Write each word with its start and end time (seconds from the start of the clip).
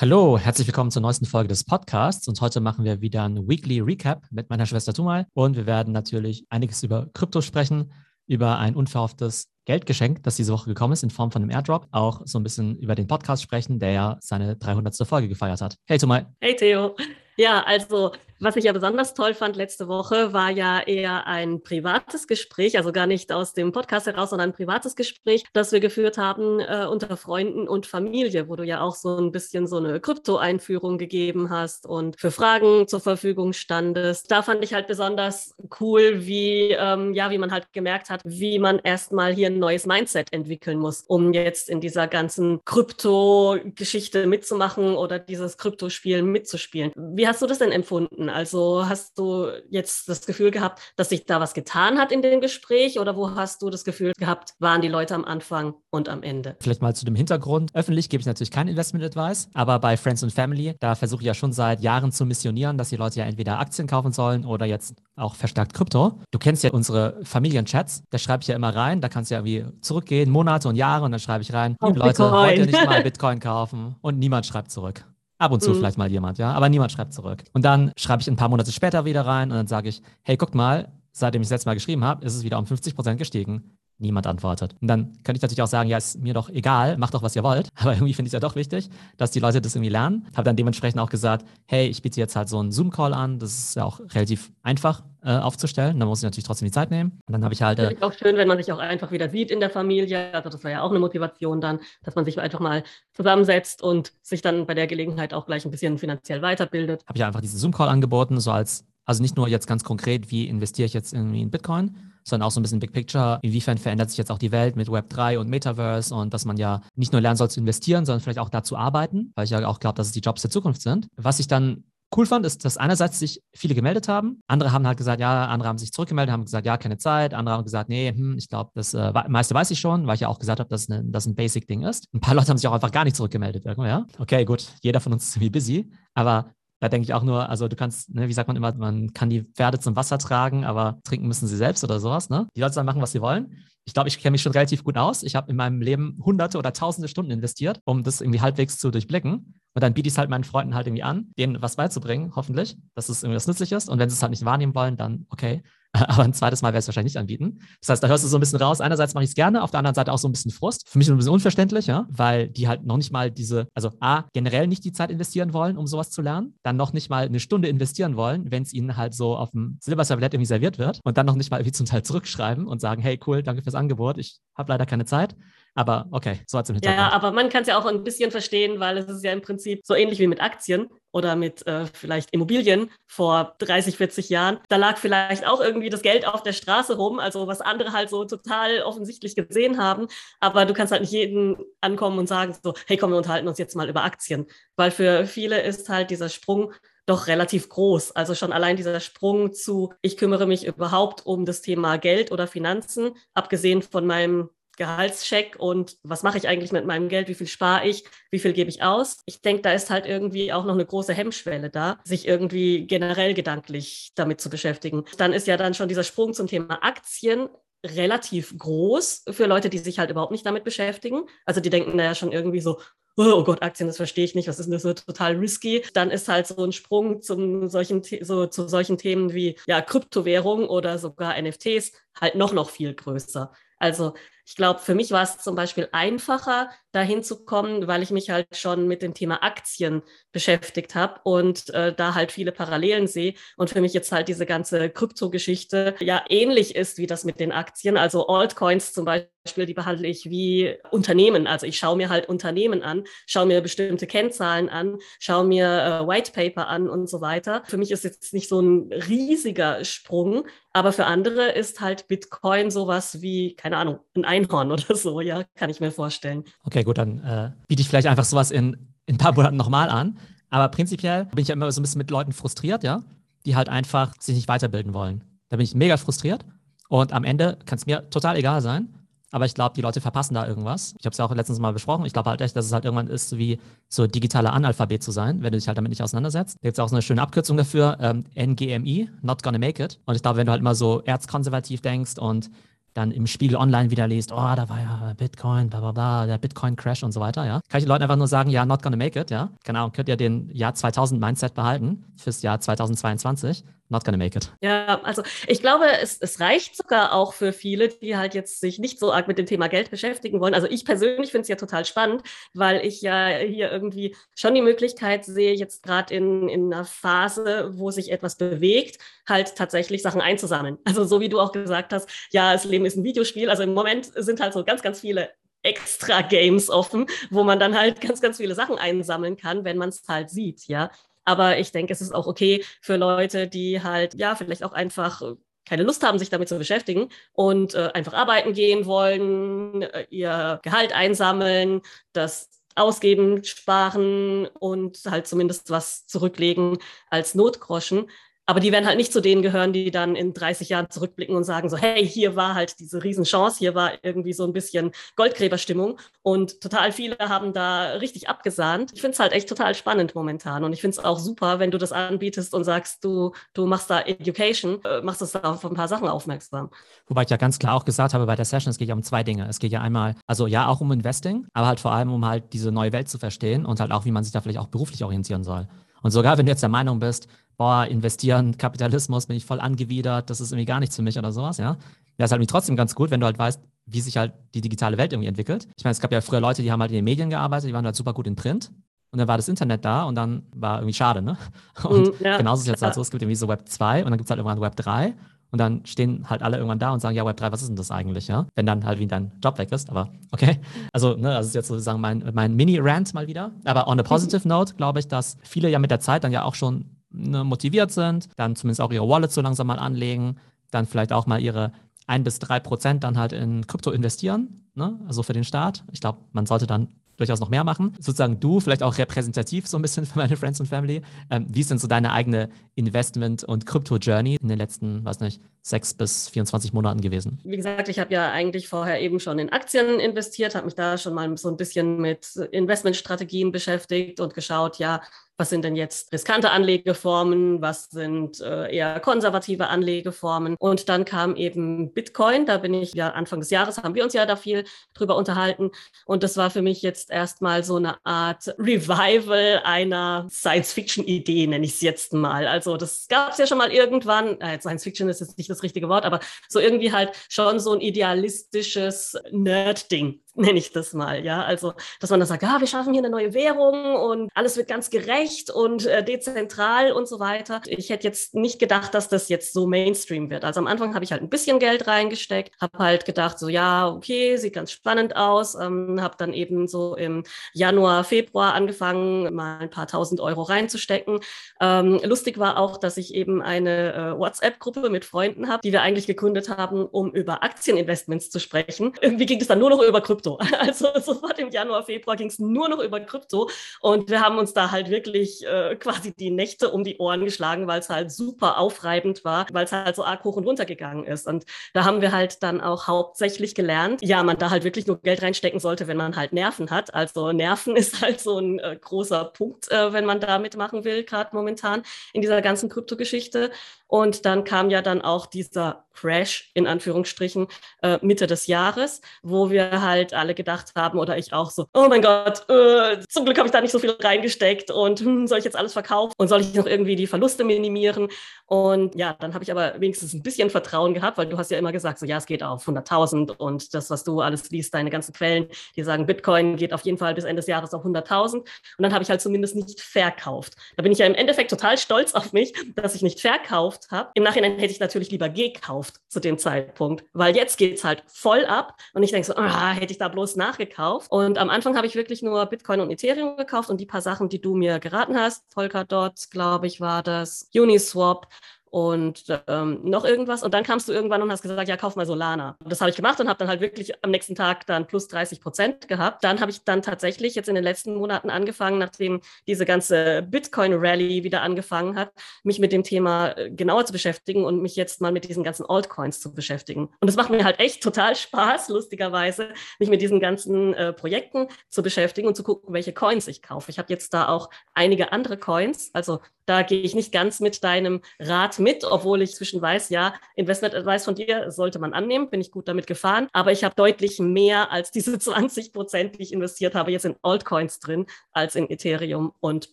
Hallo, 0.00 0.38
herzlich 0.38 0.68
willkommen 0.68 0.92
zur 0.92 1.02
neuesten 1.02 1.26
Folge 1.26 1.48
des 1.48 1.64
Podcasts 1.64 2.28
und 2.28 2.40
heute 2.40 2.60
machen 2.60 2.84
wir 2.84 3.00
wieder 3.00 3.24
ein 3.24 3.48
Weekly 3.48 3.80
Recap 3.80 4.28
mit 4.30 4.48
meiner 4.48 4.64
Schwester 4.64 4.92
Tumal 4.92 5.26
und 5.34 5.56
wir 5.56 5.66
werden 5.66 5.92
natürlich 5.92 6.46
einiges 6.50 6.84
über 6.84 7.08
Krypto 7.14 7.40
sprechen, 7.40 7.90
über 8.28 8.58
ein 8.58 8.76
unverhofftes 8.76 9.48
Geldgeschenk, 9.64 10.22
das 10.22 10.36
diese 10.36 10.52
Woche 10.52 10.68
gekommen 10.68 10.92
ist 10.92 11.02
in 11.02 11.10
Form 11.10 11.32
von 11.32 11.42
einem 11.42 11.50
Airdrop, 11.50 11.88
auch 11.90 12.20
so 12.26 12.38
ein 12.38 12.44
bisschen 12.44 12.78
über 12.78 12.94
den 12.94 13.08
Podcast 13.08 13.42
sprechen, 13.42 13.80
der 13.80 13.90
ja 13.90 14.16
seine 14.20 14.54
300. 14.54 14.94
Folge 15.04 15.28
gefeiert 15.28 15.60
hat. 15.60 15.74
Hey 15.84 15.98
Tumal. 15.98 16.32
Hey 16.40 16.54
Theo. 16.54 16.94
Ja, 17.36 17.64
also 17.64 18.12
was 18.40 18.56
ich 18.56 18.64
ja 18.64 18.72
besonders 18.72 19.14
toll 19.14 19.34
fand 19.34 19.56
letzte 19.56 19.88
Woche, 19.88 20.32
war 20.32 20.50
ja 20.50 20.80
eher 20.80 21.26
ein 21.26 21.62
privates 21.62 22.26
Gespräch, 22.26 22.76
also 22.76 22.92
gar 22.92 23.06
nicht 23.06 23.32
aus 23.32 23.52
dem 23.52 23.72
Podcast 23.72 24.06
heraus, 24.06 24.30
sondern 24.30 24.50
ein 24.50 24.54
privates 24.54 24.96
Gespräch, 24.96 25.44
das 25.52 25.72
wir 25.72 25.80
geführt 25.80 26.18
haben 26.18 26.60
äh, 26.60 26.86
unter 26.88 27.16
Freunden 27.16 27.68
und 27.68 27.86
Familie, 27.86 28.48
wo 28.48 28.56
du 28.56 28.62
ja 28.62 28.80
auch 28.80 28.94
so 28.94 29.16
ein 29.18 29.32
bisschen 29.32 29.66
so 29.66 29.78
eine 29.78 30.00
Krypto-Einführung 30.00 30.98
gegeben 30.98 31.50
hast 31.50 31.86
und 31.86 32.18
für 32.18 32.30
Fragen 32.30 32.86
zur 32.86 33.00
Verfügung 33.00 33.52
standest. 33.52 34.30
Da 34.30 34.42
fand 34.42 34.62
ich 34.62 34.72
halt 34.72 34.86
besonders 34.86 35.54
cool, 35.80 36.26
wie, 36.26 36.72
ähm, 36.72 37.14
ja, 37.14 37.30
wie 37.30 37.38
man 37.38 37.50
halt 37.50 37.72
gemerkt 37.72 38.10
hat, 38.10 38.20
wie 38.24 38.58
man 38.58 38.78
erstmal 38.78 39.34
hier 39.34 39.48
ein 39.48 39.58
neues 39.58 39.86
Mindset 39.86 40.32
entwickeln 40.32 40.78
muss, 40.78 41.02
um 41.06 41.32
jetzt 41.32 41.68
in 41.68 41.80
dieser 41.80 42.06
ganzen 42.06 42.64
Krypto-Geschichte 42.64 44.26
mitzumachen 44.26 44.94
oder 44.94 45.18
dieses 45.18 45.58
Kryptospiel 45.58 46.22
mitzuspielen. 46.22 46.92
Wie 46.94 47.26
hast 47.26 47.42
du 47.42 47.46
das 47.46 47.58
denn 47.58 47.72
empfunden? 47.72 48.27
Also 48.28 48.86
hast 48.88 49.18
du 49.18 49.48
jetzt 49.70 50.08
das 50.08 50.26
Gefühl 50.26 50.50
gehabt, 50.50 50.80
dass 50.96 51.08
sich 51.08 51.26
da 51.26 51.40
was 51.40 51.54
getan 51.54 51.98
hat 51.98 52.12
in 52.12 52.22
dem 52.22 52.40
Gespräch 52.40 52.98
oder 52.98 53.16
wo 53.16 53.34
hast 53.34 53.62
du 53.62 53.70
das 53.70 53.84
Gefühl 53.84 54.12
gehabt, 54.18 54.54
waren 54.58 54.80
die 54.80 54.88
Leute 54.88 55.14
am 55.14 55.24
Anfang 55.24 55.74
und 55.90 56.08
am 56.08 56.22
Ende? 56.22 56.56
Vielleicht 56.60 56.82
mal 56.82 56.94
zu 56.94 57.04
dem 57.04 57.14
Hintergrund. 57.14 57.70
Öffentlich 57.74 58.08
gebe 58.08 58.20
ich 58.20 58.26
natürlich 58.26 58.50
kein 58.50 58.68
Investment 58.68 59.04
Advice, 59.04 59.48
aber 59.54 59.78
bei 59.78 59.96
Friends 59.96 60.22
and 60.22 60.32
Family, 60.32 60.74
da 60.80 60.94
versuche 60.94 61.22
ich 61.22 61.26
ja 61.26 61.34
schon 61.34 61.52
seit 61.52 61.80
Jahren 61.80 62.12
zu 62.12 62.24
missionieren, 62.24 62.78
dass 62.78 62.90
die 62.90 62.96
Leute 62.96 63.20
ja 63.20 63.26
entweder 63.26 63.58
Aktien 63.58 63.86
kaufen 63.86 64.12
sollen 64.12 64.44
oder 64.44 64.66
jetzt 64.66 64.94
auch 65.16 65.34
verstärkt 65.34 65.74
Krypto. 65.74 66.20
Du 66.30 66.38
kennst 66.38 66.64
ja 66.64 66.70
unsere 66.70 67.18
Familienchats, 67.24 68.02
da 68.10 68.18
schreibe 68.18 68.42
ich 68.42 68.48
ja 68.48 68.56
immer 68.56 68.74
rein, 68.74 69.00
da 69.00 69.08
kannst 69.08 69.30
du 69.30 69.34
ja 69.34 69.40
irgendwie 69.40 69.80
zurückgehen, 69.80 70.30
Monate 70.30 70.68
und 70.68 70.76
Jahre 70.76 71.04
und 71.04 71.12
dann 71.12 71.20
schreibe 71.20 71.42
ich 71.42 71.52
rein, 71.52 71.76
liebe 71.82 71.98
Leute, 71.98 72.30
wollt 72.30 72.58
ihr 72.58 72.66
nicht 72.66 72.86
mal 72.86 73.02
Bitcoin 73.08 73.40
kaufen 73.40 73.96
und 74.00 74.18
niemand 74.18 74.46
schreibt 74.46 74.70
zurück. 74.70 75.04
Ab 75.38 75.52
und 75.52 75.62
zu 75.62 75.70
mhm. 75.70 75.76
vielleicht 75.76 75.98
mal 75.98 76.10
jemand, 76.10 76.38
ja, 76.38 76.52
aber 76.52 76.68
niemand 76.68 76.90
schreibt 76.90 77.12
zurück. 77.12 77.44
Und 77.52 77.64
dann 77.64 77.92
schreibe 77.96 78.20
ich 78.20 78.28
ein 78.28 78.36
paar 78.36 78.48
Monate 78.48 78.72
später 78.72 79.04
wieder 79.04 79.24
rein 79.24 79.50
und 79.50 79.56
dann 79.56 79.68
sage 79.68 79.88
ich, 79.88 80.02
hey, 80.22 80.36
guckt 80.36 80.54
mal, 80.54 80.92
seitdem 81.12 81.42
ich 81.42 81.46
das 81.46 81.52
letzte 81.52 81.68
Mal 81.68 81.74
geschrieben 81.74 82.04
habe, 82.04 82.24
ist 82.24 82.34
es 82.34 82.42
wieder 82.42 82.58
um 82.58 82.66
50 82.66 82.94
Prozent 82.94 83.18
gestiegen. 83.18 83.77
Niemand 83.98 84.26
antwortet. 84.26 84.74
Und 84.80 84.88
dann 84.88 85.12
könnte 85.24 85.38
ich 85.38 85.42
natürlich 85.42 85.62
auch 85.62 85.68
sagen, 85.68 85.88
ja, 85.88 85.96
ist 85.96 86.20
mir 86.20 86.34
doch 86.34 86.48
egal, 86.50 86.96
macht 86.98 87.14
doch, 87.14 87.22
was 87.22 87.34
ihr 87.34 87.42
wollt. 87.42 87.68
Aber 87.76 87.92
irgendwie 87.92 88.14
finde 88.14 88.28
ich 88.28 88.30
es 88.30 88.34
ja 88.34 88.40
doch 88.40 88.54
wichtig, 88.54 88.90
dass 89.16 89.30
die 89.30 89.40
Leute 89.40 89.60
das 89.60 89.74
irgendwie 89.74 89.90
lernen. 89.90 90.26
Habe 90.34 90.44
dann 90.44 90.56
dementsprechend 90.56 91.00
auch 91.00 91.10
gesagt, 91.10 91.44
hey, 91.66 91.88
ich 91.88 92.00
biete 92.02 92.20
jetzt 92.20 92.36
halt 92.36 92.48
so 92.48 92.58
einen 92.58 92.70
Zoom-Call 92.70 93.12
an. 93.12 93.38
Das 93.38 93.52
ist 93.52 93.76
ja 93.76 93.84
auch 93.84 94.00
relativ 94.14 94.52
einfach 94.62 95.02
äh, 95.22 95.36
aufzustellen. 95.36 95.98
Da 95.98 96.06
muss 96.06 96.20
ich 96.20 96.24
natürlich 96.24 96.44
trotzdem 96.44 96.66
die 96.66 96.72
Zeit 96.72 96.90
nehmen. 96.90 97.18
Und 97.26 97.32
dann 97.32 97.42
habe 97.42 97.54
ich 97.54 97.62
halt. 97.62 97.78
Äh, 97.80 97.96
auch 98.00 98.12
schön, 98.12 98.36
wenn 98.36 98.46
man 98.46 98.58
sich 98.58 98.70
auch 98.72 98.78
einfach 98.78 99.10
wieder 99.10 99.28
sieht 99.30 99.50
in 99.50 99.60
der 99.60 99.70
Familie. 99.70 100.32
Also 100.32 100.48
das 100.48 100.62
war 100.62 100.70
ja 100.70 100.82
auch 100.82 100.90
eine 100.90 101.00
Motivation 101.00 101.60
dann, 101.60 101.80
dass 102.04 102.14
man 102.14 102.24
sich 102.24 102.38
einfach 102.38 102.60
mal 102.60 102.84
zusammensetzt 103.14 103.82
und 103.82 104.12
sich 104.22 104.42
dann 104.42 104.66
bei 104.66 104.74
der 104.74 104.86
Gelegenheit 104.86 105.34
auch 105.34 105.46
gleich 105.46 105.64
ein 105.64 105.70
bisschen 105.70 105.98
finanziell 105.98 106.40
weiterbildet. 106.40 107.02
Habe 107.06 107.18
ich 107.18 107.24
einfach 107.24 107.40
diesen 107.40 107.58
Zoom-Call 107.58 107.88
angeboten, 107.88 108.38
so 108.38 108.52
als 108.52 108.84
also 109.08 109.22
nicht 109.22 109.38
nur 109.38 109.48
jetzt 109.48 109.66
ganz 109.66 109.84
konkret, 109.84 110.30
wie 110.30 110.46
investiere 110.46 110.84
ich 110.84 110.92
jetzt 110.92 111.14
irgendwie 111.14 111.40
in 111.40 111.50
Bitcoin, 111.50 111.96
sondern 112.28 112.46
auch 112.46 112.50
so 112.50 112.60
ein 112.60 112.62
bisschen 112.62 112.80
Big 112.80 112.92
Picture. 112.92 113.38
Inwiefern 113.42 113.78
verändert 113.78 114.10
sich 114.10 114.18
jetzt 114.18 114.30
auch 114.30 114.38
die 114.38 114.52
Welt 114.52 114.76
mit 114.76 114.90
Web 114.90 115.08
3 115.08 115.38
und 115.38 115.48
Metaverse 115.48 116.14
und 116.14 116.32
dass 116.34 116.44
man 116.44 116.56
ja 116.56 116.82
nicht 116.94 117.12
nur 117.12 117.20
lernen 117.20 117.36
soll 117.36 117.50
zu 117.50 117.60
investieren, 117.60 118.06
sondern 118.06 118.20
vielleicht 118.20 118.38
auch 118.38 118.50
dazu 118.50 118.76
arbeiten, 118.76 119.32
weil 119.34 119.44
ich 119.44 119.50
ja 119.50 119.66
auch 119.66 119.80
glaube, 119.80 119.96
dass 119.96 120.08
es 120.08 120.12
die 120.12 120.20
Jobs 120.20 120.42
der 120.42 120.50
Zukunft 120.50 120.82
sind. 120.82 121.08
Was 121.16 121.40
ich 121.40 121.48
dann 121.48 121.84
cool 122.16 122.26
fand, 122.26 122.46
ist, 122.46 122.64
dass 122.64 122.76
einerseits 122.76 123.18
sich 123.18 123.42
viele 123.54 123.74
gemeldet 123.74 124.08
haben. 124.08 124.40
Andere 124.46 124.72
haben 124.72 124.86
halt 124.86 124.96
gesagt, 124.96 125.20
ja, 125.20 125.46
andere 125.46 125.68
haben 125.68 125.78
sich 125.78 125.92
zurückgemeldet, 125.92 126.32
haben 126.32 126.44
gesagt, 126.44 126.66
ja, 126.66 126.76
keine 126.76 126.98
Zeit. 126.98 127.34
Andere 127.34 127.56
haben 127.56 127.64
gesagt, 127.64 127.88
nee, 127.88 128.10
hm, 128.10 128.36
ich 128.38 128.48
glaube, 128.48 128.70
das 128.74 128.94
äh, 128.94 129.12
meiste 129.28 129.54
weiß 129.54 129.70
ich 129.70 129.80
schon, 129.80 130.06
weil 130.06 130.14
ich 130.14 130.22
ja 130.22 130.28
auch 130.28 130.38
gesagt 130.38 130.60
habe, 130.60 130.70
dass 130.70 130.88
eine, 130.90 131.04
das 131.04 131.26
ein 131.26 131.34
Basic-Ding 131.34 131.82
ist. 131.82 132.06
Ein 132.14 132.20
paar 132.20 132.34
Leute 132.34 132.48
haben 132.48 132.56
sich 132.56 132.66
auch 132.66 132.72
einfach 132.72 132.92
gar 132.92 133.04
nicht 133.04 133.16
zurückgemeldet. 133.16 133.64
Ja? 133.64 134.06
Okay, 134.18 134.44
gut, 134.44 134.66
jeder 134.82 135.00
von 135.00 135.12
uns 135.12 135.28
ist 135.28 135.36
irgendwie 135.36 135.50
busy. 135.50 135.90
Aber 136.14 136.50
da 136.80 136.88
denke 136.88 137.04
ich 137.04 137.14
auch 137.14 137.22
nur, 137.22 137.48
also 137.48 137.66
du 137.68 137.76
kannst, 137.76 138.14
ne, 138.14 138.28
wie 138.28 138.32
sagt 138.32 138.48
man 138.48 138.56
immer, 138.56 138.72
man 138.74 139.12
kann 139.12 139.30
die 139.30 139.42
Pferde 139.42 139.80
zum 139.80 139.96
Wasser 139.96 140.18
tragen, 140.18 140.64
aber 140.64 141.00
trinken 141.04 141.26
müssen 141.26 141.46
sie 141.46 141.56
selbst 141.56 141.82
oder 141.82 141.98
sowas. 141.98 142.30
Ne? 142.30 142.46
Die 142.54 142.60
Leute 142.60 142.74
sollen 142.74 142.86
machen, 142.86 143.02
was 143.02 143.12
sie 143.12 143.20
wollen. 143.20 143.64
Ich 143.84 143.94
glaube, 143.94 144.08
ich 144.08 144.18
kenne 144.18 144.32
mich 144.32 144.42
schon 144.42 144.52
relativ 144.52 144.84
gut 144.84 144.98
aus. 144.98 145.22
Ich 145.22 145.34
habe 145.34 145.50
in 145.50 145.56
meinem 145.56 145.80
Leben 145.80 146.18
hunderte 146.22 146.58
oder 146.58 146.72
tausende 146.72 147.08
Stunden 147.08 147.30
investiert, 147.30 147.80
um 147.84 148.02
das 148.02 148.20
irgendwie 148.20 148.40
halbwegs 148.40 148.78
zu 148.78 148.90
durchblicken. 148.90 149.60
Und 149.74 149.82
dann 149.82 149.94
biete 149.94 150.08
ich 150.08 150.14
es 150.14 150.18
halt 150.18 150.28
meinen 150.28 150.44
Freunden 150.44 150.74
halt 150.74 150.86
irgendwie 150.86 151.02
an, 151.02 151.32
denen 151.38 151.62
was 151.62 151.76
beizubringen, 151.76 152.32
hoffentlich, 152.36 152.76
dass 152.94 153.08
es 153.08 153.22
irgendwas 153.22 153.46
nützlich 153.46 153.72
ist. 153.72 153.88
Und 153.88 153.98
wenn 153.98 154.10
sie 154.10 154.14
es 154.14 154.22
halt 154.22 154.30
nicht 154.30 154.44
wahrnehmen 154.44 154.74
wollen, 154.74 154.96
dann 154.96 155.26
okay. 155.30 155.62
Aber 156.08 156.22
ein 156.22 156.34
zweites 156.34 156.62
Mal 156.62 156.68
werde 156.68 156.78
ich 156.78 156.84
es 156.84 156.88
wahrscheinlich 156.88 157.14
nicht 157.14 157.20
anbieten. 157.20 157.60
Das 157.80 157.88
heißt, 157.88 158.02
da 158.02 158.08
hörst 158.08 158.24
du 158.24 158.28
so 158.28 158.36
ein 158.36 158.40
bisschen 158.40 158.58
raus. 158.58 158.80
Einerseits 158.80 159.14
mache 159.14 159.24
ich 159.24 159.30
es 159.30 159.34
gerne, 159.34 159.62
auf 159.62 159.70
der 159.70 159.78
anderen 159.78 159.94
Seite 159.94 160.12
auch 160.12 160.18
so 160.18 160.28
ein 160.28 160.32
bisschen 160.32 160.50
Frust. 160.50 160.88
Für 160.88 160.98
mich 160.98 161.10
ein 161.10 161.16
bisschen 161.16 161.32
unverständlich, 161.32 161.86
ja, 161.86 162.06
weil 162.10 162.48
die 162.48 162.68
halt 162.68 162.84
noch 162.84 162.96
nicht 162.96 163.12
mal 163.12 163.30
diese, 163.30 163.68
also 163.74 163.92
A, 164.00 164.24
generell 164.32 164.66
nicht 164.66 164.84
die 164.84 164.92
Zeit 164.92 165.10
investieren 165.10 165.52
wollen, 165.52 165.76
um 165.76 165.86
sowas 165.86 166.10
zu 166.10 166.20
lernen, 166.20 166.58
dann 166.62 166.76
noch 166.76 166.92
nicht 166.92 167.08
mal 167.08 167.24
eine 167.24 167.40
Stunde 167.40 167.68
investieren 167.68 168.16
wollen, 168.16 168.50
wenn 168.50 168.62
es 168.62 168.72
ihnen 168.72 168.96
halt 168.96 169.14
so 169.14 169.36
auf 169.36 169.50
dem 169.52 169.78
Silberservett 169.80 170.34
irgendwie 170.34 170.46
serviert 170.46 170.78
wird 170.78 171.00
und 171.04 171.16
dann 171.16 171.26
noch 171.26 171.36
nicht 171.36 171.50
mal 171.50 171.64
wie 171.64 171.72
zum 171.72 171.86
Teil 171.86 172.02
zurückschreiben 172.02 172.66
und 172.66 172.80
sagen, 172.80 173.00
hey, 173.02 173.18
cool, 173.26 173.42
danke 173.42 173.62
fürs 173.62 173.74
Angebot, 173.74 174.18
ich 174.18 174.40
habe 174.56 174.72
leider 174.72 174.86
keine 174.86 175.04
Zeit. 175.04 175.34
Aber 175.74 176.06
okay, 176.10 176.40
so 176.46 176.58
hat 176.58 176.64
es 176.64 176.70
im 176.70 176.74
Hintergrund. 176.74 176.98
Ja, 176.98 177.12
aber 177.12 177.30
man 177.30 177.48
kann 177.48 177.62
es 177.62 177.68
ja 177.68 177.78
auch 177.78 177.86
ein 177.86 178.02
bisschen 178.02 178.32
verstehen, 178.32 178.80
weil 178.80 178.98
es 178.98 179.06
ist 179.06 179.22
ja 179.22 179.32
im 179.32 179.42
Prinzip 179.42 179.80
so 179.84 179.94
ähnlich 179.94 180.18
wie 180.18 180.26
mit 180.26 180.40
Aktien 180.40 180.88
oder 181.18 181.36
mit 181.36 181.66
äh, 181.66 181.86
vielleicht 181.92 182.30
Immobilien 182.32 182.90
vor 183.06 183.56
30, 183.58 183.96
40 183.96 184.28
Jahren. 184.30 184.60
Da 184.68 184.76
lag 184.76 184.96
vielleicht 184.96 185.46
auch 185.46 185.60
irgendwie 185.60 185.90
das 185.90 186.02
Geld 186.02 186.26
auf 186.26 186.42
der 186.42 186.52
Straße 186.52 186.96
rum, 186.96 187.18
also 187.18 187.46
was 187.48 187.60
andere 187.60 187.92
halt 187.92 188.08
so 188.08 188.24
total 188.24 188.82
offensichtlich 188.82 189.34
gesehen 189.34 189.78
haben. 189.78 190.06
Aber 190.40 190.64
du 190.64 190.72
kannst 190.72 190.92
halt 190.92 191.02
nicht 191.02 191.12
jeden 191.12 191.56
ankommen 191.80 192.18
und 192.18 192.28
sagen 192.28 192.56
so, 192.62 192.74
hey 192.86 192.96
komm, 192.96 193.10
wir 193.10 193.18
unterhalten 193.18 193.48
uns 193.48 193.58
jetzt 193.58 193.74
mal 193.74 193.88
über 193.88 194.04
Aktien. 194.04 194.46
Weil 194.76 194.92
für 194.92 195.26
viele 195.26 195.60
ist 195.60 195.88
halt 195.88 196.10
dieser 196.10 196.28
Sprung 196.28 196.72
doch 197.06 197.26
relativ 197.26 197.68
groß. 197.68 198.12
Also 198.12 198.34
schon 198.34 198.52
allein 198.52 198.76
dieser 198.76 199.00
Sprung 199.00 199.52
zu, 199.52 199.92
ich 200.02 200.16
kümmere 200.16 200.46
mich 200.46 200.66
überhaupt 200.66 201.26
um 201.26 201.44
das 201.44 201.62
Thema 201.62 201.96
Geld 201.96 202.30
oder 202.30 202.46
Finanzen, 202.46 203.12
abgesehen 203.34 203.82
von 203.82 204.06
meinem 204.06 204.50
Gehaltscheck 204.78 205.56
und 205.58 205.96
was 206.02 206.22
mache 206.22 206.38
ich 206.38 206.48
eigentlich 206.48 206.72
mit 206.72 206.86
meinem 206.86 207.08
Geld, 207.08 207.28
wie 207.28 207.34
viel 207.34 207.46
spare 207.46 207.86
ich, 207.86 208.04
wie 208.30 208.38
viel 208.38 208.52
gebe 208.54 208.70
ich 208.70 208.82
aus. 208.82 209.18
Ich 209.26 209.42
denke, 209.42 209.62
da 209.62 209.72
ist 209.72 209.90
halt 209.90 210.06
irgendwie 210.06 210.52
auch 210.52 210.64
noch 210.64 210.74
eine 210.74 210.86
große 210.86 211.12
Hemmschwelle 211.12 211.68
da, 211.68 211.98
sich 212.04 212.26
irgendwie 212.26 212.86
generell 212.86 213.34
gedanklich 213.34 214.12
damit 214.14 214.40
zu 214.40 214.48
beschäftigen. 214.48 215.04
Dann 215.18 215.32
ist 215.32 215.46
ja 215.46 215.56
dann 215.56 215.74
schon 215.74 215.88
dieser 215.88 216.04
Sprung 216.04 216.32
zum 216.32 216.46
Thema 216.46 216.82
Aktien 216.82 217.48
relativ 217.84 218.56
groß 218.56 219.24
für 219.30 219.46
Leute, 219.46 219.68
die 219.68 219.78
sich 219.78 219.98
halt 219.98 220.10
überhaupt 220.10 220.32
nicht 220.32 220.46
damit 220.46 220.64
beschäftigen. 220.64 221.22
Also 221.44 221.60
die 221.60 221.70
denken 221.70 221.98
da 221.98 222.04
ja 222.04 222.14
schon 222.14 222.32
irgendwie 222.32 222.60
so, 222.60 222.80
oh, 223.16 223.32
oh 223.36 223.44
Gott, 223.44 223.62
Aktien, 223.62 223.88
das 223.88 223.96
verstehe 223.96 224.24
ich 224.24 224.34
nicht, 224.34 224.48
was 224.48 224.58
ist 224.58 224.66
denn 224.66 224.72
das 224.72 224.82
so 224.82 224.92
total 224.92 225.36
risky? 225.36 225.84
Dann 225.92 226.10
ist 226.10 226.28
halt 226.28 226.46
so 226.46 226.62
ein 226.62 226.72
Sprung 226.72 227.20
zum 227.20 227.68
solchen, 227.68 228.02
so, 228.22 228.46
zu 228.46 228.68
solchen 228.68 228.98
Themen 228.98 229.32
wie 229.32 229.58
ja, 229.66 229.80
Kryptowährung 229.80 230.68
oder 230.68 230.98
sogar 230.98 231.40
NFTs 231.40 231.92
halt 232.20 232.36
noch, 232.36 232.52
noch 232.52 232.70
viel 232.70 232.94
größer. 232.94 233.52
Also 233.78 234.14
ich 234.48 234.56
glaube, 234.56 234.80
für 234.80 234.94
mich 234.94 235.10
war 235.10 235.22
es 235.22 235.36
zum 235.36 235.54
Beispiel 235.54 235.90
einfacher, 235.92 236.70
dahin 236.92 237.22
zu 237.22 237.44
kommen, 237.44 237.86
weil 237.86 238.02
ich 238.02 238.10
mich 238.10 238.30
halt 238.30 238.56
schon 238.56 238.88
mit 238.88 239.02
dem 239.02 239.12
Thema 239.12 239.42
Aktien 239.42 240.02
beschäftigt 240.32 240.94
habe 240.94 241.20
und 241.24 241.68
äh, 241.74 241.94
da 241.94 242.14
halt 242.14 242.32
viele 242.32 242.50
Parallelen 242.50 243.06
sehe. 243.06 243.34
Und 243.58 243.68
für 243.68 243.82
mich 243.82 243.92
jetzt 243.92 244.10
halt 244.10 244.26
diese 244.26 244.46
ganze 244.46 244.88
Kryptogeschichte 244.88 245.96
ja 246.00 246.24
ähnlich 246.30 246.74
ist 246.74 246.96
wie 246.96 247.06
das 247.06 247.24
mit 247.24 247.40
den 247.40 247.52
Aktien. 247.52 247.98
Also 247.98 248.26
Altcoins 248.26 248.94
zum 248.94 249.04
Beispiel, 249.04 249.66
die 249.66 249.74
behandle 249.74 250.08
ich 250.08 250.30
wie 250.30 250.76
Unternehmen. 250.90 251.46
Also 251.46 251.66
ich 251.66 251.76
schaue 251.76 251.96
mir 251.98 252.08
halt 252.08 252.26
Unternehmen 252.26 252.82
an, 252.82 253.04
schaue 253.26 253.46
mir 253.46 253.60
bestimmte 253.60 254.06
Kennzahlen 254.06 254.70
an, 254.70 254.98
schaue 255.20 255.44
mir 255.44 255.66
äh, 255.66 256.08
White 256.08 256.32
Paper 256.32 256.68
an 256.68 256.88
und 256.88 257.10
so 257.10 257.20
weiter. 257.20 257.62
Für 257.66 257.76
mich 257.76 257.90
ist 257.90 258.04
jetzt 258.04 258.32
nicht 258.32 258.48
so 258.48 258.60
ein 258.60 258.90
riesiger 258.92 259.84
Sprung, 259.84 260.46
aber 260.72 260.92
für 260.92 261.06
andere 261.06 261.50
ist 261.50 261.80
halt 261.80 262.08
Bitcoin 262.08 262.70
sowas 262.70 263.20
wie, 263.20 263.56
keine 263.56 263.76
Ahnung, 263.76 263.98
ein 264.14 264.24
Einhorn 264.38 264.72
oder 264.72 264.94
so, 264.94 265.20
ja, 265.20 265.44
kann 265.54 265.70
ich 265.70 265.80
mir 265.80 265.90
vorstellen. 265.90 266.44
Okay, 266.64 266.84
gut, 266.84 266.98
dann 266.98 267.20
äh, 267.20 267.50
biete 267.66 267.82
ich 267.82 267.88
vielleicht 267.88 268.06
einfach 268.06 268.24
sowas 268.24 268.50
in, 268.50 268.94
in 269.06 269.14
ein 269.14 269.18
paar 269.18 269.34
Monaten 269.34 269.56
nochmal 269.56 269.90
an. 269.90 270.18
Aber 270.50 270.68
prinzipiell 270.68 271.26
bin 271.26 271.42
ich 271.42 271.48
ja 271.48 271.54
immer 271.54 271.70
so 271.70 271.80
ein 271.80 271.82
bisschen 271.82 271.98
mit 271.98 272.10
Leuten 272.10 272.32
frustriert, 272.32 272.82
ja, 272.82 273.02
die 273.44 273.56
halt 273.56 273.68
einfach 273.68 274.14
sich 274.18 274.34
nicht 274.34 274.48
weiterbilden 274.48 274.94
wollen. 274.94 275.24
Da 275.50 275.56
bin 275.56 275.64
ich 275.64 275.74
mega 275.74 275.96
frustriert 275.96 276.44
und 276.88 277.12
am 277.12 277.24
Ende 277.24 277.58
kann 277.66 277.78
es 277.78 277.86
mir 277.86 278.08
total 278.10 278.36
egal 278.36 278.60
sein. 278.60 278.94
Aber 279.30 279.44
ich 279.44 279.52
glaube, 279.52 279.74
die 279.74 279.82
Leute 279.82 280.00
verpassen 280.00 280.34
da 280.34 280.46
irgendwas. 280.46 280.94
Ich 280.98 281.04
habe 281.04 281.12
es 281.12 281.18
ja 281.18 281.24
auch 281.26 281.34
letztens 281.34 281.58
mal 281.58 281.72
besprochen. 281.74 282.06
Ich 282.06 282.14
glaube 282.14 282.30
halt 282.30 282.40
echt, 282.40 282.56
dass 282.56 282.64
es 282.64 282.72
halt 282.72 282.86
irgendwann 282.86 283.08
ist, 283.08 283.36
wie 283.36 283.60
so 283.88 284.06
digitaler 284.06 284.54
Analphabet 284.54 285.02
zu 285.02 285.10
sein, 285.10 285.42
wenn 285.42 285.52
du 285.52 285.58
dich 285.58 285.68
halt 285.68 285.76
damit 285.76 285.90
nicht 285.90 286.02
auseinandersetzt. 286.02 286.56
Da 286.62 286.68
gibt 286.68 286.78
es 286.78 286.82
auch 286.82 286.88
so 286.88 286.94
eine 286.94 287.02
schöne 287.02 287.20
Abkürzung 287.20 287.58
dafür, 287.58 287.98
ähm, 288.00 288.24
NGMI, 288.34 289.10
not 289.20 289.42
gonna 289.42 289.58
make 289.58 289.82
it. 289.82 290.00
Und 290.06 290.14
ich 290.14 290.22
glaube, 290.22 290.38
wenn 290.38 290.46
du 290.46 290.52
halt 290.52 290.60
immer 290.60 290.74
so 290.74 291.02
erzkonservativ 291.02 291.82
denkst 291.82 292.16
und 292.18 292.50
dann 292.98 293.10
im 293.12 293.26
Spiegel 293.26 293.56
Online 293.56 293.90
wieder 293.90 294.06
liest, 294.06 294.32
oh, 294.32 294.36
da 294.36 294.68
war 294.68 294.80
ja 294.80 295.12
Bitcoin, 295.16 295.70
bla 295.70 295.80
bla 295.80 295.92
bla, 295.92 296.26
der 296.26 296.38
Bitcoin-Crash 296.38 297.02
und 297.04 297.12
so 297.12 297.20
weiter, 297.20 297.46
ja, 297.46 297.60
kann 297.68 297.78
ich 297.78 297.84
den 297.84 297.88
Leuten 297.88 298.02
einfach 298.02 298.16
nur 298.16 298.26
sagen, 298.26 298.50
ja, 298.50 298.66
not 298.66 298.82
gonna 298.82 298.96
make 298.96 299.18
it, 299.18 299.30
ja. 299.30 299.50
Genau, 299.64 299.90
könnt 299.90 300.08
ihr 300.08 300.16
den 300.16 300.50
Jahr 300.54 300.74
2000 300.74 301.20
Mindset 301.20 301.54
behalten 301.54 302.04
fürs 302.16 302.42
Jahr 302.42 302.60
2022 302.60 303.64
not 303.88 304.04
gonna 304.04 304.18
make 304.18 304.36
it. 304.36 304.52
Ja, 304.60 305.00
also 305.02 305.22
ich 305.46 305.60
glaube, 305.60 305.86
es, 306.00 306.18
es 306.20 306.40
reicht 306.40 306.76
sogar 306.76 307.12
auch 307.12 307.32
für 307.32 307.52
viele, 307.52 307.88
die 307.88 308.16
halt 308.16 308.34
jetzt 308.34 308.60
sich 308.60 308.78
nicht 308.78 308.98
so 308.98 309.12
arg 309.12 309.28
mit 309.28 309.38
dem 309.38 309.46
Thema 309.46 309.68
Geld 309.68 309.90
beschäftigen 309.90 310.40
wollen. 310.40 310.54
Also 310.54 310.66
ich 310.66 310.84
persönlich 310.84 311.30
finde 311.30 311.42
es 311.42 311.48
ja 311.48 311.56
total 311.56 311.84
spannend, 311.84 312.22
weil 312.54 312.84
ich 312.84 313.02
ja 313.02 313.28
hier 313.38 313.70
irgendwie 313.70 314.14
schon 314.36 314.54
die 314.54 314.62
Möglichkeit 314.62 315.24
sehe, 315.24 315.54
jetzt 315.54 315.82
gerade 315.82 316.14
in, 316.14 316.48
in 316.48 316.72
einer 316.72 316.84
Phase, 316.84 317.70
wo 317.72 317.90
sich 317.90 318.10
etwas 318.12 318.36
bewegt, 318.36 318.98
halt 319.26 319.56
tatsächlich 319.56 320.02
Sachen 320.02 320.20
einzusammeln. 320.20 320.78
Also 320.84 321.04
so 321.04 321.20
wie 321.20 321.28
du 321.28 321.38
auch 321.40 321.52
gesagt 321.52 321.92
hast, 321.92 322.08
ja, 322.30 322.52
das 322.52 322.64
Leben 322.64 322.86
ist 322.86 322.96
ein 322.96 323.04
Videospiel. 323.04 323.50
Also 323.50 323.62
im 323.62 323.74
Moment 323.74 324.10
sind 324.14 324.40
halt 324.40 324.52
so 324.52 324.64
ganz, 324.64 324.82
ganz 324.82 325.00
viele 325.00 325.30
extra 325.62 326.22
Games 326.22 326.70
offen, 326.70 327.06
wo 327.30 327.42
man 327.44 327.58
dann 327.58 327.76
halt 327.76 328.00
ganz, 328.00 328.20
ganz 328.20 328.36
viele 328.36 328.54
Sachen 328.54 328.78
einsammeln 328.78 329.36
kann, 329.36 329.64
wenn 329.64 329.76
man 329.76 329.88
es 329.88 330.02
halt 330.08 330.30
sieht, 330.30 330.66
ja. 330.66 330.90
Aber 331.28 331.58
ich 331.58 331.72
denke, 331.72 331.92
es 331.92 332.00
ist 332.00 332.14
auch 332.14 332.26
okay 332.26 332.64
für 332.80 332.96
Leute, 332.96 333.48
die 333.48 333.82
halt, 333.82 334.14
ja, 334.14 334.34
vielleicht 334.34 334.64
auch 334.64 334.72
einfach 334.72 335.20
keine 335.66 335.82
Lust 335.82 336.02
haben, 336.02 336.18
sich 336.18 336.30
damit 336.30 336.48
zu 336.48 336.56
beschäftigen 336.56 337.10
und 337.34 337.74
äh, 337.74 337.90
einfach 337.92 338.14
arbeiten 338.14 338.54
gehen 338.54 338.86
wollen, 338.86 339.82
äh, 339.82 340.06
ihr 340.08 340.58
Gehalt 340.62 340.94
einsammeln, 340.94 341.82
das 342.14 342.48
ausgeben, 342.76 343.44
sparen 343.44 344.46
und 344.58 345.00
halt 345.04 345.26
zumindest 345.26 345.68
was 345.68 346.06
zurücklegen 346.06 346.78
als 347.10 347.34
Notgroschen. 347.34 348.08
Aber 348.48 348.60
die 348.60 348.72
werden 348.72 348.86
halt 348.86 348.96
nicht 348.96 349.12
zu 349.12 349.20
denen 349.20 349.42
gehören, 349.42 349.74
die 349.74 349.90
dann 349.90 350.16
in 350.16 350.32
30 350.32 350.70
Jahren 350.70 350.88
zurückblicken 350.88 351.36
und 351.36 351.44
sagen 351.44 351.68
so, 351.68 351.76
hey, 351.76 352.08
hier 352.08 352.34
war 352.34 352.54
halt 352.54 352.80
diese 352.80 353.04
Riesenchance, 353.04 353.58
hier 353.58 353.74
war 353.74 354.02
irgendwie 354.02 354.32
so 354.32 354.44
ein 354.44 354.54
bisschen 354.54 354.92
Goldgräberstimmung 355.16 355.98
und 356.22 356.62
total 356.62 356.90
viele 356.92 357.18
haben 357.18 357.52
da 357.52 357.92
richtig 357.96 358.30
abgesahnt. 358.30 358.92
Ich 358.94 359.02
finde 359.02 359.12
es 359.12 359.20
halt 359.20 359.32
echt 359.32 359.50
total 359.50 359.74
spannend 359.74 360.14
momentan 360.14 360.64
und 360.64 360.72
ich 360.72 360.80
finde 360.80 360.96
es 360.96 361.04
auch 361.04 361.18
super, 361.18 361.58
wenn 361.58 361.70
du 361.70 361.76
das 361.76 361.92
anbietest 361.92 362.54
und 362.54 362.64
sagst, 362.64 363.04
du, 363.04 363.32
du 363.52 363.66
machst 363.66 363.90
da 363.90 364.00
Education, 364.00 364.82
äh, 364.82 365.02
machst 365.02 365.20
das 365.20 365.32
da 365.32 365.40
auf 365.40 365.62
ein 365.66 365.74
paar 365.74 365.88
Sachen 365.88 366.08
aufmerksam. 366.08 366.70
Wobei 367.06 367.24
ich 367.24 367.30
ja 367.30 367.36
ganz 367.36 367.58
klar 367.58 367.74
auch 367.74 367.84
gesagt 367.84 368.14
habe 368.14 368.24
bei 368.24 368.34
der 368.34 368.46
Session, 368.46 368.70
es 368.70 368.78
geht 368.78 368.88
ja 368.88 368.94
um 368.94 369.02
zwei 369.02 369.22
Dinge. 369.24 369.46
Es 369.46 369.58
geht 369.58 369.72
ja 369.72 369.82
einmal, 369.82 370.14
also 370.26 370.46
ja 370.46 370.68
auch 370.68 370.80
um 370.80 370.90
Investing, 370.90 371.46
aber 371.52 371.66
halt 371.66 371.80
vor 371.80 371.92
allem 371.92 372.10
um 372.10 372.24
halt 372.24 372.54
diese 372.54 372.72
neue 372.72 372.92
Welt 372.92 373.10
zu 373.10 373.18
verstehen 373.18 373.66
und 373.66 373.78
halt 373.78 373.92
auch, 373.92 374.06
wie 374.06 374.10
man 374.10 374.24
sich 374.24 374.32
da 374.32 374.40
vielleicht 374.40 374.58
auch 374.58 374.68
beruflich 374.68 375.04
orientieren 375.04 375.44
soll. 375.44 375.68
Und 376.00 376.12
sogar 376.12 376.38
wenn 376.38 376.46
du 376.46 376.52
jetzt 376.52 376.62
der 376.62 376.70
Meinung 376.70 376.98
bist, 376.98 377.28
boah, 377.58 377.84
investieren, 377.86 378.56
Kapitalismus, 378.56 379.26
bin 379.26 379.36
ich 379.36 379.44
voll 379.44 379.60
angewidert, 379.60 380.30
das 380.30 380.40
ist 380.40 380.52
irgendwie 380.52 380.64
gar 380.64 380.80
nichts 380.80 380.96
für 380.96 381.02
mich 381.02 381.18
oder 381.18 381.32
sowas, 381.32 381.58
ja. 381.58 381.76
Ja, 382.16 382.24
ist 382.24 382.32
halt 382.32 382.48
trotzdem 382.48 382.76
ganz 382.76 382.94
gut, 382.94 383.10
wenn 383.10 383.20
du 383.20 383.26
halt 383.26 383.38
weißt, 383.38 383.60
wie 383.86 384.00
sich 384.00 384.16
halt 384.16 384.32
die 384.54 384.60
digitale 384.60 384.96
Welt 384.96 385.12
irgendwie 385.12 385.28
entwickelt. 385.28 385.68
Ich 385.76 385.84
meine, 385.84 385.92
es 385.92 386.00
gab 386.00 386.12
ja 386.12 386.20
früher 386.20 386.40
Leute, 386.40 386.62
die 386.62 386.72
haben 386.72 386.80
halt 386.80 386.90
in 386.90 386.96
den 386.96 387.04
Medien 387.04 387.30
gearbeitet, 387.30 387.68
die 387.68 387.74
waren 387.74 387.84
halt 387.84 387.96
super 387.96 388.12
gut 388.12 388.26
in 388.26 388.36
Print. 388.36 388.70
Und 389.10 389.18
dann 389.18 389.28
war 389.28 389.36
das 389.36 389.48
Internet 389.48 389.84
da 389.84 390.04
und 390.04 390.14
dann 390.16 390.42
war 390.54 390.78
irgendwie 390.78 390.94
schade, 390.94 391.22
ne? 391.22 391.38
Und 391.82 392.20
mm, 392.20 392.24
ja, 392.24 392.36
genauso 392.36 392.60
ist 392.60 392.66
es 392.66 392.72
jetzt 392.72 392.82
halt 392.82 392.94
so, 392.94 393.00
es 393.00 393.10
gibt 393.10 393.22
irgendwie 393.22 393.36
so 393.36 393.48
Web 393.48 393.66
2 393.66 394.04
und 394.04 394.10
dann 394.10 394.18
gibt 394.18 394.26
es 394.26 394.30
halt 394.30 394.38
irgendwann 394.38 394.60
Web 394.60 394.76
3 394.76 395.14
und 395.50 395.58
dann 395.58 395.86
stehen 395.86 396.28
halt 396.28 396.42
alle 396.42 396.58
irgendwann 396.58 396.78
da 396.78 396.92
und 396.92 397.00
sagen, 397.00 397.16
ja, 397.16 397.24
Web 397.24 397.38
3, 397.38 397.50
was 397.50 397.62
ist 397.62 397.68
denn 397.68 397.76
das 397.76 397.90
eigentlich, 397.90 398.28
ja? 398.28 398.46
Wenn 398.54 398.66
dann 398.66 398.84
halt 398.84 398.98
wie 398.98 399.06
dein 399.06 399.32
Job 399.42 399.56
weg 399.56 399.72
ist, 399.72 399.88
aber 399.88 400.12
okay. 400.30 400.58
Also, 400.92 401.16
ne, 401.16 401.30
das 401.30 401.46
ist 401.46 401.54
jetzt 401.54 401.68
sozusagen 401.68 402.02
mein, 402.02 402.22
mein 402.34 402.54
Mini-Rant 402.54 403.14
mal 403.14 403.28
wieder. 403.28 403.52
Aber 403.64 403.88
on 403.88 403.98
a 403.98 404.02
positive 404.02 404.46
note 404.46 404.74
glaube 404.74 404.98
ich, 404.98 405.08
dass 405.08 405.38
viele 405.42 405.70
ja 405.70 405.78
mit 405.78 405.90
der 405.90 406.00
Zeit 406.00 406.22
dann 406.22 406.32
ja 406.32 406.42
auch 406.42 406.54
schon 406.54 406.97
ne, 407.10 407.44
motiviert 407.44 407.90
sind, 407.90 408.28
dann 408.36 408.56
zumindest 408.56 408.80
auch 408.80 408.92
ihre 408.92 409.08
Wallet 409.08 409.32
so 409.32 409.40
langsam 409.40 409.66
mal 409.66 409.78
anlegen, 409.78 410.36
dann 410.70 410.86
vielleicht 410.86 411.12
auch 411.12 411.26
mal 411.26 411.40
ihre 411.40 411.72
ein 412.06 412.24
bis 412.24 412.38
drei 412.38 412.58
Prozent 412.58 413.04
dann 413.04 413.18
halt 413.18 413.32
in 413.32 413.66
Krypto 413.66 413.90
investieren, 413.90 414.64
ne? 414.74 414.98
also 415.06 415.22
für 415.22 415.34
den 415.34 415.44
Staat. 415.44 415.84
Ich 415.92 416.00
glaube, 416.00 416.18
man 416.32 416.46
sollte 416.46 416.66
dann 416.66 416.88
durchaus 417.18 417.40
noch 417.40 417.50
mehr 417.50 417.64
machen. 417.64 417.94
Sozusagen 417.98 418.40
du, 418.40 418.60
vielleicht 418.60 418.82
auch 418.82 418.96
repräsentativ 418.96 419.66
so 419.66 419.76
ein 419.76 419.82
bisschen 419.82 420.06
für 420.06 420.18
meine 420.18 420.36
Friends 420.36 420.58
und 420.60 420.66
Family. 420.66 421.02
Ähm, 421.30 421.46
wie 421.50 421.60
ist 421.60 421.70
denn 421.70 421.78
so 421.78 421.86
deine 421.86 422.12
eigene 422.12 422.48
Investment- 422.76 423.44
und 423.44 423.66
Krypto-Journey 423.66 424.38
in 424.40 424.48
den 424.48 424.56
letzten, 424.56 425.04
weiß 425.04 425.20
nicht, 425.20 425.42
sechs 425.60 425.92
bis 425.92 426.28
24 426.28 426.72
Monaten 426.72 427.00
gewesen? 427.00 427.40
Wie 427.44 427.56
gesagt, 427.56 427.88
ich 427.88 427.98
habe 427.98 428.14
ja 428.14 428.30
eigentlich 428.30 428.68
vorher 428.68 429.00
eben 429.02 429.20
schon 429.20 429.38
in 429.38 429.50
Aktien 429.50 430.00
investiert, 430.00 430.54
habe 430.54 430.64
mich 430.64 430.74
da 430.74 430.96
schon 430.96 431.12
mal 431.12 431.36
so 431.36 431.48
ein 431.48 431.56
bisschen 431.56 432.00
mit 432.00 432.36
Investmentstrategien 432.36 433.52
beschäftigt 433.52 434.20
und 434.20 434.32
geschaut, 434.32 434.78
ja, 434.78 435.02
was 435.38 435.50
sind 435.50 435.64
denn 435.64 435.76
jetzt 435.76 436.12
riskante 436.12 436.50
Anlegeformen, 436.50 437.62
was 437.62 437.84
sind 437.90 438.40
äh, 438.40 438.74
eher 438.74 438.98
konservative 438.98 439.68
Anlegeformen. 439.68 440.56
Und 440.58 440.88
dann 440.88 441.04
kam 441.04 441.36
eben 441.36 441.92
Bitcoin, 441.92 442.44
da 442.44 442.58
bin 442.58 442.74
ich 442.74 442.92
ja 442.94 443.10
Anfang 443.10 443.38
des 443.38 443.50
Jahres, 443.50 443.78
haben 443.78 443.94
wir 443.94 444.02
uns 444.02 444.14
ja 444.14 444.26
da 444.26 444.34
viel 444.34 444.64
drüber 444.94 445.16
unterhalten. 445.16 445.70
Und 446.06 446.24
das 446.24 446.36
war 446.36 446.50
für 446.50 446.60
mich 446.60 446.82
jetzt 446.82 447.10
erstmal 447.10 447.62
so 447.62 447.76
eine 447.76 448.04
Art 448.04 448.48
Revival 448.58 449.60
einer 449.62 450.26
Science-Fiction-Idee, 450.28 451.46
nenne 451.46 451.64
ich 451.64 451.74
es 451.74 451.80
jetzt 451.82 452.12
mal. 452.12 452.48
Also 452.48 452.76
das 452.76 453.06
gab 453.08 453.30
es 453.30 453.38
ja 453.38 453.46
schon 453.46 453.58
mal 453.58 453.70
irgendwann, 453.70 454.40
äh, 454.40 454.60
Science-Fiction 454.60 455.08
ist 455.08 455.20
jetzt 455.20 455.38
nicht 455.38 455.48
das 455.48 455.62
richtige 455.62 455.88
Wort, 455.88 456.04
aber 456.04 456.18
so 456.48 456.58
irgendwie 456.58 456.92
halt 456.92 457.12
schon 457.28 457.60
so 457.60 457.72
ein 457.72 457.80
idealistisches 457.80 459.16
Nerd-Ding 459.30 460.20
nenne 460.42 460.58
ich 460.58 460.72
das 460.72 460.92
mal, 460.94 461.24
ja. 461.24 461.42
Also, 461.42 461.74
dass 462.00 462.10
man 462.10 462.20
dann 462.20 462.28
sagt, 462.28 462.42
ja, 462.44 462.60
wir 462.60 462.66
schaffen 462.68 462.92
hier 462.92 463.02
eine 463.02 463.10
neue 463.10 463.34
Währung 463.34 463.96
und 463.96 464.30
alles 464.34 464.56
wird 464.56 464.68
ganz 464.68 464.88
gerecht 464.88 465.50
und 465.50 465.84
äh, 465.86 466.04
dezentral 466.04 466.92
und 466.92 467.08
so 467.08 467.18
weiter. 467.18 467.60
Ich 467.66 467.90
hätte 467.90 468.06
jetzt 468.06 468.34
nicht 468.34 468.60
gedacht, 468.60 468.94
dass 468.94 469.08
das 469.08 469.28
jetzt 469.28 469.52
so 469.52 469.66
Mainstream 469.66 470.30
wird. 470.30 470.44
Also 470.44 470.60
am 470.60 470.68
Anfang 470.68 470.94
habe 470.94 471.04
ich 471.04 471.10
halt 471.10 471.22
ein 471.22 471.28
bisschen 471.28 471.58
Geld 471.58 471.88
reingesteckt, 471.88 472.54
habe 472.60 472.78
halt 472.78 473.04
gedacht, 473.04 473.38
so 473.38 473.48
ja, 473.48 473.88
okay, 473.88 474.36
sieht 474.36 474.54
ganz 474.54 474.70
spannend 474.70 475.16
aus, 475.16 475.56
ähm, 475.56 476.00
habe 476.00 476.14
dann 476.18 476.32
eben 476.32 476.68
so 476.68 476.94
im 476.94 477.24
Januar, 477.52 478.04
Februar 478.04 478.54
angefangen, 478.54 479.34
mal 479.34 479.58
ein 479.58 479.70
paar 479.70 479.88
tausend 479.88 480.20
Euro 480.20 480.42
reinzustecken. 480.42 481.18
Ähm, 481.60 482.00
lustig 482.04 482.38
war 482.38 482.58
auch, 482.58 482.76
dass 482.76 482.96
ich 482.96 483.12
eben 483.12 483.42
eine 483.42 483.92
äh, 483.92 484.18
WhatsApp-Gruppe 484.18 484.88
mit 484.88 485.04
Freunden 485.04 485.48
habe, 485.48 485.62
die 485.64 485.72
wir 485.72 485.82
eigentlich 485.82 486.06
gegründet 486.06 486.48
haben, 486.48 486.86
um 486.86 487.10
über 487.10 487.42
Aktieninvestments 487.42 488.30
zu 488.30 488.38
sprechen. 488.38 488.92
Irgendwie 489.00 489.26
ging 489.26 489.40
es 489.40 489.48
dann 489.48 489.58
nur 489.58 489.70
noch 489.70 489.82
über 489.82 490.00
Krypto. 490.00 490.27
Krypto. 490.36 490.58
Also 490.68 490.88
sofort 491.00 491.38
im 491.38 491.50
Januar, 491.50 491.82
Februar 491.84 492.16
ging 492.16 492.28
es 492.28 492.38
nur 492.38 492.68
noch 492.68 492.80
über 492.80 493.00
Krypto 493.00 493.48
und 493.80 494.10
wir 494.10 494.20
haben 494.20 494.38
uns 494.38 494.52
da 494.52 494.70
halt 494.70 494.90
wirklich 494.90 495.46
äh, 495.46 495.76
quasi 495.76 496.12
die 496.12 496.30
Nächte 496.30 496.70
um 496.70 496.84
die 496.84 496.98
Ohren 496.98 497.24
geschlagen, 497.24 497.66
weil 497.66 497.80
es 497.80 497.88
halt 497.88 498.10
super 498.10 498.58
aufreibend 498.58 499.24
war, 499.24 499.46
weil 499.52 499.64
es 499.64 499.72
halt 499.72 499.96
so 499.96 500.04
arg 500.04 500.24
hoch 500.24 500.36
und 500.36 500.44
runter 500.44 500.64
gegangen 500.64 501.04
ist. 501.04 501.26
Und 501.26 501.44
da 501.72 501.84
haben 501.84 502.00
wir 502.00 502.12
halt 502.12 502.42
dann 502.42 502.60
auch 502.60 502.86
hauptsächlich 502.86 503.54
gelernt, 503.54 504.02
ja, 504.02 504.22
man 504.22 504.38
da 504.38 504.50
halt 504.50 504.64
wirklich 504.64 504.86
nur 504.86 505.00
Geld 505.00 505.22
reinstecken 505.22 505.60
sollte, 505.60 505.86
wenn 505.86 505.96
man 505.96 506.16
halt 506.16 506.32
Nerven 506.32 506.70
hat. 506.70 506.92
Also 506.92 507.32
Nerven 507.32 507.76
ist 507.76 508.02
halt 508.02 508.20
so 508.20 508.38
ein 508.38 508.58
äh, 508.58 508.76
großer 508.80 509.24
Punkt, 509.26 509.70
äh, 509.70 509.92
wenn 509.92 510.04
man 510.04 510.20
da 510.20 510.38
mitmachen 510.38 510.84
will, 510.84 511.04
gerade 511.04 511.34
momentan 511.34 511.82
in 512.12 512.22
dieser 512.22 512.42
ganzen 512.42 512.68
Kryptogeschichte. 512.68 513.50
Und 513.88 514.24
dann 514.26 514.44
kam 514.44 514.70
ja 514.70 514.82
dann 514.82 515.02
auch 515.02 515.26
dieser 515.26 515.84
Crash 515.98 516.50
in 516.54 516.66
Anführungsstrichen 516.66 517.48
äh, 517.82 517.98
Mitte 518.02 518.26
des 518.26 518.46
Jahres, 518.46 519.00
wo 519.22 519.50
wir 519.50 519.82
halt 519.82 520.14
alle 520.14 520.34
gedacht 520.34 520.72
haben 520.76 520.98
oder 520.98 521.18
ich 521.18 521.32
auch 521.32 521.50
so, 521.50 521.66
oh 521.74 521.86
mein 521.88 522.02
Gott, 522.02 522.48
äh, 522.48 523.00
zum 523.08 523.24
Glück 523.24 523.38
habe 523.38 523.48
ich 523.48 523.52
da 523.52 523.60
nicht 523.60 523.72
so 523.72 523.78
viel 523.78 523.90
reingesteckt 523.90 524.70
und 524.70 525.00
hm, 525.00 525.26
soll 525.26 525.38
ich 525.38 525.44
jetzt 525.44 525.56
alles 525.56 525.72
verkaufen 525.72 526.12
und 526.16 526.28
soll 526.28 526.40
ich 526.40 526.54
noch 526.54 526.66
irgendwie 526.66 526.96
die 526.96 527.06
Verluste 527.06 527.44
minimieren? 527.44 528.08
Und 528.46 528.94
ja, 528.94 529.16
dann 529.18 529.34
habe 529.34 529.44
ich 529.44 529.50
aber 529.50 529.80
wenigstens 529.80 530.14
ein 530.14 530.22
bisschen 530.22 530.50
Vertrauen 530.50 530.94
gehabt, 530.94 531.18
weil 531.18 531.26
du 531.26 531.36
hast 531.36 531.50
ja 531.50 531.58
immer 531.58 531.72
gesagt, 531.72 531.98
so 531.98 532.06
ja, 532.06 532.16
es 532.16 532.26
geht 532.26 532.42
auf 532.42 532.66
100.000 532.66 533.36
und 533.36 533.74
das, 533.74 533.90
was 533.90 534.04
du 534.04 534.20
alles 534.20 534.50
liest, 534.50 534.74
deine 534.74 534.90
ganzen 534.90 535.12
Quellen, 535.12 535.48
die 535.76 535.82
sagen, 535.82 536.06
Bitcoin 536.06 536.56
geht 536.56 536.72
auf 536.72 536.82
jeden 536.82 536.98
Fall 536.98 537.14
bis 537.14 537.24
Ende 537.24 537.40
des 537.40 537.46
Jahres 537.46 537.74
auf 537.74 537.84
100.000 537.84 538.36
und 538.36 538.46
dann 538.78 538.92
habe 538.92 539.02
ich 539.02 539.10
halt 539.10 539.20
zumindest 539.20 539.56
nicht 539.56 539.80
verkauft. 539.80 540.54
Da 540.76 540.82
bin 540.82 540.92
ich 540.92 540.98
ja 540.98 541.06
im 541.06 541.14
Endeffekt 541.14 541.50
total 541.50 541.76
stolz 541.76 542.14
auf 542.14 542.32
mich, 542.32 542.52
dass 542.76 542.94
ich 542.94 543.02
nicht 543.02 543.20
verkauft 543.20 543.77
habe. 543.90 544.10
Im 544.14 544.22
Nachhinein 544.22 544.58
hätte 544.58 544.72
ich 544.72 544.80
natürlich 544.80 545.10
lieber 545.10 545.28
gekauft 545.28 545.96
zu 546.08 546.20
dem 546.20 546.38
Zeitpunkt, 546.38 547.04
weil 547.12 547.34
jetzt 547.36 547.58
geht 547.58 547.78
es 547.78 547.84
halt 547.84 548.02
voll 548.06 548.44
ab 548.44 548.74
und 548.94 549.02
ich 549.02 549.10
denke 549.10 549.26
so, 549.26 549.36
ah, 549.36 549.72
hätte 549.72 549.92
ich 549.92 549.98
da 549.98 550.08
bloß 550.08 550.36
nachgekauft. 550.36 551.10
Und 551.10 551.38
am 551.38 551.50
Anfang 551.50 551.76
habe 551.76 551.86
ich 551.86 551.94
wirklich 551.94 552.22
nur 552.22 552.44
Bitcoin 552.46 552.80
und 552.80 552.90
Ethereum 552.90 553.36
gekauft 553.36 553.70
und 553.70 553.80
die 553.80 553.86
paar 553.86 554.02
Sachen, 554.02 554.28
die 554.28 554.40
du 554.40 554.54
mir 554.54 554.78
geraten 554.78 555.18
hast, 555.18 555.48
Polkadot, 555.54 556.30
glaube 556.30 556.66
ich, 556.66 556.80
war 556.80 557.02
das, 557.02 557.48
Uniswap, 557.54 558.28
und 558.70 559.24
ähm, 559.46 559.80
noch 559.82 560.04
irgendwas. 560.04 560.42
Und 560.42 560.54
dann 560.54 560.64
kamst 560.64 560.88
du 560.88 560.92
irgendwann 560.92 561.22
und 561.22 561.30
hast 561.30 561.42
gesagt, 561.42 561.68
ja, 561.68 561.76
kauf 561.76 561.96
mal 561.96 562.06
Solana. 562.06 562.56
Das 562.64 562.80
habe 562.80 562.90
ich 562.90 562.96
gemacht 562.96 563.20
und 563.20 563.28
habe 563.28 563.38
dann 563.38 563.48
halt 563.48 563.60
wirklich 563.60 563.92
am 564.04 564.10
nächsten 564.10 564.34
Tag 564.34 564.66
dann 564.66 564.86
plus 564.86 565.08
30 565.08 565.40
Prozent 565.40 565.88
gehabt. 565.88 566.24
Dann 566.24 566.40
habe 566.40 566.50
ich 566.50 566.64
dann 566.64 566.82
tatsächlich 566.82 567.34
jetzt 567.34 567.48
in 567.48 567.54
den 567.54 567.64
letzten 567.64 567.94
Monaten 567.94 568.30
angefangen, 568.30 568.78
nachdem 568.78 569.20
diese 569.46 569.64
ganze 569.64 570.22
Bitcoin-Rally 570.22 571.24
wieder 571.24 571.42
angefangen 571.42 571.96
hat, 571.96 572.12
mich 572.42 572.58
mit 572.58 572.72
dem 572.72 572.82
Thema 572.82 573.36
äh, 573.36 573.50
genauer 573.50 573.86
zu 573.86 573.92
beschäftigen 573.92 574.44
und 574.44 574.62
mich 574.62 574.76
jetzt 574.76 575.00
mal 575.00 575.12
mit 575.12 575.28
diesen 575.28 575.44
ganzen 575.44 575.66
Altcoins 575.66 576.20
zu 576.20 576.34
beschäftigen. 576.34 576.88
Und 577.00 577.06
das 577.08 577.16
macht 577.16 577.30
mir 577.30 577.44
halt 577.44 577.60
echt 577.60 577.82
total 577.82 578.16
Spaß, 578.16 578.68
lustigerweise, 578.68 579.48
mich 579.78 579.88
mit 579.88 580.02
diesen 580.02 580.20
ganzen 580.20 580.74
äh, 580.74 580.92
Projekten 580.92 581.48
zu 581.68 581.82
beschäftigen 581.82 582.28
und 582.28 582.36
zu 582.36 582.42
gucken, 582.42 582.72
welche 582.72 582.92
Coins 582.92 583.28
ich 583.28 583.42
kaufe. 583.42 583.70
Ich 583.70 583.78
habe 583.78 583.92
jetzt 583.92 584.14
da 584.14 584.28
auch 584.28 584.50
einige 584.74 585.12
andere 585.12 585.36
Coins, 585.38 585.90
also 585.92 586.20
Da 586.48 586.62
gehe 586.62 586.80
ich 586.80 586.94
nicht 586.94 587.12
ganz 587.12 587.40
mit 587.40 587.62
deinem 587.62 588.00
Rat 588.18 588.57
mit, 588.58 588.84
obwohl 588.84 589.22
ich 589.22 589.34
zwischen 589.34 589.60
weiß, 589.60 589.90
ja, 589.90 590.14
Investment 590.36 590.74
Advice 590.74 591.04
von 591.04 591.14
dir 591.14 591.50
sollte 591.50 591.78
man 591.78 591.92
annehmen, 591.92 592.30
bin 592.30 592.40
ich 592.40 592.50
gut 592.50 592.68
damit 592.68 592.86
gefahren. 592.86 593.28
Aber 593.32 593.52
ich 593.52 593.64
habe 593.64 593.74
deutlich 593.74 594.18
mehr 594.18 594.70
als 594.72 594.90
diese 594.90 595.18
20 595.18 595.72
Prozent, 595.72 596.16
die 596.16 596.22
ich 596.22 596.32
investiert 596.32 596.74
habe, 596.74 596.90
jetzt 596.90 597.04
in 597.04 597.16
Altcoins 597.22 597.80
drin, 597.80 598.06
als 598.32 598.54
in 598.54 598.70
Ethereum 598.70 599.32
und 599.40 599.72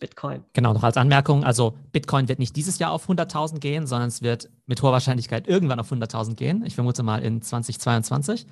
Bitcoin. 0.00 0.44
Genau, 0.52 0.72
noch 0.72 0.82
als 0.82 0.96
Anmerkung, 0.96 1.44
also 1.44 1.74
Bitcoin 1.92 2.28
wird 2.28 2.38
nicht 2.38 2.56
dieses 2.56 2.78
Jahr 2.78 2.92
auf 2.92 3.08
100.000 3.08 3.58
gehen, 3.58 3.86
sondern 3.86 4.08
es 4.08 4.22
wird 4.22 4.50
mit 4.66 4.82
hoher 4.82 4.92
Wahrscheinlichkeit 4.92 5.48
irgendwann 5.48 5.80
auf 5.80 5.90
100.000 5.90 6.34
gehen. 6.34 6.64
Ich 6.66 6.74
vermute 6.74 7.02
mal 7.02 7.22
in 7.22 7.42
2022. 7.42 8.46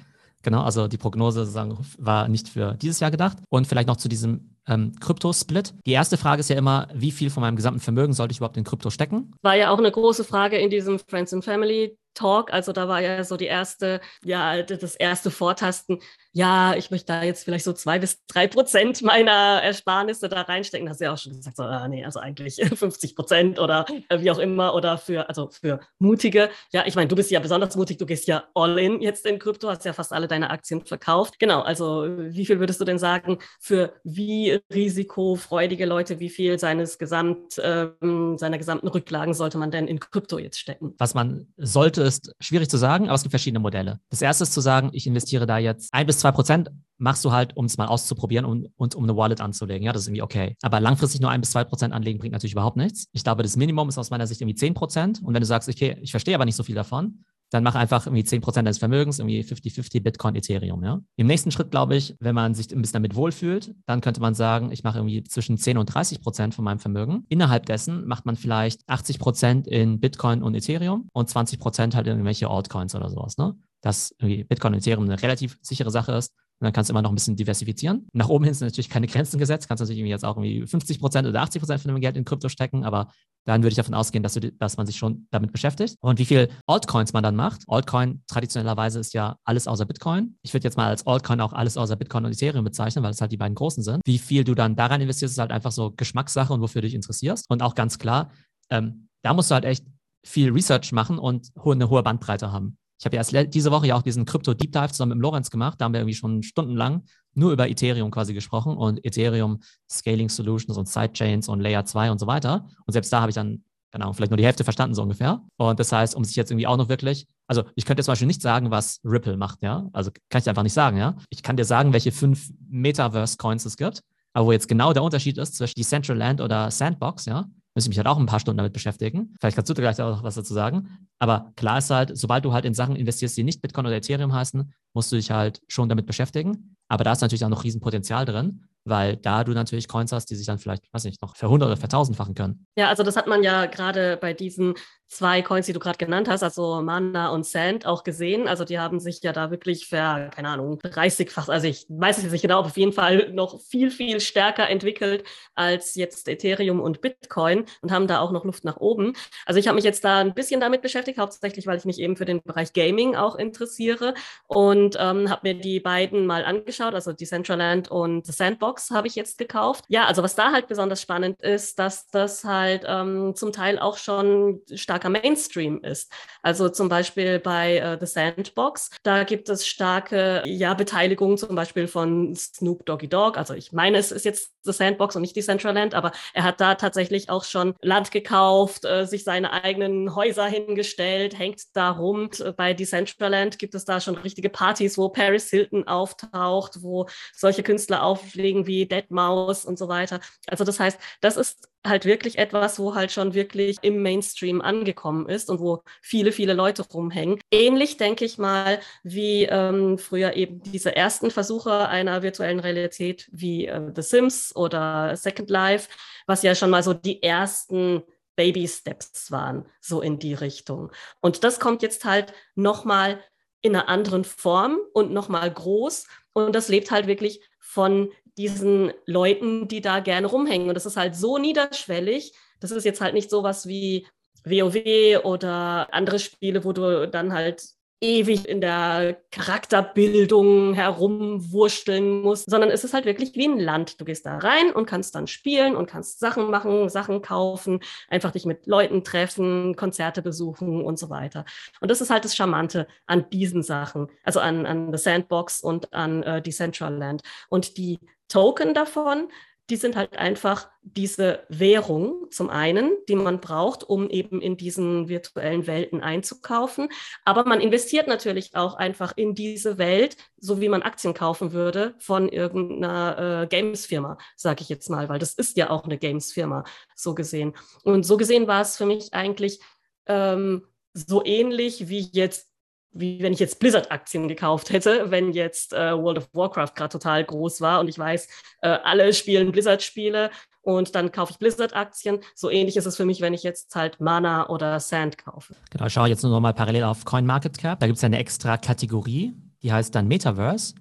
Genau, 0.44 0.62
also 0.62 0.88
die 0.88 0.98
Prognose 0.98 1.52
war 1.98 2.28
nicht 2.28 2.48
für 2.48 2.74
dieses 2.74 3.00
Jahr 3.00 3.10
gedacht. 3.10 3.38
Und 3.48 3.66
vielleicht 3.66 3.88
noch 3.88 3.96
zu 3.96 4.08
diesem 4.08 4.53
ähm, 4.66 4.92
Krypto-Split. 5.00 5.74
Die 5.86 5.92
erste 5.92 6.16
Frage 6.16 6.40
ist 6.40 6.50
ja 6.50 6.56
immer, 6.56 6.88
wie 6.94 7.10
viel 7.10 7.30
von 7.30 7.42
meinem 7.42 7.56
gesamten 7.56 7.80
Vermögen 7.80 8.12
sollte 8.12 8.32
ich 8.32 8.38
überhaupt 8.38 8.56
in 8.56 8.64
Krypto 8.64 8.90
stecken? 8.90 9.32
War 9.42 9.56
ja 9.56 9.70
auch 9.70 9.78
eine 9.78 9.90
große 9.90 10.24
Frage 10.24 10.58
in 10.58 10.70
diesem 10.70 10.98
Friends 10.98 11.32
and 11.32 11.44
Family 11.44 11.96
Talk. 12.14 12.52
Also 12.52 12.72
da 12.72 12.88
war 12.88 13.00
ja 13.00 13.24
so 13.24 13.36
die 13.36 13.46
erste, 13.46 14.00
ja, 14.22 14.62
das 14.62 14.94
erste 14.94 15.30
Vortasten 15.30 15.98
ja, 16.36 16.74
ich 16.74 16.90
möchte 16.90 17.06
da 17.06 17.22
jetzt 17.22 17.44
vielleicht 17.44 17.64
so 17.64 17.72
zwei 17.72 18.00
bis 18.00 18.26
drei 18.26 18.48
Prozent 18.48 19.02
meiner 19.02 19.62
Ersparnisse 19.62 20.28
da 20.28 20.42
reinstecken. 20.42 20.88
Hast 20.88 21.00
du 21.00 21.04
ja 21.04 21.12
auch 21.12 21.18
schon 21.18 21.36
gesagt, 21.36 21.56
so, 21.56 21.62
ah, 21.62 21.86
nee, 21.86 22.04
also 22.04 22.18
eigentlich 22.18 22.56
50 22.74 23.14
Prozent 23.14 23.60
oder 23.60 23.86
äh, 24.08 24.20
wie 24.20 24.32
auch 24.32 24.40
immer 24.40 24.74
oder 24.74 24.98
für, 24.98 25.28
also 25.28 25.48
für 25.50 25.78
Mutige. 26.00 26.50
Ja, 26.72 26.84
ich 26.86 26.96
meine, 26.96 27.06
du 27.06 27.14
bist 27.14 27.30
ja 27.30 27.38
besonders 27.38 27.76
mutig, 27.76 27.98
du 27.98 28.06
gehst 28.06 28.26
ja 28.26 28.42
all 28.54 28.76
in 28.80 29.00
jetzt 29.00 29.26
in 29.26 29.38
Krypto, 29.38 29.68
hast 29.68 29.84
ja 29.84 29.92
fast 29.92 30.12
alle 30.12 30.26
deine 30.26 30.50
Aktien 30.50 30.84
verkauft. 30.84 31.38
Genau, 31.38 31.60
also 31.60 32.04
wie 32.18 32.44
viel 32.44 32.58
würdest 32.58 32.80
du 32.80 32.84
denn 32.84 32.98
sagen, 32.98 33.38
für 33.60 33.94
wie 34.02 34.53
risikofreudige 34.72 35.86
Leute, 35.86 36.20
wie 36.20 36.30
viel 36.30 36.58
seines 36.58 36.98
Gesamt, 36.98 37.60
ähm, 37.62 38.36
seiner 38.38 38.58
gesamten 38.58 38.88
Rücklagen 38.88 39.34
sollte 39.34 39.58
man 39.58 39.70
denn 39.70 39.86
in 39.86 40.00
Krypto 40.00 40.38
jetzt 40.38 40.58
stecken? 40.58 40.94
Was 40.98 41.14
man 41.14 41.46
sollte, 41.56 42.02
ist 42.02 42.34
schwierig 42.40 42.68
zu 42.68 42.76
sagen, 42.76 43.06
aber 43.06 43.14
es 43.14 43.22
gibt 43.22 43.32
verschiedene 43.32 43.60
Modelle. 43.60 44.00
Das 44.10 44.22
erste 44.22 44.44
ist 44.44 44.52
zu 44.52 44.60
sagen, 44.60 44.90
ich 44.92 45.06
investiere 45.06 45.46
da 45.46 45.58
jetzt 45.58 45.92
ein 45.92 46.06
bis 46.06 46.18
zwei 46.18 46.32
Prozent 46.32 46.70
machst 46.98 47.24
du 47.24 47.32
halt, 47.32 47.56
um 47.56 47.64
es 47.64 47.76
mal 47.76 47.86
auszuprobieren 47.86 48.44
und, 48.44 48.70
und 48.76 48.94
um 48.94 49.04
eine 49.04 49.16
Wallet 49.16 49.40
anzulegen. 49.40 49.84
Ja, 49.84 49.92
das 49.92 50.02
ist 50.02 50.08
irgendwie 50.08 50.22
okay. 50.22 50.56
Aber 50.62 50.80
langfristig 50.80 51.20
nur 51.20 51.30
ein 51.30 51.40
bis 51.40 51.50
zwei 51.50 51.64
Prozent 51.64 51.92
anlegen 51.92 52.18
bringt 52.18 52.32
natürlich 52.32 52.52
überhaupt 52.52 52.76
nichts. 52.76 53.08
Ich 53.12 53.24
glaube, 53.24 53.42
das 53.42 53.56
Minimum 53.56 53.88
ist 53.88 53.98
aus 53.98 54.10
meiner 54.10 54.26
Sicht 54.26 54.40
irgendwie 54.40 54.56
zehn 54.56 54.74
Prozent. 54.74 55.20
Und 55.22 55.34
wenn 55.34 55.40
du 55.40 55.46
sagst, 55.46 55.68
okay, 55.68 55.96
ich 56.00 56.12
verstehe 56.12 56.34
aber 56.34 56.44
nicht 56.44 56.56
so 56.56 56.62
viel 56.62 56.74
davon, 56.74 57.24
dann 57.54 57.62
mach 57.62 57.76
einfach 57.76 58.06
irgendwie 58.06 58.24
10% 58.24 58.52
deines 58.52 58.78
Vermögens, 58.78 59.20
irgendwie 59.20 59.40
50-50 59.40 60.02
Bitcoin, 60.02 60.34
Ethereum. 60.34 60.82
Ja? 60.82 61.00
Im 61.14 61.28
nächsten 61.28 61.52
Schritt, 61.52 61.70
glaube 61.70 61.94
ich, 61.94 62.16
wenn 62.18 62.34
man 62.34 62.52
sich 62.52 62.74
ein 62.74 62.82
bisschen 62.82 62.94
damit 62.94 63.14
wohlfühlt, 63.14 63.76
dann 63.86 64.00
könnte 64.00 64.20
man 64.20 64.34
sagen, 64.34 64.72
ich 64.72 64.82
mache 64.82 64.98
irgendwie 64.98 65.22
zwischen 65.22 65.56
10 65.56 65.78
und 65.78 65.88
30% 65.88 66.52
von 66.52 66.64
meinem 66.64 66.80
Vermögen. 66.80 67.24
Innerhalb 67.28 67.66
dessen 67.66 68.08
macht 68.08 68.26
man 68.26 68.34
vielleicht 68.34 68.82
80% 68.88 69.68
in 69.68 70.00
Bitcoin 70.00 70.42
und 70.42 70.56
Ethereum 70.56 71.08
und 71.12 71.30
20% 71.30 71.94
halt 71.94 72.08
in 72.08 72.14
irgendwelche 72.14 72.48
Altcoins 72.48 72.96
oder 72.96 73.08
sowas. 73.08 73.38
Ne? 73.38 73.54
Dass 73.80 74.16
Bitcoin 74.18 74.74
und 74.74 74.80
Ethereum 74.80 75.04
eine 75.04 75.22
relativ 75.22 75.56
sichere 75.62 75.92
Sache 75.92 76.10
ist 76.12 76.32
und 76.60 76.66
dann 76.66 76.72
kannst 76.72 76.88
du 76.88 76.92
immer 76.92 77.02
noch 77.02 77.10
ein 77.10 77.16
bisschen 77.16 77.36
diversifizieren. 77.36 78.06
Nach 78.12 78.28
oben 78.28 78.44
hin 78.44 78.54
sind 78.54 78.68
natürlich 78.68 78.88
keine 78.88 79.06
Grenzen 79.06 79.38
gesetzt. 79.38 79.68
Kannst 79.68 79.82
natürlich 79.82 80.02
jetzt 80.04 80.24
auch 80.24 80.36
irgendwie 80.36 80.66
50 80.66 81.00
Prozent 81.00 81.26
oder 81.26 81.42
80 81.42 81.60
Prozent 81.60 81.80
von 81.82 81.92
dem 81.92 82.00
Geld 82.00 82.16
in 82.16 82.24
Krypto 82.24 82.48
stecken, 82.48 82.84
aber 82.84 83.08
dann 83.44 83.62
würde 83.62 83.72
ich 83.72 83.76
davon 83.76 83.94
ausgehen, 83.94 84.22
dass, 84.22 84.34
du, 84.34 84.52
dass 84.52 84.76
man 84.76 84.86
sich 84.86 84.96
schon 84.96 85.26
damit 85.30 85.52
beschäftigt. 85.52 85.96
Und 86.00 86.18
wie 86.18 86.24
viel 86.24 86.48
Altcoins 86.66 87.12
man 87.12 87.22
dann 87.22 87.36
macht. 87.36 87.64
Altcoin 87.66 88.22
traditionellerweise 88.28 89.00
ist 89.00 89.14
ja 89.14 89.36
alles 89.44 89.66
außer 89.66 89.84
Bitcoin. 89.84 90.38
Ich 90.42 90.54
würde 90.54 90.64
jetzt 90.64 90.76
mal 90.76 90.86
als 90.86 91.06
Altcoin 91.06 91.40
auch 91.40 91.52
alles 91.52 91.76
außer 91.76 91.96
Bitcoin 91.96 92.24
und 92.24 92.32
Ethereum 92.32 92.64
bezeichnen, 92.64 93.04
weil 93.04 93.10
es 93.10 93.20
halt 93.20 93.32
die 93.32 93.36
beiden 93.36 93.54
großen 93.54 93.82
sind. 93.82 94.00
Wie 94.04 94.18
viel 94.18 94.44
du 94.44 94.54
dann 94.54 94.76
daran 94.76 95.00
investierst, 95.00 95.34
ist 95.34 95.38
halt 95.38 95.50
einfach 95.50 95.72
so 95.72 95.90
Geschmackssache 95.90 96.52
und 96.52 96.60
wofür 96.60 96.82
du 96.82 96.86
dich 96.86 96.94
interessierst. 96.94 97.46
Und 97.50 97.62
auch 97.62 97.74
ganz 97.74 97.98
klar, 97.98 98.30
ähm, 98.70 99.08
da 99.22 99.34
musst 99.34 99.50
du 99.50 99.54
halt 99.54 99.64
echt 99.64 99.84
viel 100.24 100.50
Research 100.50 100.92
machen 100.92 101.18
und 101.18 101.50
eine 101.64 101.90
hohe 101.90 102.02
Bandbreite 102.02 102.52
haben. 102.52 102.78
Ich 102.98 103.04
habe 103.04 103.16
ja 103.16 103.20
erst 103.20 103.54
diese 103.54 103.70
Woche 103.70 103.86
ja 103.86 103.96
auch 103.96 104.02
diesen 104.02 104.24
Krypto 104.24 104.54
Deep 104.54 104.72
Dive 104.72 104.88
zusammen 104.88 105.16
mit 105.16 105.22
Lorenz 105.22 105.50
gemacht. 105.50 105.80
Da 105.80 105.84
haben 105.84 105.92
wir 105.92 106.00
irgendwie 106.00 106.14
schon 106.14 106.42
stundenlang 106.42 107.02
nur 107.34 107.52
über 107.52 107.68
Ethereum 107.68 108.10
quasi 108.10 108.34
gesprochen 108.34 108.76
und 108.76 109.04
Ethereum 109.04 109.60
Scaling 109.90 110.28
Solutions 110.28 110.78
und 110.78 110.88
Sidechains 110.88 111.48
und 111.48 111.60
Layer 111.60 111.84
2 111.84 112.10
und 112.10 112.18
so 112.18 112.26
weiter. 112.26 112.68
Und 112.86 112.92
selbst 112.92 113.12
da 113.12 113.20
habe 113.20 113.30
ich 113.30 113.34
dann, 113.34 113.64
keine 113.90 114.04
Ahnung, 114.04 114.14
vielleicht 114.14 114.30
nur 114.30 114.38
die 114.38 114.44
Hälfte 114.44 114.64
verstanden, 114.64 114.94
so 114.94 115.02
ungefähr. 115.02 115.42
Und 115.56 115.80
das 115.80 115.92
heißt, 115.92 116.14
um 116.14 116.24
sich 116.24 116.36
jetzt 116.36 116.50
irgendwie 116.50 116.66
auch 116.66 116.76
noch 116.76 116.88
wirklich, 116.88 117.26
also 117.46 117.64
ich 117.74 117.84
könnte 117.84 118.02
zum 118.02 118.12
Beispiel 118.12 118.28
nicht 118.28 118.42
sagen, 118.42 118.70
was 118.70 119.00
Ripple 119.04 119.36
macht, 119.36 119.62
ja. 119.62 119.88
Also 119.92 120.10
kann 120.30 120.40
ich 120.40 120.48
einfach 120.48 120.62
nicht 120.62 120.72
sagen, 120.72 120.96
ja. 120.96 121.16
Ich 121.30 121.42
kann 121.42 121.56
dir 121.56 121.64
sagen, 121.64 121.92
welche 121.92 122.12
fünf 122.12 122.50
Metaverse-Coins 122.68 123.64
es 123.64 123.76
gibt. 123.76 124.00
Aber 124.32 124.46
wo 124.46 124.52
jetzt 124.52 124.68
genau 124.68 124.92
der 124.92 125.02
Unterschied 125.02 125.38
ist 125.38 125.56
zwischen 125.56 125.74
Decentraland 125.76 126.40
oder 126.40 126.70
Sandbox, 126.70 127.26
ja, 127.26 127.46
müsste 127.74 127.88
ich 127.88 127.96
mich 127.96 127.98
halt 127.98 128.06
auch 128.06 128.18
ein 128.18 128.26
paar 128.26 128.40
Stunden 128.40 128.58
damit 128.58 128.72
beschäftigen. 128.72 129.34
Vielleicht 129.40 129.56
kannst 129.56 129.68
du 129.70 129.74
gleich 129.74 130.00
auch 130.00 130.22
was 130.22 130.36
dazu 130.36 130.54
sagen. 130.54 131.06
Aber 131.18 131.52
klar 131.56 131.78
ist 131.78 131.90
halt, 131.90 132.16
sobald 132.16 132.44
du 132.44 132.52
halt 132.52 132.64
in 132.64 132.74
Sachen 132.74 132.96
investierst, 132.96 133.36
die 133.36 133.44
nicht 133.44 133.60
Bitcoin 133.60 133.86
oder 133.86 133.96
Ethereum 133.96 134.32
heißen, 134.32 134.72
musst 134.92 135.10
du 135.10 135.16
dich 135.16 135.30
halt 135.30 135.60
schon 135.68 135.88
damit 135.88 136.06
beschäftigen. 136.06 136.76
Aber 136.88 137.04
da 137.04 137.12
ist 137.12 137.20
natürlich 137.20 137.44
auch 137.44 137.48
noch 137.48 137.64
Riesenpotenzial 137.64 138.24
drin 138.24 138.64
weil 138.84 139.16
da 139.16 139.44
du 139.44 139.52
natürlich 139.52 139.88
Coins 139.88 140.12
hast, 140.12 140.26
die 140.26 140.36
sich 140.36 140.46
dann 140.46 140.58
vielleicht, 140.58 140.92
weiß 140.92 141.04
nicht, 141.04 141.22
noch 141.22 141.36
verhundert 141.36 141.68
oder 141.68 141.76
vertausendfachen 141.76 142.34
können. 142.34 142.66
Ja, 142.76 142.88
also 142.88 143.02
das 143.02 143.16
hat 143.16 143.26
man 143.26 143.42
ja 143.42 143.66
gerade 143.66 144.18
bei 144.20 144.34
diesen 144.34 144.74
zwei 145.08 145.42
Coins, 145.42 145.66
die 145.66 145.72
du 145.72 145.78
gerade 145.78 145.98
genannt 145.98 146.28
hast, 146.28 146.42
also 146.42 146.82
Mana 146.82 147.28
und 147.28 147.46
Sand, 147.46 147.86
auch 147.86 148.04
gesehen. 148.04 148.48
Also 148.48 148.64
die 148.64 148.78
haben 148.78 149.00
sich 149.00 149.22
ja 149.22 149.32
da 149.32 149.50
wirklich 149.50 149.86
ver, 149.86 150.30
keine 150.34 150.48
Ahnung, 150.48 150.80
30-fach, 150.80 151.48
also 151.48 151.66
ich 151.66 151.86
weiß 151.88 152.18
es 152.18 152.32
nicht 152.32 152.42
genau, 152.42 152.58
aber 152.58 152.68
auf 152.68 152.76
jeden 152.76 152.92
Fall 152.92 153.30
noch 153.32 153.60
viel, 153.60 153.90
viel 153.90 154.20
stärker 154.20 154.68
entwickelt 154.68 155.24
als 155.54 155.94
jetzt 155.94 156.28
Ethereum 156.28 156.80
und 156.80 157.00
Bitcoin 157.00 157.64
und 157.80 157.92
haben 157.92 158.06
da 158.06 158.20
auch 158.20 158.32
noch 158.32 158.44
Luft 158.44 158.64
nach 158.64 158.78
oben. 158.78 159.12
Also 159.46 159.60
ich 159.60 159.68
habe 159.68 159.76
mich 159.76 159.84
jetzt 159.84 160.04
da 160.04 160.18
ein 160.18 160.34
bisschen 160.34 160.60
damit 160.60 160.82
beschäftigt, 160.82 161.18
hauptsächlich, 161.18 161.66
weil 161.66 161.78
ich 161.78 161.84
mich 161.84 162.00
eben 162.00 162.16
für 162.16 162.24
den 162.24 162.42
Bereich 162.42 162.72
Gaming 162.72 163.14
auch 163.14 163.36
interessiere 163.36 164.14
und 164.46 164.96
ähm, 164.98 165.30
habe 165.30 165.40
mir 165.44 165.54
die 165.54 165.80
beiden 165.80 166.26
mal 166.26 166.44
angeschaut, 166.44 166.94
also 166.94 167.12
Decentraland 167.12 167.90
und 167.90 168.26
The 168.26 168.32
Sandbox 168.32 168.90
habe 168.90 169.06
ich 169.06 169.14
jetzt 169.14 169.38
gekauft. 169.38 169.84
Ja, 169.88 170.06
also 170.06 170.22
was 170.22 170.34
da 170.34 170.50
halt 170.50 170.66
besonders 170.66 171.00
spannend 171.00 171.40
ist, 171.42 171.78
dass 171.78 172.08
das 172.08 172.44
halt 172.44 172.84
ähm, 172.86 173.34
zum 173.36 173.52
Teil 173.52 173.78
auch 173.78 173.96
schon 173.96 174.60
stark 174.74 174.93
starker 174.94 175.10
Mainstream 175.10 175.80
ist. 175.82 176.12
Also 176.42 176.68
zum 176.68 176.88
Beispiel 176.88 177.40
bei 177.40 177.78
äh, 177.78 177.98
The 177.98 178.06
Sandbox, 178.06 178.90
da 179.02 179.24
gibt 179.24 179.48
es 179.48 179.66
starke 179.66 180.42
ja, 180.46 180.74
Beteiligung 180.74 181.36
zum 181.36 181.54
Beispiel 181.56 181.88
von 181.88 182.34
Snoop 182.36 182.86
Doggy 182.86 183.08
Dogg. 183.08 183.36
Also 183.36 183.54
ich 183.54 183.72
meine, 183.72 183.98
es 183.98 184.12
ist 184.12 184.24
jetzt 184.24 184.53
The 184.64 184.72
Sandbox 184.72 185.16
und 185.16 185.22
nicht 185.22 185.36
Decentraland, 185.36 185.94
aber 185.94 186.12
er 186.32 186.44
hat 186.44 186.60
da 186.60 186.74
tatsächlich 186.74 187.30
auch 187.30 187.44
schon 187.44 187.74
Land 187.80 188.10
gekauft, 188.10 188.84
äh, 188.84 189.06
sich 189.06 189.24
seine 189.24 189.52
eigenen 189.52 190.14
Häuser 190.14 190.46
hingestellt, 190.46 191.38
hängt 191.38 191.62
da 191.74 191.90
rum. 191.90 192.30
Bei 192.56 192.74
Decentraland 192.74 193.58
gibt 193.58 193.74
es 193.74 193.84
da 193.84 194.00
schon 194.00 194.16
richtige 194.16 194.48
Partys, 194.48 194.98
wo 194.98 195.08
Paris 195.08 195.50
Hilton 195.50 195.86
auftaucht, 195.86 196.82
wo 196.82 197.06
solche 197.34 197.62
Künstler 197.62 198.02
auflegen 198.02 198.66
wie 198.66 198.86
Dead 198.86 199.10
Mouse 199.10 199.64
und 199.64 199.78
so 199.78 199.88
weiter. 199.88 200.20
Also 200.46 200.64
das 200.64 200.80
heißt, 200.80 200.98
das 201.20 201.36
ist 201.36 201.68
halt 201.86 202.06
wirklich 202.06 202.38
etwas, 202.38 202.78
wo 202.78 202.94
halt 202.94 203.12
schon 203.12 203.34
wirklich 203.34 203.76
im 203.82 204.02
Mainstream 204.02 204.62
angekommen 204.62 205.28
ist 205.28 205.50
und 205.50 205.60
wo 205.60 205.82
viele, 206.00 206.32
viele 206.32 206.54
Leute 206.54 206.82
rumhängen. 206.82 207.38
Ähnlich 207.50 207.98
denke 207.98 208.24
ich 208.24 208.38
mal, 208.38 208.80
wie 209.02 209.44
ähm, 209.44 209.98
früher 209.98 210.34
eben 210.34 210.62
diese 210.62 210.96
ersten 210.96 211.30
Versuche 211.30 211.88
einer 211.88 212.22
virtuellen 212.22 212.60
Realität 212.60 213.28
wie 213.32 213.66
äh, 213.66 213.92
The 213.94 214.02
Sims 214.02 214.52
oder 214.54 215.16
Second 215.16 215.50
Life, 215.50 215.88
was 216.26 216.42
ja 216.42 216.54
schon 216.54 216.70
mal 216.70 216.82
so 216.82 216.94
die 216.94 217.22
ersten 217.22 218.02
Baby 218.36 218.66
Steps 218.66 219.30
waren, 219.30 219.66
so 219.80 220.00
in 220.00 220.18
die 220.18 220.34
Richtung. 220.34 220.90
Und 221.20 221.44
das 221.44 221.60
kommt 221.60 221.82
jetzt 221.82 222.04
halt 222.04 222.32
nochmal 222.54 223.20
in 223.60 223.74
einer 223.74 223.88
anderen 223.88 224.24
Form 224.24 224.78
und 224.92 225.12
nochmal 225.12 225.50
groß. 225.50 226.06
Und 226.32 226.54
das 226.54 226.68
lebt 226.68 226.90
halt 226.90 227.06
wirklich 227.06 227.40
von 227.58 228.10
diesen 228.36 228.92
Leuten, 229.06 229.68
die 229.68 229.80
da 229.80 230.00
gerne 230.00 230.26
rumhängen. 230.26 230.68
Und 230.68 230.74
das 230.74 230.86
ist 230.86 230.96
halt 230.96 231.14
so 231.14 231.38
niederschwellig. 231.38 232.34
Das 232.60 232.70
ist 232.70 232.84
jetzt 232.84 233.00
halt 233.00 233.14
nicht 233.14 233.30
sowas 233.30 233.66
wie 233.66 234.06
WoW 234.44 235.24
oder 235.24 235.92
andere 235.92 236.18
Spiele, 236.18 236.64
wo 236.64 236.72
du 236.72 237.08
dann 237.08 237.32
halt 237.32 237.64
ewig 238.00 238.46
in 238.46 238.60
der 238.60 239.16
Charakterbildung 239.30 240.74
herumwursteln 240.74 242.22
musst, 242.22 242.50
sondern 242.50 242.70
es 242.70 242.84
ist 242.84 242.94
halt 242.94 243.06
wirklich 243.06 243.34
wie 243.34 243.48
ein 243.48 243.58
Land. 243.58 244.00
Du 244.00 244.04
gehst 244.04 244.26
da 244.26 244.38
rein 244.38 244.72
und 244.72 244.86
kannst 244.86 245.14
dann 245.14 245.26
spielen 245.26 245.74
und 245.74 245.86
kannst 245.86 246.20
Sachen 246.20 246.50
machen, 246.50 246.88
Sachen 246.88 247.22
kaufen, 247.22 247.80
einfach 248.08 248.32
dich 248.32 248.44
mit 248.44 248.66
Leuten 248.66 249.04
treffen, 249.04 249.76
Konzerte 249.76 250.22
besuchen 250.22 250.84
und 250.84 250.98
so 250.98 251.10
weiter. 251.10 251.44
Und 251.80 251.90
das 251.90 252.00
ist 252.00 252.10
halt 252.10 252.24
das 252.24 252.36
Charmante 252.36 252.86
an 253.06 253.30
diesen 253.30 253.62
Sachen, 253.62 254.08
also 254.22 254.40
an, 254.40 254.66
an 254.66 254.92
The 254.92 254.98
Sandbox 254.98 255.62
und 255.62 255.92
an 255.92 256.22
äh, 256.22 256.42
Decentraland. 256.42 257.22
Und 257.48 257.76
die 257.78 258.00
Token 258.28 258.74
davon, 258.74 259.28
die 259.70 259.76
sind 259.76 259.96
halt 259.96 260.16
einfach 260.18 260.68
diese 260.82 261.44
Währung 261.48 262.26
zum 262.30 262.50
einen, 262.50 262.90
die 263.08 263.16
man 263.16 263.40
braucht, 263.40 263.82
um 263.82 264.10
eben 264.10 264.42
in 264.42 264.58
diesen 264.58 265.08
virtuellen 265.08 265.66
Welten 265.66 266.02
einzukaufen. 266.02 266.90
Aber 267.24 267.44
man 267.46 267.60
investiert 267.60 268.06
natürlich 268.06 268.54
auch 268.54 268.74
einfach 268.74 269.14
in 269.16 269.34
diese 269.34 269.78
Welt, 269.78 270.18
so 270.38 270.60
wie 270.60 270.68
man 270.68 270.82
Aktien 270.82 271.14
kaufen 271.14 271.52
würde 271.52 271.94
von 271.98 272.28
irgendeiner 272.28 273.42
äh, 273.42 273.46
Games-Firma, 273.46 274.18
sage 274.36 274.60
ich 274.60 274.68
jetzt 274.68 274.90
mal, 274.90 275.08
weil 275.08 275.18
das 275.18 275.32
ist 275.32 275.56
ja 275.56 275.70
auch 275.70 275.84
eine 275.84 275.96
Games-Firma, 275.96 276.64
so 276.94 277.14
gesehen. 277.14 277.54
Und 277.84 278.04
so 278.04 278.18
gesehen 278.18 278.46
war 278.46 278.60
es 278.60 278.76
für 278.76 278.86
mich 278.86 279.14
eigentlich 279.14 279.60
ähm, 280.06 280.66
so 280.92 281.24
ähnlich 281.24 281.88
wie 281.88 282.08
jetzt 282.12 282.53
wie 282.94 283.20
wenn 283.22 283.32
ich 283.32 283.40
jetzt 283.40 283.58
Blizzard-Aktien 283.58 284.28
gekauft 284.28 284.70
hätte, 284.70 285.10
wenn 285.10 285.32
jetzt 285.32 285.72
äh, 285.72 285.96
World 285.96 286.18
of 286.18 286.28
Warcraft 286.32 286.74
gerade 286.74 286.92
total 286.92 287.24
groß 287.24 287.60
war 287.60 287.80
und 287.80 287.88
ich 287.88 287.98
weiß, 287.98 288.28
äh, 288.62 288.68
alle 288.68 289.12
spielen 289.12 289.52
Blizzard-Spiele 289.52 290.30
und 290.62 290.94
dann 290.94 291.12
kaufe 291.12 291.32
ich 291.32 291.38
Blizzard-Aktien. 291.38 292.20
So 292.34 292.50
ähnlich 292.50 292.76
ist 292.76 292.86
es 292.86 292.96
für 292.96 293.04
mich, 293.04 293.20
wenn 293.20 293.34
ich 293.34 293.42
jetzt 293.42 293.74
halt 293.74 294.00
Mana 294.00 294.48
oder 294.48 294.80
Sand 294.80 295.18
kaufe. 295.18 295.54
Genau, 295.70 295.86
ich 295.86 295.92
schaue 295.92 296.08
jetzt 296.08 296.22
nur 296.22 296.32
noch 296.32 296.40
mal 296.40 296.54
parallel 296.54 296.84
auf 296.84 297.04
CoinMarketCap. 297.04 297.80
Da 297.80 297.86
gibt 297.86 297.98
es 297.98 298.04
eine 298.04 298.18
extra 298.18 298.56
Kategorie, 298.56 299.34
die 299.62 299.72
heißt 299.72 299.94
dann 299.94 300.08
Metaverse. 300.08 300.74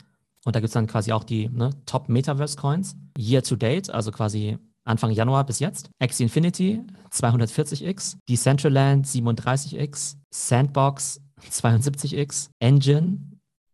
Und 0.45 0.55
da 0.55 0.59
gibt 0.59 0.69
es 0.69 0.73
dann 0.73 0.87
quasi 0.87 1.11
auch 1.11 1.23
die 1.23 1.49
ne, 1.49 1.71
Top 1.85 2.09
Metaverse 2.09 2.57
Coins. 2.57 2.95
Year 3.17 3.43
to 3.43 3.55
date, 3.55 3.89
also 3.89 4.11
quasi 4.11 4.57
Anfang 4.85 5.11
Januar 5.11 5.45
bis 5.45 5.59
jetzt. 5.59 5.89
Axie 5.99 6.23
Infinity 6.23 6.81
240x, 7.11 8.17
Decentraland 8.27 9.05
37x, 9.05 10.15
Sandbox 10.31 11.21
72x, 11.49 12.49
Engine, 12.61 13.32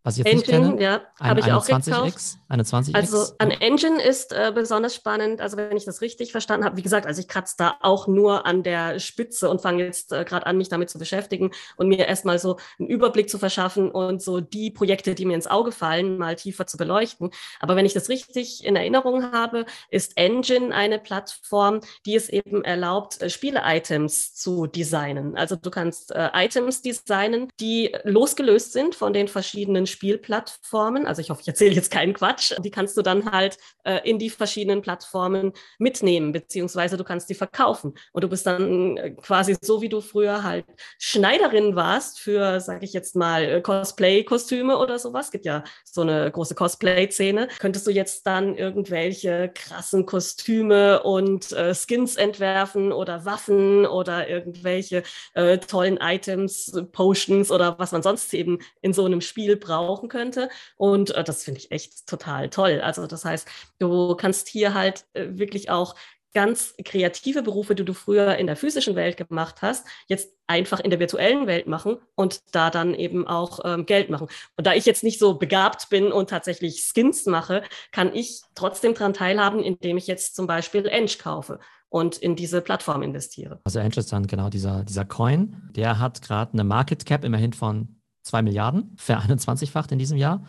was 0.09 0.17
ich 0.17 0.25
jetzt 0.25 0.49
Engine, 0.49 0.59
nicht 0.59 0.79
kenne. 0.79 0.83
ja, 0.83 1.01
habe 1.19 1.39
ich 1.39 1.51
auch 1.51 1.65
gekauft. 1.65 2.19
Eine 2.49 2.63
20X. 2.63 2.95
Also 2.95 3.25
an 3.37 3.51
Engine 3.51 4.01
ist 4.01 4.33
äh, 4.33 4.51
besonders 4.53 4.95
spannend, 4.95 5.39
also 5.39 5.55
wenn 5.55 5.77
ich 5.77 5.85
das 5.85 6.01
richtig 6.01 6.31
verstanden 6.31 6.65
habe, 6.65 6.77
wie 6.77 6.81
gesagt, 6.81 7.05
also 7.05 7.21
ich 7.21 7.27
kratze 7.27 7.53
da 7.59 7.75
auch 7.81 8.07
nur 8.07 8.47
an 8.47 8.63
der 8.63 8.99
Spitze 8.99 9.49
und 9.49 9.61
fange 9.61 9.83
jetzt 9.83 10.11
äh, 10.11 10.25
gerade 10.25 10.47
an, 10.47 10.57
mich 10.57 10.67
damit 10.67 10.89
zu 10.89 10.97
beschäftigen 10.97 11.51
und 11.77 11.89
mir 11.89 12.07
erstmal 12.07 12.39
so 12.39 12.57
einen 12.79 12.89
Überblick 12.89 13.29
zu 13.29 13.37
verschaffen 13.37 13.91
und 13.91 14.23
so 14.23 14.41
die 14.41 14.71
Projekte, 14.71 15.13
die 15.13 15.25
mir 15.25 15.35
ins 15.35 15.45
Auge 15.45 15.71
fallen, 15.71 16.17
mal 16.17 16.35
tiefer 16.35 16.65
zu 16.65 16.77
beleuchten. 16.77 17.29
Aber 17.59 17.75
wenn 17.75 17.85
ich 17.85 17.93
das 17.93 18.09
richtig 18.09 18.65
in 18.65 18.75
Erinnerung 18.75 19.31
habe, 19.31 19.65
ist 19.91 20.17
Engine 20.17 20.73
eine 20.73 20.97
Plattform, 20.97 21.81
die 22.07 22.15
es 22.15 22.29
eben 22.29 22.63
erlaubt, 22.63 23.21
äh, 23.21 23.29
Spiele-Items 23.29 24.33
zu 24.33 24.65
designen. 24.65 25.37
Also 25.37 25.55
du 25.55 25.69
kannst 25.69 26.11
äh, 26.11 26.29
Items 26.33 26.81
designen, 26.81 27.49
die 27.59 27.95
losgelöst 28.05 28.73
sind 28.73 28.95
von 28.95 29.13
den 29.13 29.27
verschiedenen 29.27 29.85
Spielplattformen. 29.99 31.05
Also 31.05 31.21
ich 31.21 31.29
hoffe, 31.29 31.41
ich 31.41 31.47
erzähle 31.49 31.75
jetzt 31.75 31.91
keinen 31.91 32.13
Quatsch. 32.13 32.53
Die 32.63 32.71
kannst 32.71 32.95
du 32.95 33.01
dann 33.01 33.29
halt 33.31 33.57
äh, 33.83 33.99
in 34.09 34.17
die 34.17 34.29
verschiedenen 34.29 34.81
Plattformen 34.81 35.51
mitnehmen, 35.77 36.31
beziehungsweise 36.31 36.95
du 36.95 37.03
kannst 37.03 37.29
die 37.29 37.33
verkaufen. 37.33 37.95
Und 38.13 38.23
du 38.23 38.29
bist 38.29 38.47
dann 38.47 38.95
äh, 38.95 39.11
quasi 39.11 39.57
so, 39.61 39.81
wie 39.81 39.89
du 39.89 39.99
früher 39.99 40.43
halt 40.43 40.65
Schneiderin 40.99 41.75
warst 41.75 42.21
für, 42.21 42.61
sage 42.61 42.85
ich 42.85 42.93
jetzt 42.93 43.17
mal, 43.17 43.43
äh, 43.43 43.61
Cosplay-Kostüme 43.61 44.77
oder 44.77 44.99
sowas. 44.99 45.25
Es 45.25 45.31
gibt 45.31 45.45
ja 45.45 45.65
so 45.83 46.01
eine 46.01 46.31
große 46.31 46.55
Cosplay-Szene. 46.55 47.49
Könntest 47.59 47.85
du 47.85 47.91
jetzt 47.91 48.25
dann 48.25 48.55
irgendwelche 48.55 49.51
krassen 49.53 50.05
Kostüme 50.05 51.03
und 51.03 51.51
äh, 51.51 51.75
Skins 51.75 52.15
entwerfen 52.15 52.93
oder 52.93 53.25
Waffen 53.25 53.85
oder 53.85 54.29
irgendwelche 54.29 55.03
äh, 55.33 55.57
tollen 55.57 55.97
Items, 55.97 56.71
Potions 56.93 57.51
oder 57.51 57.77
was 57.79 57.91
man 57.91 58.01
sonst 58.01 58.33
eben 58.33 58.59
in 58.81 58.93
so 58.93 59.03
einem 59.03 59.19
Spiel 59.19 59.57
braucht 59.57 59.78
brauchen 59.85 60.09
könnte. 60.09 60.49
Und 60.75 61.11
äh, 61.11 61.23
das 61.23 61.43
finde 61.43 61.59
ich 61.59 61.71
echt 61.71 62.07
total 62.07 62.49
toll. 62.49 62.81
Also 62.81 63.07
das 63.07 63.25
heißt, 63.25 63.47
du 63.79 64.15
kannst 64.15 64.47
hier 64.47 64.73
halt 64.73 65.05
äh, 65.13 65.27
wirklich 65.31 65.69
auch 65.69 65.95
ganz 66.33 66.75
kreative 66.85 67.41
Berufe, 67.41 67.75
die 67.75 67.85
du 67.85 67.93
früher 67.93 68.35
in 68.37 68.47
der 68.47 68.55
physischen 68.55 68.95
Welt 68.95 69.17
gemacht 69.17 69.61
hast, 69.61 69.87
jetzt 70.07 70.29
einfach 70.47 70.79
in 70.79 70.89
der 70.89 70.99
virtuellen 70.99 71.47
Welt 71.47 71.67
machen 71.67 71.97
und 72.15 72.41
da 72.51 72.69
dann 72.69 72.93
eben 72.93 73.27
auch 73.27 73.59
ähm, 73.63 73.85
Geld 73.85 74.09
machen. 74.09 74.27
Und 74.55 74.67
da 74.67 74.73
ich 74.73 74.85
jetzt 74.85 75.03
nicht 75.03 75.19
so 75.19 75.35
begabt 75.35 75.89
bin 75.89 76.11
und 76.11 76.29
tatsächlich 76.29 76.83
Skins 76.83 77.25
mache, 77.25 77.63
kann 77.91 78.13
ich 78.13 78.41
trotzdem 78.55 78.93
daran 78.93 79.13
teilhaben, 79.13 79.63
indem 79.63 79.97
ich 79.97 80.07
jetzt 80.07 80.35
zum 80.35 80.45
Beispiel 80.45 80.85
Eng 80.85 81.09
kaufe 81.19 81.59
und 81.89 82.17
in 82.17 82.35
diese 82.35 82.61
Plattform 82.61 83.01
investiere. 83.01 83.59
Also 83.63 83.79
Eng 83.79 83.91
ist 83.91 84.11
dann 84.11 84.27
genau 84.27 84.49
dieser, 84.49 84.83
dieser 84.83 85.05
Coin, 85.05 85.69
der 85.75 85.99
hat 85.99 86.21
gerade 86.21 86.53
eine 86.53 86.63
Market 86.63 87.05
Cap 87.05 87.23
immerhin 87.23 87.53
von 87.53 87.98
2 88.23 88.41
Milliarden, 88.41 88.93
ver-21-facht 88.97 89.91
in 89.91 89.99
diesem 89.99 90.17
Jahr. 90.17 90.43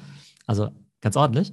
Also 0.47 0.71
ganz 1.00 1.17
ordentlich. 1.17 1.53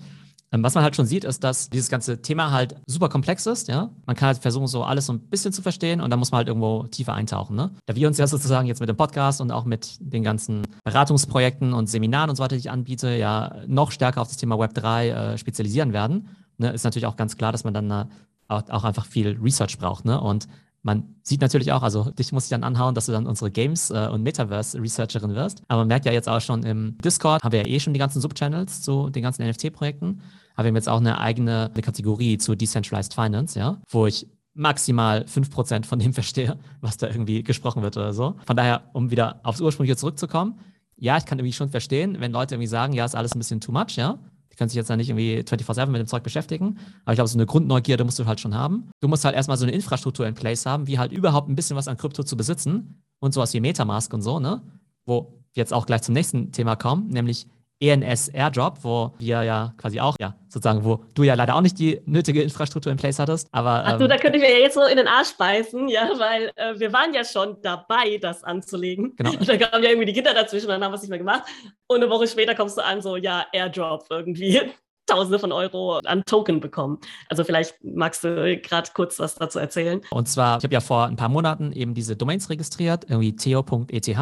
Ähm, 0.52 0.64
was 0.64 0.76
man 0.76 0.84
halt 0.84 0.96
schon 0.96 1.06
sieht, 1.06 1.26
ist, 1.26 1.44
dass 1.44 1.70
dieses 1.70 1.90
ganze 1.90 2.22
Thema 2.22 2.52
halt 2.52 2.76
super 2.88 3.10
komplex 3.10 3.46
ist, 3.46 3.68
ja. 3.68 3.90
Man 4.06 4.16
kann 4.16 4.28
halt 4.28 4.38
versuchen, 4.38 4.68
so 4.68 4.84
alles 4.84 5.08
so 5.08 5.14
ein 5.14 5.20
bisschen 5.20 5.52
zu 5.52 5.62
verstehen 5.62 6.00
und 6.00 6.10
dann 6.10 6.20
muss 6.20 6.32
man 6.32 6.38
halt 6.38 6.48
irgendwo 6.48 6.84
tiefer 6.84 7.14
eintauchen, 7.14 7.56
ne? 7.56 7.72
Da 7.86 7.96
wir 7.96 8.08
uns 8.08 8.18
ja 8.18 8.28
sozusagen 8.28 8.68
jetzt 8.68 8.80
mit 8.80 8.88
dem 8.88 8.96
Podcast 8.96 9.42
und 9.42 9.52
auch 9.52 9.66
mit 9.66 9.98
den 10.00 10.24
ganzen 10.24 10.62
Beratungsprojekten 10.86 11.74
und 11.74 11.88
Seminaren 11.88 12.30
und 12.30 12.38
so 12.38 12.44
weiter, 12.44 12.56
die 12.56 12.62
ich 12.62 12.72
anbiete, 12.72 13.10
ja 13.16 13.56
noch 13.68 13.92
stärker 13.92 14.22
auf 14.22 14.30
das 14.30 14.38
Thema 14.38 14.58
Web 14.58 14.74
3 14.74 15.10
äh, 15.10 15.38
spezialisieren 15.38 15.92
werden, 15.92 16.30
ne, 16.58 16.72
ist 16.72 16.86
natürlich 16.86 17.08
auch 17.08 17.18
ganz 17.18 17.36
klar, 17.36 17.52
dass 17.52 17.66
man 17.66 17.74
dann 17.74 17.92
äh, 17.92 18.06
auch 18.48 18.86
einfach 18.86 19.06
viel 19.06 19.38
Research 19.42 19.78
braucht, 19.78 20.06
ne? 20.06 20.20
Und 20.20 20.48
man 20.88 21.16
sieht 21.22 21.42
natürlich 21.42 21.74
auch, 21.74 21.84
also 21.84 22.10
dich 22.12 22.32
muss 22.32 22.46
ich 22.46 22.50
dann 22.50 22.64
anhauen, 22.64 22.96
dass 22.96 23.08
du 23.08 23.12
dann 23.12 23.28
unsere 23.28 23.52
Games- 23.52 23.92
äh, 23.92 24.08
und 24.08 24.24
Metaverse-Researcherin 24.24 25.36
wirst. 25.36 25.62
Aber 25.68 25.82
man 25.82 25.90
merkt 25.90 26.06
ja 26.06 26.14
jetzt 26.14 26.30
auch 26.30 26.40
schon 26.40 26.64
im 26.64 26.98
Discord, 27.04 27.44
haben 27.44 27.52
wir 27.52 27.60
ja 27.60 27.68
eh 27.68 27.80
schon 27.80 27.94
die 27.94 28.00
ganzen 28.00 28.22
Subchannels 28.22 28.82
zu 28.82 29.10
den 29.10 29.22
ganzen 29.22 29.46
NFT-Projekten. 29.46 30.22
Aber 30.56 30.66
wir 30.66 30.74
jetzt 30.74 30.88
auch 30.88 31.02
eine 31.02 31.20
eigene 31.20 31.70
Kategorie 31.82 32.38
zu 32.38 32.56
Decentralized 32.56 33.14
Finance, 33.14 33.60
ja, 33.60 33.82
wo 33.90 34.08
ich 34.08 34.28
maximal 34.54 35.26
5% 35.26 35.86
von 35.86 36.00
dem 36.00 36.14
verstehe, 36.16 36.58
was 36.80 36.96
da 36.96 37.08
irgendwie 37.08 37.44
gesprochen 37.44 37.84
wird 37.84 37.98
oder 37.98 38.14
so. 38.14 38.36
Von 38.46 38.56
daher, 38.56 38.90
um 38.94 39.12
wieder 39.12 39.42
aufs 39.44 39.60
Ursprüngliche 39.60 39.98
zurückzukommen, 39.98 40.58
ja, 40.96 41.18
ich 41.18 41.26
kann 41.26 41.38
irgendwie 41.38 41.54
schon 41.54 41.70
verstehen, 41.70 42.18
wenn 42.22 42.32
Leute 42.32 42.56
irgendwie 42.56 42.68
sagen, 42.68 42.94
ja, 42.94 43.04
ist 43.04 43.14
alles 43.14 43.36
ein 43.36 43.40
bisschen 43.40 43.60
too 43.60 43.74
much, 43.74 43.98
ja 43.98 44.18
können 44.58 44.70
sich 44.70 44.76
jetzt 44.76 44.90
dann 44.90 44.98
nicht 44.98 45.10
irgendwie 45.10 45.40
24-7 45.40 45.86
mit 45.88 46.00
dem 46.00 46.08
Zeug 46.08 46.24
beschäftigen. 46.24 46.78
Aber 47.04 47.14
ich 47.14 47.18
glaube, 47.18 47.28
so 47.28 47.38
eine 47.38 47.46
Grundneugierde 47.46 48.04
musst 48.04 48.20
du 48.20 48.26
halt 48.26 48.40
schon 48.40 48.56
haben. 48.56 48.90
Du 49.00 49.08
musst 49.08 49.24
halt 49.24 49.36
erstmal 49.36 49.58
so 49.58 49.66
eine 49.66 49.74
Infrastruktur 49.74 50.28
in 50.28 50.34
place 50.34 50.66
haben, 50.66 50.88
wie 50.88 51.00
halt 51.00 51.12
überhaupt 51.12 51.50
ein 51.50 51.56
bisschen 51.56 51.78
was 51.78 51.88
an 51.88 51.98
Krypto 51.98 52.24
zu 52.24 52.36
besitzen 52.36 53.04
und 53.20 53.34
sowas 53.34 53.54
wie 53.54 53.60
Metamask 53.60 54.14
und 54.14 54.22
so, 54.22 54.40
ne? 54.40 54.62
Wo 55.06 55.34
wir 55.54 55.62
jetzt 55.62 55.74
auch 55.74 55.86
gleich 55.86 56.02
zum 56.02 56.14
nächsten 56.14 56.52
Thema 56.52 56.76
kommen, 56.76 57.08
nämlich 57.08 57.48
ENS 57.80 58.30
Airdrop, 58.30 58.84
wo 58.84 59.14
wir 59.20 59.44
ja 59.44 59.74
quasi 59.78 60.00
auch, 60.00 60.16
ja, 60.20 60.36
sozusagen, 60.48 60.84
wo 60.84 61.04
du 61.14 61.24
ja 61.24 61.36
leider 61.36 61.56
auch 61.56 61.62
nicht 61.62 61.78
die 61.78 62.02
nötige 62.06 62.42
Infrastruktur 62.42 62.92
in 62.92 62.98
place 62.98 63.20
hattest. 63.20 63.48
Aber, 63.52 63.84
Ach 63.86 63.98
du, 63.98 64.06
ähm, 64.06 64.10
da 64.10 64.18
könnte 64.18 64.38
ich 64.38 64.44
mir 64.44 64.52
ja 64.52 64.60
jetzt 64.60 64.74
so 64.74 64.84
in 64.84 64.98
den 64.98 65.08
Arsch 65.08 65.36
beißen, 65.38 65.88
ja, 65.88 66.10
weil 66.18 66.52
äh, 66.56 66.80
wir 66.80 66.92
waren 66.92 67.14
ja 67.14 67.24
schon 67.24 67.58
dabei, 67.62 68.18
das 68.18 68.44
anzulegen. 68.44 69.16
Genau. 69.16 69.32
Und 69.40 69.48
dann 69.48 69.60
kamen 69.60 69.84
ja 69.84 69.90
irgendwie 69.90 70.08
die 70.08 70.14
Kinder 70.14 70.34
dazwischen 70.34 70.68
und 70.68 70.74
dann 70.74 70.84
haben 70.84 70.92
wir 70.92 70.96
es 70.96 71.02
nicht 71.02 71.10
mehr 71.10 71.20
gemacht. 71.20 71.44
Und 71.88 72.02
eine 72.02 72.10
Woche 72.10 72.28
später 72.28 72.56
kommst 72.56 72.78
du 72.78 72.84
an, 72.84 73.02
so, 73.02 73.16
ja, 73.16 73.46
Airdrop 73.54 74.06
irgendwie. 74.10 74.62
Tausende 75.06 75.40
von 75.40 75.54
Euro 75.54 76.00
an 76.00 76.26
Token 76.26 76.60
bekommen. 76.60 77.00
Also 77.30 77.46
vielleicht 77.46 77.76
magst 77.82 78.26
du 78.26 78.58
gerade 78.58 78.90
kurz 78.94 79.18
was 79.20 79.36
dazu 79.36 79.58
erzählen. 79.58 80.02
Und 80.10 80.28
zwar, 80.28 80.58
ich 80.58 80.66
habe 80.66 80.74
ja 80.74 80.82
vor 80.82 81.06
ein 81.06 81.16
paar 81.16 81.30
Monaten 81.30 81.72
eben 81.72 81.94
diese 81.94 82.18
Domains 82.18 82.50
registriert, 82.50 83.06
irgendwie 83.08 83.34
theo.eth 83.34 84.18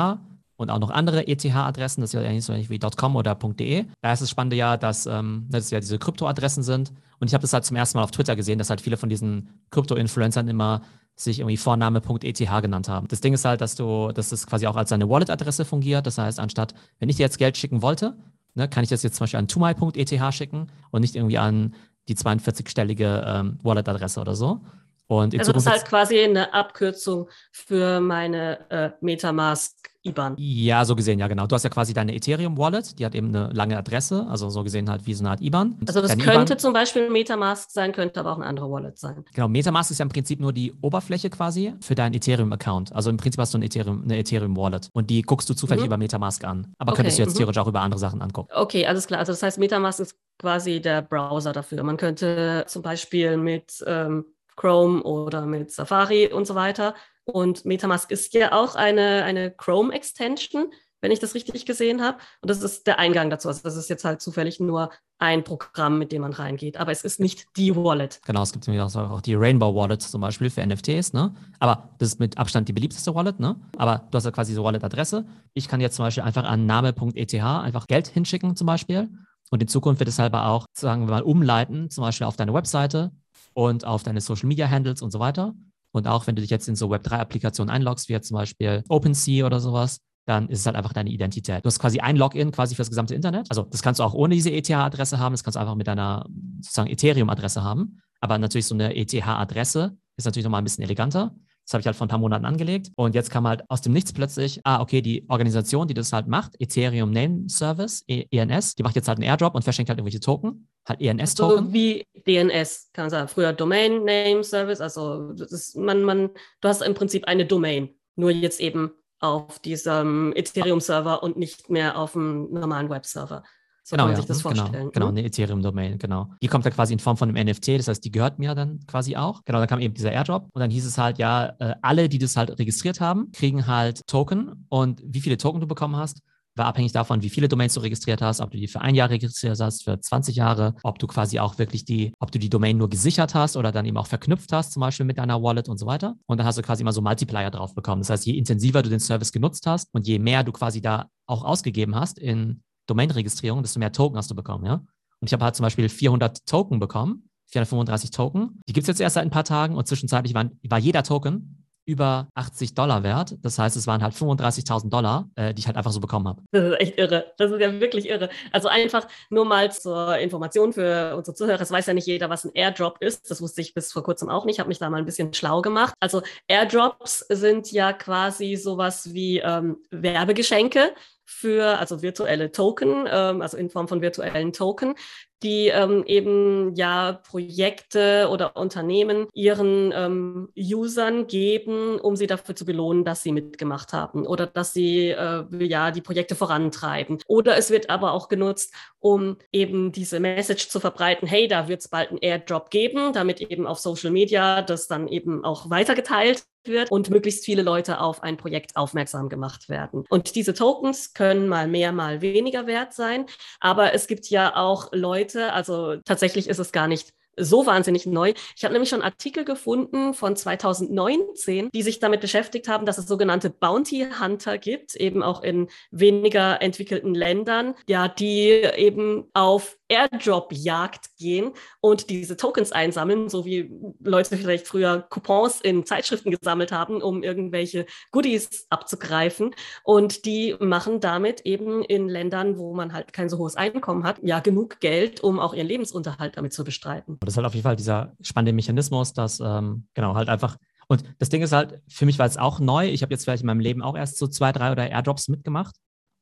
und 0.57 0.69
auch 0.69 0.79
noch 0.79 0.89
andere 0.89 1.27
ETH-Adressen, 1.27 2.01
das 2.01 2.13
ist 2.13 2.13
ja 2.13 2.21
ähnlich 2.21 2.45
so 2.45 2.53
wie 2.53 2.79
.com 2.79 3.15
oder 3.15 3.35
.de. 3.35 3.85
Da 4.01 4.13
ist 4.13 4.21
das 4.21 4.29
Spannende 4.29 4.55
ja, 4.55 4.77
dass 4.77 5.05
ähm, 5.05 5.47
das 5.49 5.69
ja 5.69 5.79
diese 5.79 5.99
Krypto-Adressen 5.99 6.63
sind. 6.63 6.93
Und 7.19 7.27
ich 7.27 7.33
habe 7.33 7.41
das 7.41 7.53
halt 7.53 7.65
zum 7.65 7.75
ersten 7.75 7.97
Mal 7.97 8.03
auf 8.03 8.11
Twitter 8.11 8.35
gesehen, 8.35 8.57
dass 8.57 8.69
halt 8.69 8.81
viele 8.81 8.97
von 8.97 9.09
diesen 9.09 9.49
Krypto-Influencern 9.71 10.47
immer 10.47 10.81
sich 11.15 11.39
irgendwie 11.39 11.57
Vorname.eth 11.57 12.37
genannt 12.61 12.89
haben. 12.89 13.07
Das 13.07 13.21
Ding 13.21 13.33
ist 13.33 13.45
halt, 13.45 13.61
dass 13.61 13.75
du, 13.75 14.11
dass 14.11 14.29
das 14.29 14.47
quasi 14.47 14.67
auch 14.67 14.75
als 14.75 14.91
eine 14.91 15.09
Wallet-Adresse 15.09 15.65
fungiert. 15.65 16.05
Das 16.07 16.17
heißt, 16.17 16.39
anstatt, 16.39 16.73
wenn 16.99 17.09
ich 17.09 17.17
dir 17.17 17.23
jetzt 17.23 17.37
Geld 17.37 17.57
schicken 17.57 17.81
wollte, 17.81 18.17
ne, 18.53 18.67
kann 18.67 18.83
ich 18.83 18.89
das 18.89 19.03
jetzt 19.03 19.15
zum 19.15 19.23
Beispiel 19.23 19.39
an 19.39 19.47
tumai.eth 19.47 20.33
schicken 20.33 20.67
und 20.91 21.01
nicht 21.01 21.15
irgendwie 21.15 21.37
an 21.37 21.75
die 22.07 22.15
42-stellige 22.15 23.23
ähm, 23.25 23.59
Wallet-Adresse 23.63 24.19
oder 24.19 24.35
so. 24.35 24.61
Und 25.07 25.37
also 25.37 25.51
das 25.51 25.65
ist 25.65 25.71
halt 25.71 25.85
quasi 25.85 26.19
eine 26.19 26.53
Abkürzung 26.53 27.29
für 27.51 27.99
meine 27.99 28.69
äh, 28.69 28.91
Metamask 29.01 29.75
IBAN. 30.05 30.35
Ja, 30.37 30.85
so 30.85 30.95
gesehen, 30.95 31.19
ja, 31.19 31.27
genau. 31.27 31.47
Du 31.47 31.55
hast 31.55 31.63
ja 31.63 31.69
quasi 31.69 31.93
deine 31.93 32.15
Ethereum-Wallet, 32.15 32.99
die 32.99 33.05
hat 33.05 33.15
eben 33.15 33.29
eine 33.29 33.51
lange 33.53 33.77
Adresse, 33.77 34.25
also 34.29 34.49
so 34.49 34.63
gesehen 34.63 34.89
halt 34.89 35.05
wie 35.05 35.13
so 35.13 35.23
eine 35.23 35.31
Art 35.31 35.41
IBAN. 35.41 35.77
Also 35.87 36.01
das 36.01 36.11
könnte 36.17 36.53
IBAN. 36.53 36.59
zum 36.59 36.73
Beispiel 36.73 37.09
Metamask 37.09 37.69
sein, 37.71 37.91
könnte 37.91 38.19
aber 38.19 38.31
auch 38.31 38.37
eine 38.37 38.45
andere 38.45 38.69
Wallet 38.69 38.97
sein. 38.97 39.25
Genau, 39.33 39.47
Metamask 39.47 39.91
ist 39.91 39.99
ja 39.99 40.03
im 40.03 40.09
Prinzip 40.09 40.39
nur 40.39 40.53
die 40.53 40.73
Oberfläche 40.81 41.29
quasi 41.29 41.73
für 41.81 41.95
deinen 41.95 42.13
Ethereum-Account. 42.13 42.93
Also 42.93 43.09
im 43.09 43.17
Prinzip 43.17 43.39
hast 43.39 43.53
du 43.53 43.57
ein 43.57 43.63
Ethereum, 43.63 44.03
eine 44.03 44.17
Ethereum-Wallet 44.17 44.89
und 44.93 45.09
die 45.09 45.21
guckst 45.21 45.49
du 45.49 45.53
zufällig 45.53 45.83
mhm. 45.83 45.87
über 45.87 45.97
Metamask 45.97 46.43
an. 46.43 46.73
Aber 46.77 46.91
okay, 46.91 46.97
könntest 46.97 47.17
du 47.17 47.23
jetzt 47.23 47.33
mhm. 47.33 47.37
theoretisch 47.39 47.61
auch 47.61 47.67
über 47.67 47.81
andere 47.81 47.99
Sachen 47.99 48.21
angucken. 48.21 48.49
Okay, 48.53 48.85
alles 48.85 49.07
klar. 49.07 49.19
Also 49.19 49.31
das 49.31 49.41
heißt, 49.43 49.57
Metamask 49.57 49.99
ist 49.99 50.15
quasi 50.37 50.81
der 50.81 51.01
Browser 51.01 51.53
dafür. 51.53 51.83
Man 51.83 51.97
könnte 51.97 52.65
zum 52.67 52.81
Beispiel 52.81 53.37
mit 53.37 53.83
ähm, 53.87 54.25
Chrome 54.55 55.03
oder 55.03 55.45
mit 55.45 55.71
Safari 55.71 56.27
und 56.27 56.47
so 56.47 56.55
weiter 56.55 56.93
und 57.25 57.65
MetaMask 57.65 58.09
ist 58.11 58.33
ja 58.33 58.53
auch 58.53 58.75
eine, 58.75 59.23
eine 59.23 59.51
Chrome-Extension, 59.51 60.71
wenn 61.01 61.11
ich 61.11 61.19
das 61.19 61.35
richtig 61.35 61.65
gesehen 61.65 62.01
habe. 62.01 62.17
Und 62.41 62.49
das 62.49 62.61
ist 62.61 62.87
der 62.87 62.99
Eingang 62.99 63.29
dazu. 63.29 63.47
Also 63.47 63.61
das 63.63 63.75
ist 63.75 63.89
jetzt 63.89 64.05
halt 64.05 64.21
zufällig 64.21 64.59
nur 64.59 64.89
ein 65.19 65.43
Programm, 65.43 65.99
mit 65.99 66.11
dem 66.11 66.21
man 66.21 66.33
reingeht. 66.33 66.77
Aber 66.77 66.91
es 66.91 67.03
ist 67.03 67.19
nicht 67.19 67.45
die 67.57 67.75
Wallet. 67.75 68.21
Genau, 68.25 68.41
es 68.41 68.51
gibt 68.51 68.67
auch 68.67 69.21
die 69.21 69.35
Rainbow 69.35 69.73
Wallet 69.75 70.01
zum 70.01 70.21
Beispiel 70.21 70.49
für 70.49 70.65
NFTs, 70.65 71.13
ne? 71.13 71.33
Aber 71.59 71.89
das 71.99 72.09
ist 72.09 72.19
mit 72.19 72.37
Abstand 72.37 72.67
die 72.67 72.73
beliebteste 72.73 73.13
Wallet, 73.13 73.39
ne? 73.39 73.55
Aber 73.77 74.07
du 74.09 74.15
hast 74.15 74.25
ja 74.25 74.31
quasi 74.31 74.53
so 74.53 74.63
Wallet-Adresse. 74.63 75.25
Ich 75.53 75.67
kann 75.67 75.79
jetzt 75.79 75.95
zum 75.95 76.05
Beispiel 76.05 76.23
einfach 76.23 76.43
an 76.43 76.65
name.eth 76.65 77.33
einfach 77.35 77.87
Geld 77.87 78.07
hinschicken 78.07 78.55
zum 78.55 78.67
Beispiel. 78.67 79.09
Und 79.51 79.61
in 79.61 79.67
Zukunft 79.67 79.99
wird 79.99 80.09
es 80.09 80.19
halt 80.19 80.33
auch, 80.33 80.65
sagen 80.73 81.07
wir 81.07 81.11
mal, 81.11 81.21
umleiten, 81.21 81.89
zum 81.89 82.03
Beispiel 82.03 82.25
auf 82.25 82.35
deine 82.35 82.53
Webseite 82.53 83.11
und 83.53 83.85
auf 83.85 84.03
deine 84.03 84.21
Social 84.21 84.47
Media 84.47 84.69
Handles 84.69 85.01
und 85.01 85.11
so 85.11 85.19
weiter. 85.19 85.53
Und 85.95 86.09
auch 86.09 86.27
wenn 86.27 86.35
du 86.35 86.41
dich 86.41 86.51
jetzt 86.51 86.67
in 86.67 86.75
so 86.75 86.93
Web3-Applikationen 86.93 87.69
einloggst, 87.69 88.09
wie 88.09 88.13
jetzt 88.13 88.27
zum 88.27 88.35
Beispiel 88.35 88.83
OpenSea 88.89 89.45
oder 89.45 89.61
sowas, 89.61 90.01
dann 90.25 90.49
ist 90.49 90.59
es 90.59 90.65
halt 90.65 90.75
einfach 90.75 90.91
deine 90.91 91.09
Identität. 91.09 91.63
Du 91.63 91.67
hast 91.67 91.79
quasi 91.79 92.01
ein 92.01 92.17
Login 92.17 92.51
quasi 92.51 92.75
für 92.75 92.81
das 92.81 92.89
gesamte 92.89 93.15
Internet. 93.15 93.47
Also 93.49 93.61
das 93.61 93.81
kannst 93.81 94.01
du 94.01 94.03
auch 94.03 94.13
ohne 94.13 94.35
diese 94.35 94.51
ETH-Adresse 94.51 95.19
haben, 95.19 95.31
das 95.31 95.45
kannst 95.45 95.55
du 95.55 95.61
einfach 95.61 95.75
mit 95.75 95.87
deiner 95.87 96.25
sozusagen 96.59 96.89
Ethereum-Adresse 96.89 97.63
haben. 97.63 98.01
Aber 98.19 98.37
natürlich 98.37 98.65
so 98.65 98.75
eine 98.75 98.93
ETH-Adresse 98.93 99.97
ist 100.17 100.25
natürlich 100.25 100.43
nochmal 100.43 100.59
ein 100.59 100.65
bisschen 100.65 100.83
eleganter. 100.83 101.33
Das 101.65 101.73
habe 101.73 101.81
ich 101.81 101.87
halt 101.87 101.95
vor 101.95 102.05
ein 102.05 102.09
paar 102.09 102.19
Monaten 102.19 102.45
angelegt. 102.45 102.91
Und 102.95 103.15
jetzt 103.15 103.31
kam 103.31 103.47
halt 103.47 103.63
aus 103.69 103.81
dem 103.81 103.93
Nichts 103.93 104.13
plötzlich, 104.13 104.61
ah, 104.63 104.81
okay, 104.81 105.01
die 105.01 105.25
Organisation, 105.29 105.87
die 105.87 105.95
das 105.95 106.13
halt 106.13 106.27
macht, 106.27 106.53
Ethereum 106.59 107.11
Name 107.11 107.49
Service, 107.49 108.03
ENS, 108.07 108.75
die 108.75 108.83
macht 108.83 108.95
jetzt 108.95 109.07
halt 109.07 109.17
einen 109.17 109.27
Airdrop 109.27 109.55
und 109.55 109.63
verschenkt 109.63 109.89
halt 109.89 109.97
irgendwelche 109.97 110.19
Token, 110.19 110.67
halt 110.87 111.01
ENS-Token. 111.01 111.65
So 111.65 111.73
wie 111.73 112.05
DNS, 112.27 112.91
kann 112.93 113.05
man 113.05 113.09
sagen. 113.09 113.27
Früher 113.27 113.51
Domain 113.51 114.05
Name 114.05 114.43
Service, 114.43 114.79
also 114.79 115.31
ist, 115.31 115.75
man, 115.75 116.03
man, 116.03 116.29
du 116.61 116.67
hast 116.67 116.83
im 116.83 116.93
Prinzip 116.93 117.25
eine 117.25 117.47
Domain, 117.47 117.89
nur 118.15 118.29
jetzt 118.29 118.59
eben 118.59 118.91
auf 119.19 119.57
diesem 119.59 120.33
Ethereum-Server 120.35 121.23
und 121.23 121.37
nicht 121.37 121.69
mehr 121.71 121.97
auf 121.97 122.13
dem 122.13 122.51
normalen 122.51 122.89
Web-Server. 122.91 123.43
So 123.87 123.95
genau, 123.95 124.05
kann 124.05 124.13
man 124.13 124.15
ja. 124.15 124.21
sich 124.21 124.27
das 124.27 124.43
genau, 124.43 124.55
vorstellen. 124.55 124.91
Genau, 124.93 125.05
ne? 125.11 125.19
eine 125.19 125.27
Ethereum-Domain, 125.27 125.99
genau. 125.99 126.31
Die 126.41 126.47
kommt 126.47 126.65
ja 126.65 126.71
quasi 126.71 126.93
in 126.93 126.99
Form 126.99 127.17
von 127.17 127.29
einem 127.29 127.47
NFT, 127.47 127.77
das 127.77 127.87
heißt, 127.87 128.03
die 128.03 128.11
gehört 128.11 128.39
mir 128.39 128.55
dann 128.55 128.79
quasi 128.87 129.15
auch. 129.15 129.43
Genau, 129.45 129.59
dann 129.59 129.67
kam 129.67 129.79
eben 129.79 129.93
dieser 129.93 130.11
Airdrop 130.11 130.49
und 130.51 130.59
dann 130.59 130.71
hieß 130.71 130.87
es 130.87 130.97
halt, 130.97 131.19
ja, 131.19 131.53
äh, 131.59 131.75
alle, 131.83 132.09
die 132.09 132.17
das 132.17 132.35
halt 132.35 132.57
registriert 132.57 132.99
haben, 132.99 133.31
kriegen 133.31 133.67
halt 133.67 134.01
Token 134.07 134.65
und 134.69 135.03
wie 135.05 135.21
viele 135.21 135.37
Token 135.37 135.61
du 135.61 135.67
bekommen 135.67 135.97
hast, 135.97 136.23
war 136.55 136.65
abhängig 136.65 136.93
davon, 136.93 137.21
wie 137.21 137.29
viele 137.29 137.47
Domains 137.47 137.73
du 137.73 137.81
registriert 137.81 138.21
hast, 138.21 138.39
ob 138.39 138.51
du 138.51 138.57
die 138.57 138.67
für 138.67 138.81
ein 138.81 138.95
Jahr 138.95 139.09
registriert 139.09 139.59
hast, 139.59 139.83
für 139.83 139.99
20 139.99 140.35
Jahre, 140.35 140.75
ob 140.83 140.99
du 140.99 141.05
quasi 141.05 141.39
auch 141.39 141.59
wirklich 141.59 141.85
die, 141.85 142.13
ob 142.19 142.31
du 142.31 142.39
die 142.39 142.49
Domain 142.49 142.77
nur 142.77 142.89
gesichert 142.89 143.35
hast 143.35 143.57
oder 143.57 143.71
dann 143.71 143.85
eben 143.85 143.97
auch 143.97 144.07
verknüpft 144.07 144.51
hast, 144.53 144.71
zum 144.71 144.79
Beispiel 144.79 145.05
mit 145.05 145.17
deiner 145.17 145.43
Wallet 145.43 145.69
und 145.69 145.77
so 145.77 145.85
weiter. 145.85 146.15
Und 146.25 146.39
dann 146.39 146.47
hast 146.47 146.57
du 146.57 146.61
quasi 146.61 146.81
immer 146.81 146.93
so 146.93 147.01
Multiplier 147.01 147.51
drauf 147.51 147.75
bekommen. 147.75 148.01
Das 148.01 148.09
heißt, 148.09 148.25
je 148.25 148.37
intensiver 148.37 148.81
du 148.81 148.89
den 148.89 148.99
Service 148.99 149.31
genutzt 149.31 149.67
hast 149.67 149.93
und 149.93 150.07
je 150.07 150.17
mehr 150.17 150.43
du 150.43 150.51
quasi 150.51 150.81
da 150.81 151.09
auch 151.27 151.43
ausgegeben 151.43 151.95
hast 151.95 152.19
in 152.19 152.61
Domain-Registrierung, 152.87 153.61
desto 153.61 153.79
mehr 153.79 153.91
Token 153.91 154.17
hast 154.17 154.31
du 154.31 154.35
bekommen, 154.35 154.65
ja. 154.65 154.75
Und 155.21 155.27
ich 155.27 155.33
habe 155.33 155.43
halt 155.43 155.55
zum 155.55 155.63
Beispiel 155.63 155.89
400 155.89 156.45
Token 156.45 156.79
bekommen, 156.79 157.29
435 157.47 158.11
Token. 158.11 158.59
Die 158.67 158.73
gibt 158.73 158.83
es 158.83 158.87
jetzt 158.87 158.99
erst 158.99 159.15
seit 159.15 159.23
ein 159.23 159.31
paar 159.31 159.43
Tagen 159.43 159.75
und 159.75 159.87
zwischenzeitlich 159.87 160.33
war, 160.33 160.49
war 160.63 160.79
jeder 160.79 161.03
Token 161.03 161.65
über 161.85 162.27
80 162.33 162.73
Dollar 162.73 163.03
wert. 163.03 163.35
Das 163.41 163.59
heißt, 163.59 163.77
es 163.77 163.85
waren 163.85 164.01
halt 164.01 164.13
35.000 164.15 164.89
Dollar, 164.89 165.29
äh, 165.35 165.53
die 165.53 165.59
ich 165.59 165.67
halt 165.67 165.77
einfach 165.77 165.91
so 165.91 165.99
bekommen 165.99 166.27
habe. 166.27 166.41
Das 166.51 166.65
ist 166.65 166.79
echt 166.79 166.97
irre. 166.97 167.33
Das 167.37 167.51
ist 167.51 167.61
ja 167.61 167.79
wirklich 167.79 168.09
irre. 168.09 168.29
Also 168.51 168.67
einfach 168.67 169.07
nur 169.29 169.45
mal 169.45 169.71
zur 169.71 170.17
Information 170.17 170.73
für 170.73 171.15
unsere 171.15 171.35
Zuhörer. 171.35 171.61
Es 171.61 171.71
weiß 171.71 171.85
ja 171.85 171.93
nicht 171.93 172.07
jeder, 172.07 172.29
was 172.29 172.43
ein 172.43 172.51
Airdrop 172.53 172.97
ist. 173.01 173.29
Das 173.29 173.41
wusste 173.41 173.61
ich 173.61 173.73
bis 173.73 173.91
vor 173.91 174.03
kurzem 174.03 174.29
auch 174.29 174.45
nicht. 174.45 174.55
Ich 174.55 174.59
habe 174.59 174.69
mich 174.69 174.79
da 174.79 174.89
mal 174.89 174.97
ein 174.97 175.05
bisschen 175.05 175.33
schlau 175.33 175.61
gemacht. 175.61 175.93
Also 175.99 176.21
Airdrops 176.47 177.19
sind 177.29 177.71
ja 177.71 177.93
quasi 177.93 178.55
sowas 178.55 179.13
wie 179.13 179.39
ähm, 179.39 179.77
Werbegeschenke 179.91 180.91
für, 181.25 181.79
also 181.79 182.01
virtuelle 182.01 182.51
Token, 182.51 183.07
ähm, 183.11 183.41
also 183.41 183.57
in 183.57 183.69
Form 183.69 183.87
von 183.87 184.01
virtuellen 184.01 184.53
Token, 184.53 184.95
die 185.43 185.67
ähm, 185.67 186.03
eben 186.07 186.73
ja 186.75 187.13
Projekte 187.13 188.29
oder 188.31 188.55
Unternehmen 188.55 189.27
ihren 189.33 189.91
ähm, 189.93 190.49
Usern 190.57 191.27
geben, 191.27 191.99
um 191.99 192.15
sie 192.15 192.27
dafür 192.27 192.55
zu 192.55 192.65
belohnen, 192.65 193.03
dass 193.03 193.21
sie 193.21 193.31
mitgemacht 193.31 193.93
haben 193.93 194.25
oder 194.25 194.47
dass 194.47 194.73
sie 194.73 195.09
äh, 195.09 195.43
ja 195.63 195.91
die 195.91 196.01
Projekte 196.01 196.35
vorantreiben. 196.35 197.19
Oder 197.27 197.57
es 197.57 197.69
wird 197.69 197.89
aber 197.89 198.13
auch 198.13 198.27
genutzt, 198.27 198.73
um 198.99 199.37
eben 199.51 199.91
diese 199.91 200.19
Message 200.19 200.69
zu 200.69 200.79
verbreiten, 200.79 201.27
hey, 201.27 201.47
da 201.47 201.67
wird 201.67 201.81
es 201.81 201.89
bald 201.89 202.09
einen 202.09 202.19
Airdrop 202.19 202.69
geben, 202.69 203.13
damit 203.13 203.41
eben 203.41 203.67
auf 203.67 203.79
Social 203.79 204.11
Media 204.11 204.61
das 204.61 204.87
dann 204.87 205.07
eben 205.07 205.43
auch 205.43 205.69
weitergeteilt 205.69 206.45
wird 206.67 206.91
und 206.91 207.09
möglichst 207.09 207.45
viele 207.45 207.61
Leute 207.61 207.99
auf 207.99 208.23
ein 208.23 208.37
Projekt 208.37 208.75
aufmerksam 208.75 209.29
gemacht 209.29 209.69
werden. 209.69 210.05
Und 210.09 210.35
diese 210.35 210.53
Tokens 210.53 211.13
können 211.13 211.47
mal 211.47 211.67
mehr, 211.67 211.91
mal 211.91 212.21
weniger 212.21 212.67
wert 212.67 212.93
sein, 212.93 213.25
aber 213.59 213.93
es 213.93 214.07
gibt 214.07 214.29
ja 214.29 214.55
auch 214.55 214.89
Leute, 214.91 215.53
also 215.53 215.97
tatsächlich 216.05 216.49
ist 216.49 216.59
es 216.59 216.71
gar 216.71 216.87
nicht 216.87 217.13
so 217.37 217.65
wahnsinnig 217.65 218.05
neu. 218.05 218.33
Ich 218.55 218.63
habe 218.63 218.73
nämlich 218.73 218.89
schon 218.89 219.01
Artikel 219.01 219.45
gefunden 219.45 220.13
von 220.13 220.35
2019, 220.35 221.69
die 221.73 221.81
sich 221.81 221.99
damit 221.99 222.21
beschäftigt 222.21 222.67
haben, 222.67 222.85
dass 222.85 222.97
es 222.97 223.07
sogenannte 223.07 223.49
Bounty 223.49 224.07
Hunter 224.19 224.57
gibt, 224.57 224.95
eben 224.95 225.23
auch 225.23 225.43
in 225.43 225.67
weniger 225.91 226.61
entwickelten 226.61 227.13
Ländern, 227.13 227.75
ja, 227.87 228.07
die 228.07 228.49
eben 228.49 229.25
auf 229.33 229.77
Airdrop-Jagd 229.87 231.17
gehen 231.17 231.51
und 231.79 232.09
diese 232.09 232.37
Tokens 232.37 232.71
einsammeln, 232.71 233.29
so 233.29 233.45
wie 233.45 233.71
Leute 234.03 234.35
vielleicht 234.35 234.67
früher 234.67 235.05
Coupons 235.09 235.61
in 235.61 235.85
Zeitschriften 235.85 236.31
gesammelt 236.31 236.71
haben, 236.71 237.01
um 237.01 237.21
irgendwelche 237.21 237.85
Goodies 238.11 238.65
abzugreifen. 238.69 239.53
Und 239.83 240.25
die 240.25 240.55
machen 240.59 240.99
damit 240.99 241.41
eben 241.41 241.83
in 241.83 242.09
Ländern, 242.09 242.57
wo 242.57 242.73
man 242.73 242.93
halt 242.93 243.13
kein 243.13 243.29
so 243.29 243.37
hohes 243.37 243.55
Einkommen 243.55 244.03
hat, 244.03 244.19
ja 244.23 244.39
genug 244.39 244.79
Geld, 244.79 245.21
um 245.21 245.39
auch 245.39 245.53
ihren 245.53 245.67
Lebensunterhalt 245.67 246.37
damit 246.37 246.53
zu 246.53 246.63
bestreiten. 246.63 247.19
Das 247.25 247.33
ist 247.33 247.37
halt 247.37 247.47
auf 247.47 247.53
jeden 247.53 247.63
Fall 247.63 247.75
dieser 247.75 248.13
spannende 248.21 248.53
Mechanismus, 248.53 249.13
dass 249.13 249.39
ähm, 249.39 249.87
genau 249.93 250.15
halt 250.15 250.29
einfach 250.29 250.57
und 250.87 251.03
das 251.17 251.29
Ding 251.29 251.41
ist 251.41 251.51
halt, 251.51 251.81
für 251.87 252.05
mich 252.05 252.19
war 252.19 252.25
es 252.25 252.37
auch 252.37 252.59
neu. 252.59 252.87
Ich 252.87 253.01
habe 253.01 253.13
jetzt 253.13 253.23
vielleicht 253.23 253.41
in 253.41 253.47
meinem 253.47 253.59
Leben 253.59 253.81
auch 253.81 253.95
erst 253.95 254.17
so 254.17 254.27
zwei, 254.27 254.51
drei 254.51 254.71
oder 254.71 254.89
Airdrops 254.89 255.27
mitgemacht. 255.27 255.75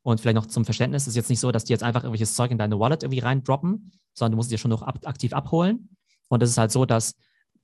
Und 0.03 0.19
vielleicht 0.19 0.35
noch 0.35 0.47
zum 0.47 0.65
Verständnis, 0.65 1.07
ist 1.07 1.15
jetzt 1.15 1.29
nicht 1.29 1.39
so, 1.39 1.51
dass 1.51 1.63
die 1.63 1.71
jetzt 1.71 1.83
einfach 1.83 2.03
irgendwelches 2.03 2.35
Zeug 2.35 2.51
in 2.51 2.57
deine 2.57 2.77
Wallet 2.79 3.03
irgendwie 3.03 3.19
reindroppen, 3.19 3.91
sondern 4.13 4.33
du 4.33 4.35
musst 4.37 4.47
es 4.47 4.51
dir 4.51 4.57
schon 4.57 4.71
noch 4.71 4.81
ab, 4.81 4.99
aktiv 5.05 5.31
abholen. 5.33 5.89
Und 6.27 6.43
es 6.43 6.49
ist 6.49 6.57
halt 6.57 6.71
so, 6.71 6.85
dass 6.85 7.15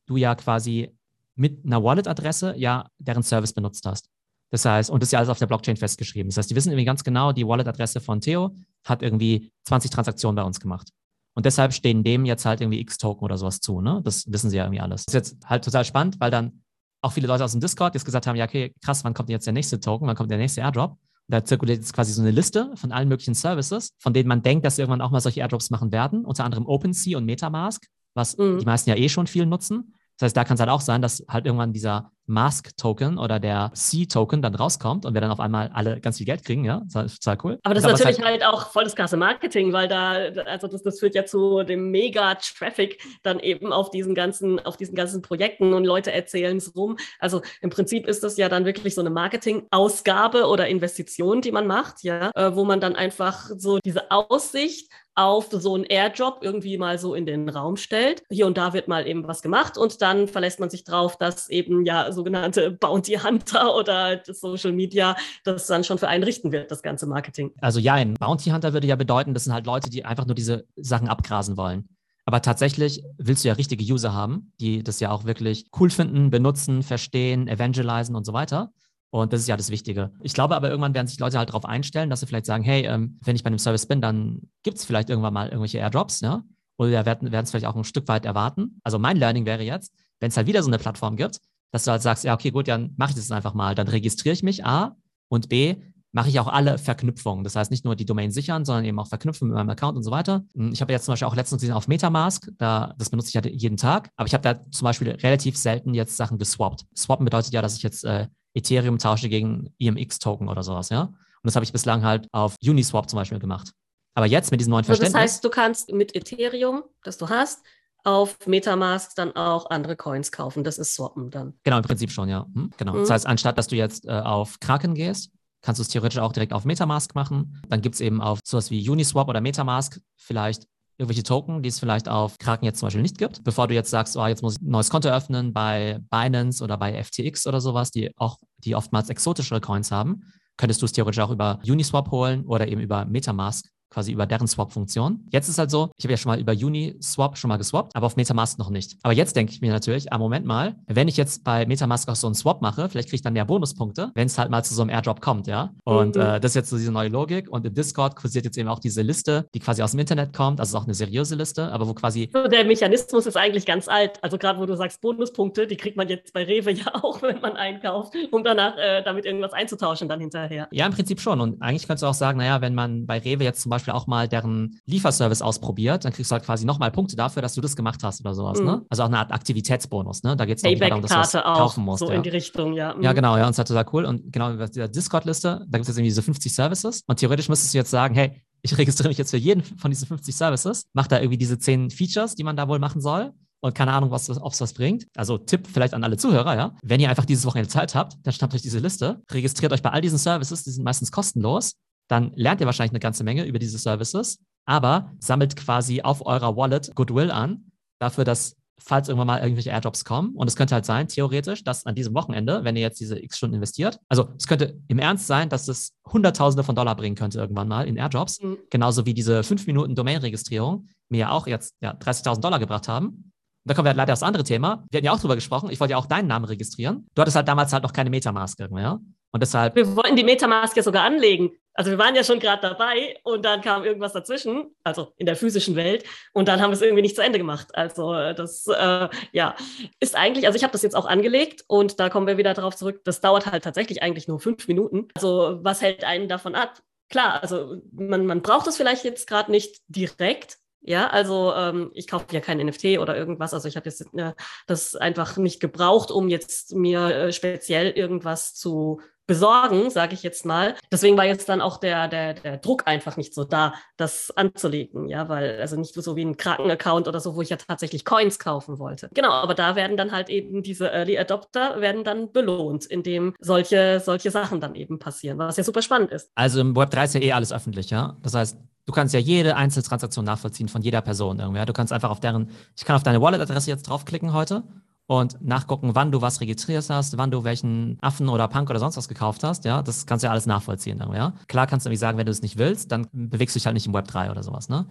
du 0.06 0.15
ja 0.15 0.36
quasi 0.36 0.95
mit 1.36 1.65
einer 1.65 1.84
Wallet-Adresse 1.84 2.56
ja 2.58 2.88
deren 2.97 3.23
Service 3.23 3.54
benutzt 3.54 3.86
hast. 3.86 4.10
Das 4.52 4.63
heißt, 4.65 4.89
und 4.89 5.02
das 5.02 5.08
ist 5.08 5.12
ja 5.12 5.19
alles 5.19 5.30
auf 5.30 5.38
der 5.38 5.47
Blockchain 5.47 5.78
festgeschrieben. 5.78 6.30
Das 6.30 6.38
heißt, 6.38 6.49
die 6.49 6.56
wissen 6.56 6.71
irgendwie 6.71 6.86
ganz 6.86 7.04
genau, 7.04 7.34
die 7.34 7.45
Wallet-Adresse 7.45 7.99
von 7.99 8.21
Theo 8.21 8.56
hat 8.86 9.04
irgendwie 9.04 9.52
20 9.65 9.91
Transaktionen 9.91 10.36
bei 10.36 10.43
uns 10.43 10.60
gemacht. 10.60 10.89
Und 11.36 11.46
deshalb 11.46 11.74
stehen 11.74 12.04
dem 12.04 12.26
jetzt 12.26 12.46
halt 12.46 12.62
irgendwie 12.62 12.80
X-Token 12.82 13.24
oder 13.24 13.38
sowas 13.38 13.60
zu. 13.60 13.82
Ne? 13.82 14.02
Das 14.04 14.26
wissen 14.32 14.50
sie 14.50 14.58
ja 14.58 14.63
irgendwie 14.63 14.82
alles. 14.82 15.06
Das 15.06 15.13
ist 15.13 15.32
jetzt 15.32 15.50
halt 15.50 15.63
total 15.63 15.86
spannend, 15.86 16.20
weil 16.20 16.32
dann 16.32 16.63
auch 17.02 17.13
viele 17.13 17.28
Leute 17.28 17.46
aus 17.46 17.52
dem 17.52 17.62
Discord 17.62 17.94
jetzt 17.94 18.06
gesagt 18.06 18.28
haben, 18.28 18.36
ja, 18.36 18.46
okay, 18.46 18.74
krass, 18.84 19.04
wann 19.04 19.13
kommt 19.13 19.30
denn 19.30 19.36
jetzt 19.36 19.46
der 19.46 19.54
nächste 19.54 19.80
Token, 19.80 20.08
wann 20.08 20.15
kommt 20.15 20.32
der 20.32 20.38
nächste 20.38 20.62
Airdrop? 20.62 20.98
Da 21.28 21.46
zirkuliert 21.46 21.78
jetzt 21.78 21.94
quasi 21.94 22.12
so 22.12 22.22
eine 22.22 22.32
Liste 22.32 22.72
von 22.76 22.92
allen 22.92 23.08
möglichen 23.08 23.36
Services, 23.36 23.94
von 24.00 24.13
denen 24.13 24.28
man 24.28 24.42
denkt, 24.42 24.65
dass 24.65 24.76
sie 24.76 24.82
irgendwann 24.82 25.02
auch 25.02 25.12
mal 25.12 25.22
solche 25.22 25.39
Airdrops 25.39 25.70
machen 25.70 25.92
werden, 25.92 26.26
unter 26.26 26.44
anderem 26.44 26.65
OpenSea 26.65 27.18
und 27.18 27.26
Metamask, 27.26 27.86
was 28.15 28.36
mhm. 28.36 28.58
die 28.58 28.65
meisten 28.65 28.89
ja 28.89 28.96
eh 28.96 29.10
schon 29.10 29.28
viel 29.28 29.46
nutzen. 29.46 29.94
Das 30.18 30.28
heißt, 30.28 30.38
da 30.38 30.44
kann 30.44 30.56
es 30.56 30.60
halt 30.60 30.70
auch 30.70 30.82
sein, 30.82 31.02
dass 31.02 31.24
halt 31.30 31.46
irgendwann 31.46 31.72
dieser 31.72 32.12
Mask-Token 32.30 33.18
oder 33.18 33.39
der 33.39 33.72
C-Token 33.74 34.42
dann 34.42 34.56
rauskommt 34.56 35.06
und 35.06 35.13
wir 35.13 35.22
dann 35.22 35.32
auf 35.32 35.39
einmal 35.39 35.70
alle 35.74 36.00
ganz 36.00 36.18
viel 36.18 36.26
Geld 36.26 36.46
kriegen, 36.46 36.63
ja, 36.63 36.82
das 36.92 37.13
ist 37.13 37.24
total 37.24 37.38
cool. 37.44 37.60
Aber 37.63 37.76
das 37.76 37.84
ist 37.84 37.89
natürlich 37.89 38.20
halt, 38.20 38.44
halt, 38.44 38.46
auch 38.46 38.68
volles 38.68 38.96
krasse 38.96 39.18
Marketing, 39.18 39.74
weil 39.74 39.88
da, 39.88 40.12
also 40.46 40.68
das, 40.68 40.84
das 40.84 41.00
führt 41.00 41.15
ja 41.15 41.26
zu 41.26 41.63
dem 41.63 41.92
Mega-Traffic 41.92 43.02
dann 43.24 43.39
eben 43.39 43.74
auf 43.74 43.89
diesen 43.89 44.15
ganzen, 44.15 44.60
auf 44.60 44.78
diesen 44.78 44.96
ganzen 44.96 45.22
Projekten 45.22 45.74
und 45.74 45.84
Leute 45.84 46.12
erzählen 46.12 46.58
es 46.58 46.76
rum. 46.76 46.98
Also 47.20 47.42
im 47.62 47.70
Prinzip 47.70 48.08
ist 48.08 48.24
das 48.24 48.38
ja 48.38 48.50
dann 48.50 48.65
wirklich 48.65 48.96
so 48.96 49.02
eine 49.02 49.10
Marketing-Ausgabe 49.10 50.46
oder 50.46 50.68
Investition, 50.68 51.42
die 51.42 51.52
man 51.52 51.68
macht, 51.68 52.04
ja, 52.04 52.32
äh, 52.36 52.56
wo 52.56 52.63
man 52.63 52.80
dann 52.80 52.96
einfach 52.96 53.50
so 53.58 53.80
diese 53.80 54.12
Aussicht 54.12 54.89
auf 55.20 55.48
so 55.52 55.76
einen 55.76 55.84
Airdrop 55.84 56.39
irgendwie 56.42 56.78
mal 56.78 56.98
so 56.98 57.13
in 57.13 57.26
den 57.26 57.50
Raum 57.50 57.76
stellt. 57.76 58.24
Hier 58.30 58.48
und 58.48 58.58
da 58.58 58.72
wird 58.72 58.88
mal 58.88 59.06
eben 59.06 59.28
was 59.28 59.42
gemacht 59.42 59.78
und 59.78 60.02
dann 60.02 60.30
verlässt 60.30 60.62
man 60.62 60.70
sich 60.70 60.86
drauf, 60.86 61.18
dass 61.18 61.50
eben 61.50 61.86
ja 61.86 62.13
sogenannte 62.19 62.71
Bounty 62.71 63.13
Hunter 63.13 63.75
oder 63.75 64.21
Social 64.25 64.73
Media 64.73 65.15
das 65.45 65.67
dann 65.67 65.86
schon 65.86 65.97
für 65.97 66.10
einen 66.10 66.23
richten 66.23 66.51
wird, 66.51 66.69
das 66.69 66.84
ganze 66.84 67.08
Marketing. 67.08 67.51
Also 67.62 67.79
ja, 67.79 67.93
ein 67.93 68.15
Bounty 68.15 68.49
Hunter 68.49 68.73
würde 68.73 68.88
ja 68.88 68.97
bedeuten, 68.97 69.34
das 69.34 69.45
sind 69.45 69.53
halt 69.53 69.65
Leute, 69.65 69.89
die 69.89 70.03
einfach 70.03 70.25
nur 70.25 70.36
diese 70.36 70.65
Sachen 70.75 71.08
abgrasen 71.08 71.55
wollen. 71.55 71.88
Aber 72.25 72.41
tatsächlich 72.41 73.03
willst 73.17 73.43
du 73.43 73.47
ja 73.47 73.53
richtige 73.55 73.84
User 73.84 74.13
haben, 74.13 74.51
die 74.60 74.84
das 74.84 74.99
ja 74.99 75.12
auch 75.12 75.23
wirklich 75.23 75.67
cool 75.79 75.89
finden, 75.89 76.29
benutzen, 76.29 76.84
verstehen, 76.84 77.47
evangelisen 77.47 78.15
und 78.15 78.25
so 78.25 78.34
weiter. 78.34 78.71
Und 79.12 79.34
das 79.34 79.41
ist 79.41 79.47
ja 79.47 79.58
das 79.58 79.71
Wichtige. 79.71 80.12
Ich 80.21 80.34
glaube 80.34 80.55
aber, 80.55 80.69
irgendwann 80.69 80.93
werden 80.93 81.08
sich 81.08 81.19
Leute 81.19 81.39
halt 81.39 81.49
darauf 81.49 81.65
einstellen, 81.65 82.10
dass 82.10 82.19
sie 82.19 82.27
vielleicht 82.27 82.45
sagen, 82.45 82.63
hey, 82.63 82.86
ähm, 82.86 83.17
wenn 83.23 83.36
ich 83.36 83.43
bei 83.43 83.47
einem 83.47 83.58
Service 83.58 83.88
bin, 83.88 84.01
dann 84.01 84.41
gibt 84.62 84.77
es 84.77 84.86
vielleicht 84.86 85.10
irgendwann 85.10 85.34
mal 85.34 85.47
irgendwelche 85.47 85.79
Airdrops, 85.79 86.21
ja? 86.21 86.43
Oder 86.77 87.05
werden 87.05 87.34
es 87.34 87.51
vielleicht 87.51 87.65
auch 87.65 87.75
ein 87.75 87.84
Stück 87.84 88.08
weit 88.08 88.25
erwarten. 88.25 88.79
Also 88.84 88.99
mein 88.99 89.17
Learning 89.17 89.45
wäre 89.45 89.63
jetzt, 89.63 89.93
wenn 90.19 90.29
es 90.29 90.38
halt 90.38 90.47
wieder 90.47 90.63
so 90.63 90.69
eine 90.69 90.77
Plattform 90.77 91.17
gibt, 91.17 91.39
dass 91.71 91.84
du 91.84 91.91
halt 91.91 92.01
sagst, 92.01 92.23
ja, 92.23 92.34
okay, 92.34 92.51
gut, 92.51 92.67
dann 92.67 92.93
mache 92.97 93.12
ich 93.12 93.15
das 93.15 93.32
einfach 93.32 93.53
mal. 93.53 93.75
Dann 93.75 93.88
registriere 93.88 94.34
ich 94.34 94.43
mich, 94.43 94.65
A, 94.65 94.95
und 95.27 95.49
B, 95.49 95.75
mache 96.12 96.29
ich 96.29 96.39
auch 96.39 96.47
alle 96.47 96.77
Verknüpfungen. 96.77 97.43
Das 97.43 97.55
heißt 97.55 97.69
nicht 97.69 97.86
nur 97.86 97.95
die 97.95 98.05
Domain 98.05 98.32
sichern, 98.32 98.65
sondern 98.65 98.86
eben 98.86 98.99
auch 98.99 99.08
verknüpfen 99.08 99.47
mit 99.47 99.55
meinem 99.55 99.69
Account 99.69 99.95
und 99.95 100.03
so 100.03 100.12
weiter. 100.12 100.43
Hm, 100.55 100.71
ich 100.73 100.82
habe 100.82 100.91
jetzt 100.91 101.05
zum 101.05 101.13
Beispiel 101.13 101.27
auch 101.27 101.36
letztens 101.36 101.62
gesehen 101.62 101.75
auf 101.75 101.88
Metamask, 101.88 102.49
da, 102.58 102.95
das 102.97 103.10
benutze 103.10 103.29
ich 103.29 103.34
ja 103.36 103.41
jeden 103.43 103.77
Tag, 103.77 104.10
aber 104.15 104.27
ich 104.27 104.34
habe 104.34 104.41
da 104.41 104.60
zum 104.71 104.86
Beispiel 104.86 105.10
relativ 105.10 105.55
selten 105.55 105.93
jetzt 105.93 106.17
Sachen 106.17 106.38
geswappt. 106.38 106.86
Swappen 106.97 107.25
bedeutet 107.25 107.53
ja, 107.53 107.62
dass 107.62 107.77
ich 107.77 107.84
jetzt 107.84 108.05
äh, 108.05 108.27
Ethereum 108.55 108.97
tausche 108.97 109.29
gegen 109.29 109.73
EMX-Token 109.79 110.47
oder 110.47 110.63
sowas, 110.63 110.89
ja. 110.89 111.03
Und 111.03 111.45
das 111.45 111.55
habe 111.55 111.63
ich 111.63 111.71
bislang 111.71 112.03
halt 112.03 112.27
auf 112.32 112.55
Uniswap 112.62 113.10
zum 113.10 113.17
Beispiel 113.17 113.39
gemacht. 113.39 113.71
Aber 114.15 114.25
jetzt 114.25 114.51
mit 114.51 114.60
diesem 114.60 114.71
neuen 114.71 114.84
Verständnis. 114.84 115.15
Also 115.15 115.25
das 115.25 115.34
heißt, 115.34 115.45
du 115.45 115.49
kannst 115.49 115.93
mit 115.93 116.15
Ethereum, 116.15 116.84
das 117.03 117.17
du 117.17 117.29
hast, 117.29 117.63
auf 118.04 118.38
Metamask 118.48 119.16
dann 119.16 119.36
auch 119.36 119.70
andere 119.70 119.96
Coins 119.96 120.32
kaufen. 120.32 120.64
Das 120.64 120.78
ist 120.78 120.96
Swappen 120.96 121.30
dann. 121.30 121.54
Genau, 121.64 121.78
im 121.78 121.84
Prinzip 121.84 122.12
schon, 122.12 122.30
ja. 122.30 122.46
Hm, 122.54 122.72
genau. 122.78 122.94
Mhm. 122.94 123.00
Das 123.00 123.10
heißt, 123.10 123.28
anstatt 123.28 123.58
dass 123.58 123.68
du 123.68 123.76
jetzt 123.76 124.06
äh, 124.06 124.12
auf 124.12 124.60
Kraken 124.60 124.96
gehst, 124.96 125.32
kannst 125.62 125.80
du 125.80 125.84
es 125.84 125.90
theoretisch 125.90 126.20
auch 126.20 126.32
direkt 126.32 126.54
auf 126.54 126.66
Metamask 126.66 127.14
machen. 127.16 127.62
Dann 127.68 127.82
gibt 127.82 127.96
es 127.96 128.02
eben 128.02 128.22
auf 128.22 128.40
sowas 128.44 128.72
wie 128.72 128.88
Uniswap 128.90 129.28
oder 129.28 129.42
Metamask 129.42 130.00
vielleicht 130.16 130.66
irgendwelche 130.98 131.24
Token, 131.24 131.64
die 131.64 131.70
es 131.70 131.80
vielleicht 131.80 132.10
auf 132.10 132.38
Kraken 132.38 132.66
jetzt 132.66 132.80
zum 132.80 132.88
Beispiel 132.88 133.02
nicht 133.02 133.18
gibt. 133.18 133.44
Bevor 133.44 133.68
du 133.68 133.74
jetzt 133.74 133.90
sagst, 133.90 134.18
oh, 134.18 134.26
jetzt 134.28 134.42
muss 134.42 134.58
ich 134.58 134.62
ein 134.62 134.70
neues 134.70 134.90
Konto 134.90 135.08
öffnen 135.10 135.54
bei 135.54 136.00
Binance 136.10 136.64
oder 136.64 136.78
bei 136.78 137.02
FTX 137.02 137.48
oder 137.48 137.62
sowas, 137.62 137.92
die 137.92 138.12
auch, 138.18 138.38
die 138.58 138.76
oftmals 138.76 139.10
exotischere 139.10 139.62
Coins 139.62 139.92
haben, 139.92 140.24
könntest 140.58 140.82
du 140.82 140.86
es 140.86 140.92
theoretisch 140.92 141.22
auch 141.22 141.32
über 141.32 141.60
Uniswap 141.66 142.12
holen 142.12 142.46
oder 142.46 142.68
eben 142.68 142.82
über 142.82 143.06
Metamask 143.06 143.66
quasi 143.89 144.12
über 144.12 144.25
deren 144.25 144.47
Swap-Funktion. 144.47 145.25
Jetzt 145.32 145.49
ist 145.49 145.58
halt 145.58 145.71
so, 145.71 145.91
ich 145.97 146.06
habe 146.06 146.13
ja 146.13 146.17
schon 146.17 146.32
mal 146.32 146.39
über 146.39 146.54
Uniswap 146.54 147.38
schon 147.38 147.49
mal 147.49 147.58
geswappt, 147.58 147.95
aber 147.95 148.06
auf 148.06 148.15
Metamask 148.15 148.60
noch 148.60 148.69
nicht. 148.69 148.97
Aber 149.04 149.13
jetzt 149.13 149.36
denke 149.36 149.52
ich 149.52 149.62
mir 149.62 149.71
natürlich, 149.71 150.12
ah, 150.13 150.17
Moment 150.17 150.45
mal, 150.45 150.75
wenn 150.88 151.08
ich 151.08 151.17
jetzt 151.17 151.43
bei 151.43 151.65
Metamask 151.65 152.08
auch 152.10 152.15
so 152.15 152.28
einen 152.28 152.36
Swap 152.36 152.62
mache, 152.62 152.89
vielleicht 152.89 153.10
kriege 153.10 153.15
ich 153.15 153.21
dann 153.21 153.34
mehr 153.34 153.45
Bonuspunkte, 153.45 154.12
wenn 154.15 154.28
es 154.28 154.38
halt 154.38 154.49
mal 154.52 154.63
zu 154.63 154.73
so 154.73 154.82
einem 154.82 154.91
Airdrop 154.91 155.21
kommt, 155.21 155.47
ja. 155.47 155.73
Und 155.84 156.15
mhm. 156.15 156.21
äh, 156.21 156.39
das 156.39 156.52
ist 156.52 156.56
jetzt 156.56 156.69
so 156.69 156.78
diese 156.78 156.91
neue 156.91 157.10
Logik. 157.10 157.49
Und 157.49 157.65
im 157.65 157.73
Discord 157.73 158.15
kursiert 158.15 158.45
jetzt 158.45 158.58
eben 158.58 158.69
auch 158.69 158.80
diese 158.80 159.02
Liste, 159.02 159.47
die 159.54 159.60
quasi 159.60 159.82
aus 159.82 159.91
dem 159.91 159.99
Internet 159.99 160.36
kommt. 160.36 160.60
Also 160.60 160.78
ist 160.78 160.82
auch 160.82 160.86
eine 160.86 160.93
seriöse 160.93 161.36
Liste, 161.36 161.71
aber 161.71 161.88
wo 161.88 161.93
quasi. 161.93 162.30
So, 162.34 162.47
der 162.47 162.65
Mechanismus 162.65 163.25
ist 163.25 163.38
eigentlich 163.38 163.65
ganz 163.65 163.88
alt. 163.88 164.23
Also 164.23 164.38
gerade 164.38 164.60
wo 164.60 164.65
du 164.65 164.75
sagst 164.75 165.02
Bonuspunkte, 165.02 165.67
die 165.67 165.78
kriegt 165.78 165.97
man 165.97 166.08
jetzt 166.08 166.34
bei 166.34 166.43
Rewe 166.43 166.71
ja 166.71 166.93
auch, 167.04 167.21
wenn 167.21 167.39
man 167.41 167.56
einkauft, 167.56 168.13
um 168.32 168.43
danach 168.43 168.78
äh, 168.78 169.04
damit 169.04 169.25
irgendwas 169.25 169.54
einzutauschen 169.54 170.08
dann 170.08 170.19
hinterher. 170.19 170.67
Ja, 170.71 170.86
im 170.86 170.93
Prinzip 170.93 171.19
schon. 171.19 171.41
Und 171.41 171.62
eigentlich 171.62 171.88
könntest 171.88 172.04
du 172.04 172.08
auch 172.08 172.13
sagen, 172.13 172.38
naja, 172.38 172.62
wenn 172.62 172.75
man 172.75 173.06
bei 173.06 173.19
Rewe 173.19 173.43
jetzt 173.43 173.62
zum 173.62 173.69
Beispiel 173.69 173.79
auch 173.88 174.08
mal 174.08 174.28
deren 174.28 174.80
Lieferservice 174.86 175.42
ausprobiert, 175.42 176.06
dann 176.06 176.13
kriegst 176.13 176.32
du 176.32 176.34
halt 176.34 176.44
quasi 176.44 176.65
nochmal 176.65 176.92
Punkte 176.92 177.15
dafür, 177.15 177.42
dass 177.42 177.54
du 177.54 177.62
das 177.62 177.76
gemacht 177.76 178.04
hast 178.04 178.22
oder 178.22 178.34
sowas. 178.34 178.60
Ne? 178.60 178.63
Mhm. 178.63 178.70
Ne? 178.70 178.86
Also 178.89 179.04
auch 179.04 179.08
eine 179.08 179.20
Art 179.20 179.32
Aktivitätsbonus. 179.32 180.24
Ne? 180.24 180.36
Da 180.36 180.46
geht 180.46 180.58
es 180.58 180.63
darum, 180.63 181.02
dass 181.02 181.32
du 181.32 181.38
das 181.38 181.44
kaufen 181.44 181.84
musst. 181.84 182.00
So 182.00 182.10
ja. 182.10 182.15
in 182.15 182.24
die 182.24 182.30
Richtung, 182.30 182.74
ja. 182.74 182.94
Mhm. 182.94 183.04
Ja, 183.04 183.13
genau. 183.13 183.38
Ja, 183.38 183.44
und 183.44 183.52
es 183.52 183.56
ist 183.56 183.60
halt 183.60 183.68
total 183.70 183.86
cool. 183.94 184.06
Und 184.06 184.32
genau, 184.32 184.50
in 184.52 184.58
dieser 184.58 184.88
Discord-Liste, 184.88 185.65
da 185.68 185.78
gibt 185.78 185.82
es 185.82 185.88
jetzt 185.88 185.98
irgendwie 185.98 186.10
diese 186.10 186.22
50 186.22 186.54
Services. 186.54 187.04
Und 187.08 187.18
theoretisch 187.18 187.50
müsstest 187.50 187.74
du 187.74 187.78
jetzt 187.78 187.92
sagen, 187.92 188.15
hey, 188.15 188.42
ich 188.62 188.78
registriere 188.78 189.10
mich 189.10 189.18
jetzt 189.18 189.32
für 189.32 189.38
jeden 189.38 189.63
von 189.63 189.92
diesen 189.92 190.08
50 190.08 190.36
Services, 190.36 190.86
mache 190.94 191.08
da 191.10 191.20
irgendwie 191.20 191.38
diese 191.38 191.58
10 191.58 191.92
Features, 191.92 192.36
die 192.36 192.44
man 192.44 192.58
da 192.58 192.68
wohl 192.68 192.80
machen 192.80 193.02
soll 193.02 193.32
und 193.62 193.76
keine 193.76 193.92
Ahnung, 193.94 194.12
was 194.12 194.30
ob 194.30 194.54
es 194.54 194.62
was 194.62 194.74
bringt. 194.74 195.08
Also 195.15 195.38
Tipp 195.38 195.68
vielleicht 195.72 195.94
an 195.94 196.04
alle 196.04 196.18
Zuhörer, 196.18 196.56
ja. 196.56 196.76
Wenn 196.84 197.00
ihr 197.00 197.10
einfach 197.10 197.26
dieses 197.26 197.46
Wochenende 197.46 197.70
Zeit 197.70 197.96
habt, 197.96 198.18
dann 198.24 198.34
schnappt 198.34 198.54
euch 198.54 198.62
diese 198.62 198.80
Liste, 198.80 199.22
registriert 199.32 199.74
euch 199.74 199.82
bei 199.82 199.92
all 199.92 200.02
diesen 200.02 200.18
Services, 200.18 200.63
die 200.63 200.72
sind 200.72 200.84
meistens 200.84 201.12
kostenlos. 201.12 201.74
Dann 202.10 202.34
lernt 202.36 202.60
ihr 202.60 202.65
wahrscheinlich 202.65 202.91
eine 202.91 203.00
ganze 203.00 203.24
Menge 203.24 203.45
über 203.45 203.60
diese 203.60 203.78
Services 203.78 204.39
aber 204.69 205.12
sammelt 205.19 205.56
quasi 205.56 206.04
auf 206.04 206.24
eurer 206.24 206.56
Wallet 206.56 206.93
Goodwill 206.93 207.32
an, 207.32 207.72
dafür, 208.00 208.24
dass 208.24 208.56
falls 208.82 209.10
irgendwann 209.10 209.28
mal 209.28 209.41
irgendwelche 209.41 209.72
Airdrops 209.72 210.06
kommen. 210.06 210.36
Und 210.36 210.48
es 210.48 210.56
könnte 210.56 210.76
halt 210.76 210.86
sein, 210.86 211.08
theoretisch, 211.08 211.63
dass 211.63 211.88
an 211.88 211.95
diesem 211.95 212.13
Wochenende, 212.13 212.63
wenn 212.63 212.76
ihr 212.76 212.84
jetzt 212.84 213.00
diese 213.00 213.19
x 213.19 213.38
Stunden 213.38 213.56
investiert, 213.56 214.00
also 214.08 214.30
es 214.38 214.48
könnte 214.48 214.80
im 214.88 215.00
Ernst 215.00 215.26
sein, 215.26 215.50
dass 215.50 215.67
es 215.67 215.93
Hunderttausende 216.08 216.63
von 216.63 216.76
Dollar 216.76 216.95
bringen 216.95 217.15
könnte 217.15 217.39
irgendwann 217.39 217.67
mal 217.67 217.88
in 217.88 217.98
Airdrops. 217.98 218.41
Mhm. 218.41 218.60
Genauso 218.69 219.08
wie 219.08 219.15
diese 219.15 219.43
5 219.43 219.65
Minuten 219.65 219.95
Domain-Registrierung 219.95 220.88
mir 221.10 221.17
ja 221.17 221.32
auch 221.32 221.48
jetzt 221.48 221.76
ja, 221.82 221.91
30.000 221.91 222.39
Dollar 222.39 222.60
gebracht 222.60 222.88
haben. 222.88 223.08
Und 223.08 223.34
da 223.65 223.74
kommen 223.74 223.86
wir 223.86 223.89
halt 223.89 223.98
leider 223.98 224.13
aufs 224.13 224.24
andere 224.24 224.43
Thema. 224.43 224.86
Wir 224.91 225.00
hatten 225.00 225.06
ja 225.06 225.13
auch 225.13 225.19
drüber 225.19 225.36
gesprochen. 225.36 225.72
Ich 225.72 225.80
wollte 225.80 225.91
ja 225.91 225.98
auch 225.98 226.06
deinen 226.06 226.28
Namen 226.28 226.45
registrieren. 226.45 227.08
Du 227.15 227.22
hattest 227.22 227.36
halt 227.36 227.48
damals 227.48 227.74
halt 227.74 227.84
noch 227.84 227.91
keine 227.91 228.12
Metamask 228.12 228.58
mehr. 228.69 229.02
Und 229.32 229.43
deshalb. 229.43 229.76
Wir 229.76 229.95
wollten 229.95 230.15
die 230.15 230.24
Metamask 230.24 230.76
ja 230.78 230.84
sogar 230.84 231.04
anlegen. 231.04 231.52
Also 231.80 231.92
wir 231.92 231.98
waren 231.98 232.13
ja 232.13 232.26
schon 232.26 232.42
gerade 232.42 232.62
dabei 232.62 233.18
und 233.24 233.46
dann 233.46 233.62
kam 233.62 233.86
irgendwas 233.86 234.12
dazwischen, 234.12 234.76
also 234.84 235.13
in 235.15 235.26
der 235.26 235.38
physischen 235.38 235.78
Welt, 235.78 236.04
und 236.34 236.50
dann 236.50 236.60
haben 236.60 236.72
wir 236.72 236.74
es 236.74 236.82
irgendwie 236.82 237.04
nicht 237.04 237.15
zu 237.15 237.24
Ende 237.24 237.39
gemacht. 237.39 237.74
Also 237.74 238.13
äh, 238.13 238.36
das 238.36 238.68
äh, 238.68 239.08
ja 239.32 239.56
ist 240.02 240.13
eigentlich, 240.18 240.46
also 240.46 240.58
ich 240.58 240.63
habe 240.63 240.74
das 240.74 240.82
jetzt 240.82 240.98
auch 240.98 241.06
angelegt 241.06 241.63
und 241.68 241.98
da 242.02 242.10
kommen 242.10 242.28
wir 242.28 242.36
wieder 242.36 242.54
darauf 242.54 242.76
zurück. 242.76 243.00
Das 243.06 243.22
dauert 243.22 243.46
halt 243.46 243.63
tatsächlich 243.63 244.04
eigentlich 244.04 244.28
nur 244.28 244.42
fünf 244.42 244.68
Minuten. 244.68 245.08
Also 245.15 245.60
was 245.62 245.82
hält 245.82 246.04
einen 246.04 246.28
davon 246.28 246.54
ab? 246.54 246.82
Klar, 247.08 247.42
also 247.42 247.78
man, 247.94 248.26
man 248.26 248.42
braucht 248.42 248.68
es 248.68 248.76
vielleicht 248.76 249.06
jetzt 249.06 249.26
gerade 249.26 249.50
nicht 249.50 249.78
direkt, 249.88 250.58
ja, 250.82 251.08
also 251.08 251.54
ähm, 251.54 251.92
ich 251.94 252.08
kaufe 252.08 252.26
ja 252.32 252.42
kein 252.42 252.58
NFT 252.58 253.00
oder 253.00 253.15
irgendwas. 253.15 253.54
Also 253.54 253.70
ich 253.70 253.78
habe 253.78 253.88
jetzt 253.88 254.02
äh, 254.15 254.34
das 254.68 254.98
einfach 254.98 255.38
nicht 255.38 255.62
gebraucht, 255.62 256.12
um 256.12 256.28
jetzt 256.28 256.76
mir 256.76 257.08
äh, 257.10 257.32
speziell 257.32 257.92
irgendwas 257.92 258.54
zu 258.54 259.00
besorgen, 259.30 259.92
sage 259.92 260.15
ich 260.15 260.24
jetzt 260.24 260.44
mal. 260.44 260.74
Deswegen 260.92 261.15
war 261.15 261.24
jetzt 261.24 261.48
dann 261.50 261.62
auch 261.62 261.78
der, 261.78 262.08
der, 262.08 262.34
der 262.34 262.58
Druck 262.58 262.88
einfach 262.88 263.15
nicht 263.15 263.36
so 263.36 263.44
da, 263.44 263.76
das 263.96 264.32
anzulegen, 264.36 265.08
ja, 265.08 265.30
weil, 265.30 265.62
also 265.62 265.76
nicht 265.78 265.94
so 265.94 266.15
wie 266.15 266.26
ein 266.26 266.36
Kraken-Account 266.36 267.08
oder 267.08 267.20
so, 267.20 267.36
wo 267.36 267.44
ich 267.44 267.50
ja 267.50 267.58
tatsächlich 267.58 268.06
Coins 268.06 268.39
kaufen 268.39 268.80
wollte. 268.80 269.08
Genau, 269.13 269.30
aber 269.30 269.54
da 269.54 269.76
werden 269.76 269.98
dann 269.98 270.12
halt 270.12 270.30
eben 270.30 270.63
diese 270.63 270.92
Early 270.92 271.20
Adopter 271.20 271.80
werden 271.80 272.04
dann 272.04 272.32
belohnt, 272.32 272.88
indem 272.88 273.36
solche, 273.39 274.02
solche 274.04 274.32
Sachen 274.32 274.62
dann 274.62 274.74
eben 274.74 274.98
passieren, 274.98 275.38
was 275.38 275.58
ja 275.58 275.63
super 275.63 275.84
spannend 275.84 276.10
ist. 276.10 276.32
Also 276.34 276.60
im 276.62 276.76
Web 276.76 276.89
3 276.89 277.04
ist 277.04 277.13
ja 277.13 277.22
eh 277.22 277.32
alles 277.32 277.54
öffentlich, 277.54 277.92
ja. 277.92 278.18
Das 278.24 278.34
heißt, 278.34 278.58
Du 278.86 278.94
kannst 278.96 279.13
ja 279.13 279.20
jede 279.20 279.56
einzelne 279.56 279.84
Transaktion 279.84 280.26
nachvollziehen 280.26 280.68
von 280.68 280.82
jeder 280.82 281.02
Person 281.02 281.39
irgendwie. 281.39 281.63
Du 281.63 281.74
kannst 281.74 281.94
einfach 281.94 282.10
auf 282.10 282.22
deren, 282.22 282.50
ich 282.76 282.86
kann 282.86 282.96
auf 282.96 283.04
deine 283.04 283.22
Wallet-Adresse 283.22 283.70
jetzt 283.70 283.84
draufklicken 283.84 284.34
heute 284.34 284.63
und 285.10 285.41
nachgucken, 285.41 285.95
wann 285.95 286.12
du 286.12 286.22
was 286.22 286.39
registriert 286.39 286.88
hast, 286.88 287.17
wann 287.17 287.32
du 287.32 287.43
welchen 287.43 287.98
Affen 288.00 288.30
oder 288.30 288.48
Punk 288.48 288.69
oder 288.69 288.78
sonst 288.78 288.95
was 288.95 289.08
gekauft 289.08 289.43
hast. 289.43 289.65
Ja, 289.65 289.82
das 289.82 290.06
kannst 290.06 290.22
du 290.22 290.28
ja 290.28 290.32
alles 290.32 290.45
nachvollziehen. 290.45 291.02
Ja? 291.13 291.34
Klar 291.48 291.65
kannst 291.65 291.88
du 291.88 291.89
irgendwie 291.89 292.00
sagen, 292.00 292.19
wenn 292.19 292.28
du 292.28 292.32
es 292.32 292.43
nicht 292.43 292.60
willst, 292.60 292.91
dann 292.91 293.08
bewegst 293.12 293.56
du 293.56 293.58
dich 293.58 293.65
halt 293.65 293.74
nicht 293.74 293.88
im 293.88 293.93
Web 293.95 294.08
3 294.08 294.30
oder 294.30 294.43
sowas. 294.43 294.69
Ne? 294.69 294.86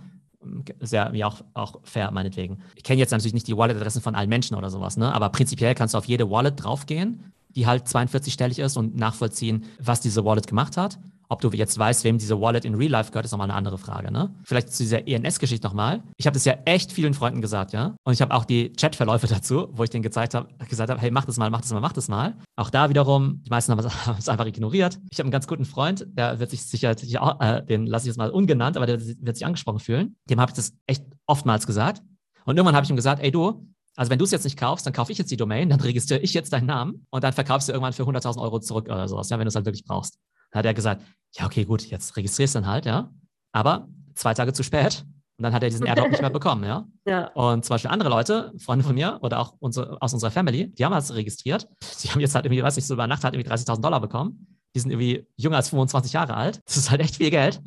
Ist 0.80 0.92
ja 0.92 1.12
wie 1.12 1.22
auch, 1.22 1.42
auch 1.54 1.76
fair, 1.84 2.10
meinetwegen. 2.10 2.58
Ich 2.74 2.82
kenne 2.82 2.98
jetzt 2.98 3.12
natürlich 3.12 3.32
nicht 3.32 3.46
die 3.46 3.56
Wallet-Adressen 3.56 4.02
von 4.02 4.16
allen 4.16 4.28
Menschen 4.28 4.56
oder 4.56 4.70
sowas, 4.70 4.96
ne? 4.96 5.14
aber 5.14 5.28
prinzipiell 5.28 5.76
kannst 5.76 5.94
du 5.94 5.98
auf 5.98 6.06
jede 6.06 6.28
Wallet 6.28 6.64
draufgehen, 6.64 7.32
die 7.50 7.68
halt 7.68 7.86
42-stellig 7.86 8.58
ist 8.58 8.76
und 8.76 8.96
nachvollziehen, 8.96 9.66
was 9.78 10.00
diese 10.00 10.24
Wallet 10.24 10.48
gemacht 10.48 10.76
hat 10.76 10.98
ob 11.28 11.40
du 11.40 11.50
jetzt 11.50 11.78
weißt, 11.78 12.04
wem 12.04 12.18
diese 12.18 12.40
Wallet 12.40 12.64
in 12.64 12.74
Real 12.74 12.90
Life 12.90 13.10
gehört, 13.10 13.26
ist 13.26 13.32
nochmal 13.32 13.50
eine 13.50 13.56
andere 13.56 13.78
Frage. 13.78 14.10
Ne? 14.10 14.34
Vielleicht 14.44 14.72
zu 14.72 14.82
dieser 14.82 15.06
ENS-Geschichte 15.06 15.66
nochmal. 15.66 16.02
Ich 16.16 16.26
habe 16.26 16.34
das 16.34 16.44
ja 16.44 16.54
echt 16.64 16.92
vielen 16.92 17.14
Freunden 17.14 17.40
gesagt, 17.40 17.72
ja. 17.72 17.94
Und 18.04 18.12
ich 18.12 18.22
habe 18.22 18.34
auch 18.34 18.44
die 18.44 18.72
Chatverläufe 18.72 19.26
dazu, 19.28 19.68
wo 19.72 19.84
ich 19.84 19.90
denen 19.90 20.02
gezeigt 20.02 20.34
habe, 20.34 20.48
gesagt 20.68 20.90
habe, 20.90 21.00
hey, 21.00 21.10
mach 21.10 21.24
das 21.24 21.36
mal, 21.36 21.50
mach 21.50 21.60
das 21.60 21.72
mal, 21.72 21.80
mach 21.80 21.92
das 21.92 22.08
mal. 22.08 22.36
Auch 22.56 22.70
da 22.70 22.88
wiederum, 22.88 23.42
die 23.44 23.50
meisten 23.50 23.72
haben 23.72 23.86
es 24.18 24.28
einfach 24.28 24.46
ignoriert. 24.46 24.98
Ich 25.10 25.18
habe 25.18 25.26
einen 25.26 25.32
ganz 25.32 25.46
guten 25.46 25.64
Freund, 25.64 26.06
der 26.10 26.40
wird 26.40 26.50
sich 26.50 26.64
sicher, 26.64 26.90
äh, 26.90 27.64
den 27.64 27.86
lasse 27.86 28.04
ich 28.04 28.08
jetzt 28.08 28.18
mal 28.18 28.30
ungenannt, 28.30 28.76
aber 28.76 28.86
der 28.86 29.00
wird 29.00 29.36
sich 29.36 29.46
angesprochen 29.46 29.80
fühlen. 29.80 30.16
Dem 30.30 30.40
habe 30.40 30.50
ich 30.50 30.56
das 30.56 30.72
echt 30.86 31.04
oftmals 31.26 31.66
gesagt. 31.66 32.02
Und 32.44 32.56
irgendwann 32.56 32.74
habe 32.74 32.84
ich 32.84 32.90
ihm 32.90 32.96
gesagt, 32.96 33.22
ey 33.22 33.30
du, 33.30 33.68
also 33.98 34.10
wenn 34.10 34.18
du 34.18 34.24
es 34.24 34.30
jetzt 34.30 34.44
nicht 34.44 34.56
kaufst, 34.56 34.86
dann 34.86 34.92
kaufe 34.92 35.10
ich 35.10 35.18
jetzt 35.18 35.30
die 35.30 35.36
Domain, 35.36 35.68
dann 35.68 35.80
registriere 35.80 36.20
ich 36.20 36.32
jetzt 36.32 36.52
deinen 36.52 36.66
Namen 36.66 37.04
und 37.10 37.24
dann 37.24 37.32
verkaufst 37.32 37.68
du 37.68 37.72
irgendwann 37.72 37.92
für 37.92 38.04
100.000 38.04 38.40
Euro 38.40 38.60
zurück 38.60 38.86
oder 38.86 39.08
sowas, 39.08 39.28
ja, 39.28 39.38
wenn 39.38 39.44
du 39.44 39.48
es 39.48 39.56
halt 39.56 39.66
wirklich 39.66 39.84
brauchst. 39.84 40.18
Dann 40.50 40.60
hat 40.60 40.66
er 40.66 40.74
gesagt, 40.74 41.02
ja, 41.34 41.46
okay, 41.46 41.64
gut, 41.64 41.86
jetzt 41.86 42.16
registrierst 42.16 42.54
du 42.54 42.60
dann 42.60 42.68
halt, 42.68 42.86
ja. 42.86 43.10
Aber 43.52 43.88
zwei 44.14 44.34
Tage 44.34 44.52
zu 44.52 44.62
spät. 44.62 45.04
Und 45.38 45.44
dann 45.44 45.52
hat 45.52 45.62
er 45.62 45.70
diesen 45.70 45.86
Airdrop 45.86 46.10
nicht 46.10 46.20
mehr 46.20 46.30
bekommen, 46.38 46.64
ja? 46.64 46.86
ja. 47.06 47.28
Und 47.28 47.64
zum 47.64 47.74
Beispiel 47.74 47.90
andere 47.90 48.08
Leute, 48.08 48.52
Freunde 48.58 48.84
von 48.84 48.94
mir 48.94 49.18
oder 49.22 49.38
auch 49.38 49.54
unsere, 49.60 50.00
aus 50.02 50.12
unserer 50.12 50.32
Family, 50.32 50.72
die 50.74 50.84
haben 50.84 50.92
das 50.92 51.14
registriert. 51.14 51.68
Die 52.02 52.10
haben 52.10 52.20
jetzt 52.20 52.34
halt 52.34 52.44
irgendwie, 52.44 52.62
weiß 52.62 52.74
nicht, 52.74 52.86
so 52.86 52.94
über 52.94 53.06
Nacht 53.06 53.22
halt 53.22 53.34
irgendwie 53.34 53.50
30.000 53.50 53.80
Dollar 53.80 54.00
bekommen. 54.00 54.57
Die 54.74 54.80
sind 54.80 54.90
irgendwie 54.90 55.26
jünger 55.36 55.56
als 55.56 55.70
25 55.70 56.12
Jahre 56.12 56.34
alt. 56.34 56.60
Das 56.66 56.76
ist 56.76 56.90
halt 56.90 57.00
echt 57.00 57.16
viel 57.16 57.30
Geld. 57.30 57.60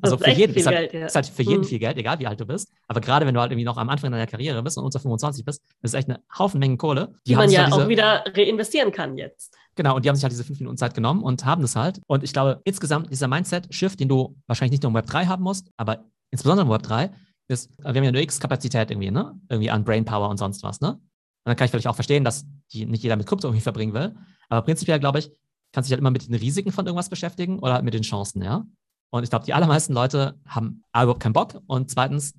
Also 0.00 0.16
für 0.16 0.30
jeden 0.30 0.54
ist 0.54 0.66
halt, 0.66 0.92
ja. 0.92 1.06
ist 1.06 1.14
halt, 1.14 1.26
für 1.26 1.42
jeden 1.42 1.60
mhm. 1.60 1.64
viel 1.64 1.78
Geld, 1.78 1.96
egal 1.98 2.18
wie 2.18 2.26
alt 2.26 2.40
du 2.40 2.46
bist. 2.46 2.70
Aber 2.88 3.00
gerade 3.00 3.26
wenn 3.26 3.34
du 3.34 3.40
halt 3.40 3.52
irgendwie 3.52 3.64
noch 3.64 3.76
am 3.76 3.88
Anfang 3.88 4.10
deiner 4.10 4.26
Karriere 4.26 4.62
bist 4.62 4.78
und 4.78 4.84
unter 4.84 4.98
25 4.98 5.44
bist, 5.44 5.62
das 5.82 5.92
ist 5.92 5.94
echt 5.94 6.08
eine 6.08 6.22
Haufen 6.38 6.58
Mengen 6.58 6.78
Kohle. 6.78 7.14
Die, 7.26 7.30
die 7.30 7.36
man 7.36 7.50
ja 7.50 7.64
halt 7.64 7.72
diese, 7.72 7.84
auch 7.84 7.88
wieder 7.88 8.24
reinvestieren 8.34 8.92
kann 8.92 9.18
jetzt. 9.18 9.54
Genau, 9.76 9.96
und 9.96 10.04
die 10.04 10.08
haben 10.08 10.16
sich 10.16 10.24
halt 10.24 10.32
diese 10.32 10.44
fünf 10.44 10.58
Minuten 10.60 10.76
Zeit 10.76 10.94
genommen 10.94 11.22
und 11.22 11.44
haben 11.44 11.62
das 11.62 11.76
halt. 11.76 12.00
Und 12.06 12.22
ich 12.22 12.32
glaube, 12.32 12.60
insgesamt 12.64 13.10
dieser 13.10 13.28
Mindset-Shift, 13.28 14.00
den 14.00 14.08
du 14.08 14.36
wahrscheinlich 14.46 14.72
nicht 14.72 14.82
nur 14.82 14.90
im 14.90 14.94
Web 14.94 15.06
3 15.06 15.26
haben 15.26 15.42
musst, 15.42 15.70
aber 15.76 16.04
insbesondere 16.30 16.66
im 16.66 16.72
Web 16.72 16.82
3, 16.82 17.10
ist, 17.48 17.76
wir 17.78 17.88
haben 17.88 18.04
ja 18.04 18.12
nur 18.12 18.22
X 18.22 18.40
Kapazität 18.40 18.90
irgendwie, 18.90 19.10
ne? 19.10 19.38
Irgendwie 19.48 19.70
an 19.70 19.84
Brainpower 19.84 20.28
und 20.30 20.38
sonst 20.38 20.62
was, 20.62 20.80
ne? 20.80 20.92
Und 20.92 21.50
dann 21.50 21.56
kann 21.56 21.66
ich 21.66 21.72
vielleicht 21.72 21.88
auch 21.88 21.94
verstehen, 21.94 22.24
dass 22.24 22.46
die 22.72 22.86
nicht 22.86 23.02
jeder 23.02 23.16
mit 23.16 23.26
Krypto 23.26 23.48
irgendwie 23.48 23.62
verbringen 23.62 23.92
will. 23.92 24.14
Aber 24.48 24.62
prinzipiell, 24.62 24.98
glaube 24.98 25.18
ich, 25.18 25.30
kannst 25.74 25.88
dich 25.88 25.92
halt 25.92 26.00
immer 26.00 26.10
mit 26.10 26.26
den 26.26 26.34
Risiken 26.34 26.72
von 26.72 26.86
irgendwas 26.86 27.08
beschäftigen 27.08 27.58
oder 27.58 27.74
halt 27.74 27.84
mit 27.84 27.94
den 27.94 28.02
Chancen, 28.02 28.42
ja? 28.42 28.64
Und 29.10 29.22
ich 29.22 29.30
glaube, 29.30 29.44
die 29.44 29.54
allermeisten 29.54 29.92
Leute 29.92 30.40
haben 30.46 30.82
überhaupt 30.94 31.20
keinen 31.20 31.34
Bock 31.34 31.60
und 31.66 31.90
zweitens 31.90 32.34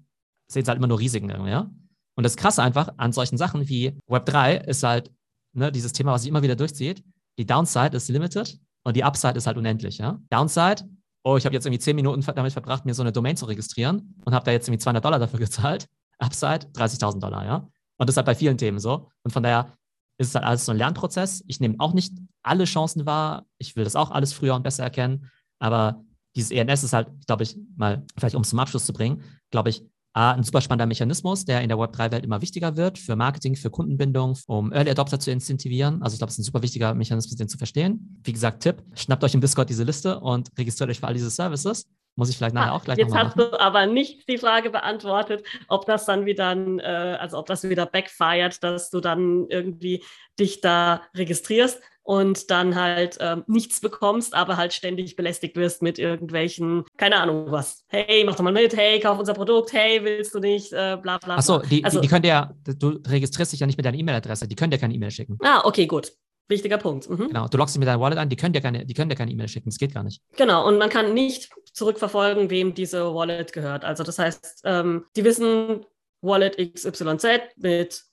sehen 0.48 0.66
sie 0.66 0.70
halt 0.70 0.78
immer 0.78 0.88
nur 0.88 1.00
Risiken 1.00 1.30
irgendwie, 1.30 1.52
ja? 1.52 1.70
Und 2.16 2.24
das 2.24 2.38
Krasse 2.38 2.64
einfach 2.64 2.90
an 2.98 3.12
solchen 3.12 3.38
Sachen 3.38 3.68
wie 3.68 3.98
Web 4.08 4.26
3 4.26 4.58
ist 4.58 4.84
halt 4.84 5.12
ne, 5.54 5.72
dieses 5.72 5.92
Thema, 5.92 6.14
was 6.14 6.22
sich 6.22 6.30
immer 6.30 6.42
wieder 6.42 6.56
durchzieht, 6.56 7.04
die 7.38 7.46
Downside 7.46 7.96
ist 7.96 8.08
limited 8.10 8.60
Und 8.84 8.96
die 8.96 9.04
Upside 9.04 9.38
ist 9.38 9.48
halt 9.48 9.58
unendlich, 9.58 9.98
ja. 9.98 10.20
Downside, 10.30 10.84
oh, 11.24 11.38
ich 11.38 11.46
habe 11.46 11.56
jetzt 11.56 11.66
irgendwie 11.66 11.80
zehn 11.80 11.96
Minuten 11.96 12.22
damit 12.22 12.54
verbracht, 12.54 12.86
mir 12.86 12.94
so 12.94 13.04
eine 13.04 13.12
Domain 13.12 13.36
zu 13.36 13.46
registrieren 13.46 14.16
und 14.24 14.34
habe 14.34 14.46
da 14.46 14.52
jetzt 14.52 14.68
irgendwie 14.68 14.80
200 14.80 15.04
Dollar 15.04 15.20
dafür 15.20 15.40
gezahlt. 15.46 15.88
Upside 16.18 16.68
30.000 16.74 17.20
Dollar, 17.20 17.46
ja. 17.46 17.68
Und 17.98 18.08
das 18.08 18.14
ist 18.14 18.18
halt 18.18 18.28
bei 18.28 18.36
vielen 18.36 18.58
Themen 18.58 18.80
so. 18.80 19.10
Und 19.24 19.32
von 19.32 19.44
daher 19.44 19.74
ist 20.18 20.30
es 20.30 20.36
halt 20.36 20.46
alles 20.46 20.66
so 20.66 20.72
ein 20.72 20.78
Lernprozess. 20.78 21.44
Ich 21.48 21.60
nehme 21.60 21.76
auch 21.80 21.94
nicht 21.94 22.14
alle 22.46 22.66
Chancen 22.66 23.06
wahr. 23.06 23.46
Ich 23.58 23.76
will 23.76 23.84
das 23.84 23.96
auch 23.96 24.12
alles 24.12 24.34
früher 24.34 24.56
und 24.56 24.64
besser 24.64 24.84
erkennen. 24.84 25.30
Aber 25.60 26.04
dieses 26.36 26.52
ENS 26.52 26.84
ist 26.84 26.94
halt, 26.94 27.08
glaube 27.28 27.44
ich, 27.44 27.58
mal 27.76 28.06
vielleicht 28.18 28.36
um 28.36 28.42
es 28.42 28.50
zum 28.50 28.60
Abschluss 28.60 28.86
zu 28.86 28.94
bringen, 28.94 29.24
glaube 29.52 29.70
ich, 29.70 29.84
A, 30.14 30.32
ein 30.32 30.44
super 30.44 30.62
spannender 30.62 30.86
Mechanismus, 30.86 31.44
der 31.44 31.60
in 31.60 31.68
der 31.68 31.78
Web3-Welt 31.78 32.24
immer 32.24 32.42
wichtiger 32.42 32.78
wird 32.78 32.98
für 32.98 33.18
Marketing, 33.18 33.58
für 33.58 33.70
Kundenbindung, 33.70 34.38
um 34.48 34.72
Early 34.72 34.92
Adopter 34.92 35.20
zu 35.20 35.30
incentivieren. 35.30 36.02
Also 36.02 36.14
ich 36.14 36.20
glaube, 36.20 36.30
es 36.30 36.36
ist 36.36 36.40
ein 36.40 36.46
super 36.46 36.62
wichtiger 36.62 36.94
Mechanismus, 36.94 37.36
den 37.36 37.50
zu 37.50 37.58
verstehen. 37.58 38.22
Wie 38.24 38.32
gesagt, 38.32 38.64
Tipp, 38.64 38.82
schnappt 38.94 39.26
euch 39.26 39.34
im 39.34 39.42
Discord 39.42 39.70
diese 39.70 39.84
Liste 39.84 40.22
und 40.22 40.50
registriert 40.58 40.90
euch 40.90 41.02
für 41.02 41.08
all 41.08 41.14
diese 41.14 41.30
Services. 41.30 41.90
Muss 42.16 42.30
ich 42.30 42.38
vielleicht 42.38 42.56
nachher 42.56 42.72
ah, 42.72 42.76
auch 42.76 42.86
gleich 42.86 42.98
Jetzt 42.98 43.14
hast 43.14 43.36
machen. 43.36 43.52
du 43.52 43.60
aber 43.60 43.88
nicht 43.88 44.30
die 44.30 44.38
Frage 44.38 44.70
beantwortet, 44.70 45.46
ob 45.68 45.86
das 45.86 46.06
dann 46.06 46.26
wieder, 46.26 46.56
äh, 46.56 47.18
also 47.18 47.38
ob 47.38 47.46
das 47.48 47.68
wieder 47.68 47.86
backfired, 47.86 48.64
dass 48.64 48.90
du 48.90 49.02
dann 49.02 49.48
irgendwie 49.50 50.02
dich 50.40 50.62
da 50.62 51.02
registrierst 51.14 51.82
und 52.06 52.52
dann 52.52 52.76
halt 52.76 53.18
ähm, 53.20 53.44
nichts 53.48 53.82
bekommst, 53.82 54.36
aber 54.36 54.58
halt 54.58 54.74
ständig 54.74 55.16
belästigt 55.16 55.56
wirst 55.56 55.82
mit 55.82 55.98
irgendwelchen, 55.98 56.86
keine 56.98 57.18
Ahnung 57.18 57.52
was. 57.52 57.84
Hey, 57.88 58.24
mach 58.24 58.36
doch 58.36 58.44
mal 58.44 58.54
mit, 58.54 58.78
hey, 58.78 59.00
kauf 59.00 59.18
unser 59.18 59.34
Produkt, 59.34 59.74
hey, 59.74 60.04
willst 60.04 60.34
du 60.36 60.40
nicht, 60.40 60.72
äh, 60.72 60.98
bla 61.02 61.18
bla. 61.18 61.38
Achso, 61.38 61.60
die, 61.60 61.84
also, 61.84 62.00
die, 62.00 62.04
die 62.04 62.08
können 62.08 62.24
ja, 62.24 62.54
du 62.64 63.00
registrierst 63.08 63.52
dich 63.52 63.60
ja 63.60 63.66
nicht 63.66 63.78
mit 63.78 63.86
deiner 63.86 63.98
E-Mail-Adresse, 63.98 64.48
die 64.48 64.56
können 64.56 64.70
dir 64.70 64.78
keine 64.78 64.94
E-Mail 64.94 65.10
schicken. 65.10 65.40
Ah, 65.42 65.62
okay, 65.66 65.88
gut. 65.88 66.14
Wichtiger 66.48 66.78
Punkt. 66.78 67.10
Mhm. 67.10 67.30
Genau, 67.30 67.48
du 67.48 67.58
loggst 67.58 67.74
dich 67.74 67.80
mit 67.80 67.88
deinem 67.88 68.02
Wallet 68.02 68.20
an, 68.20 68.30
die 68.30 68.36
können 68.36 68.54
dir 68.54 68.62
keine, 68.62 68.86
die 68.86 68.94
können 68.94 69.10
dir 69.10 69.16
keine 69.16 69.32
E-Mail 69.32 69.48
schicken, 69.48 69.70
das 69.72 69.80
geht 69.80 69.96
gar 69.96 70.04
nicht. 70.04 70.22
Genau, 70.38 70.68
und 70.68 70.78
man 70.78 70.92
kann 70.92 71.16
nicht 71.16 71.50
zurückverfolgen, 71.74 72.52
wem 72.52 72.76
diese 72.76 73.16
Wallet 73.16 73.52
gehört. 73.52 73.84
Also 73.84 74.04
das 74.04 74.20
heißt, 74.20 74.62
ähm, 74.64 75.06
die 75.16 75.24
wissen 75.24 75.88
Wallet 76.22 76.58
XYZ 76.58 77.26
mit 77.58 78.04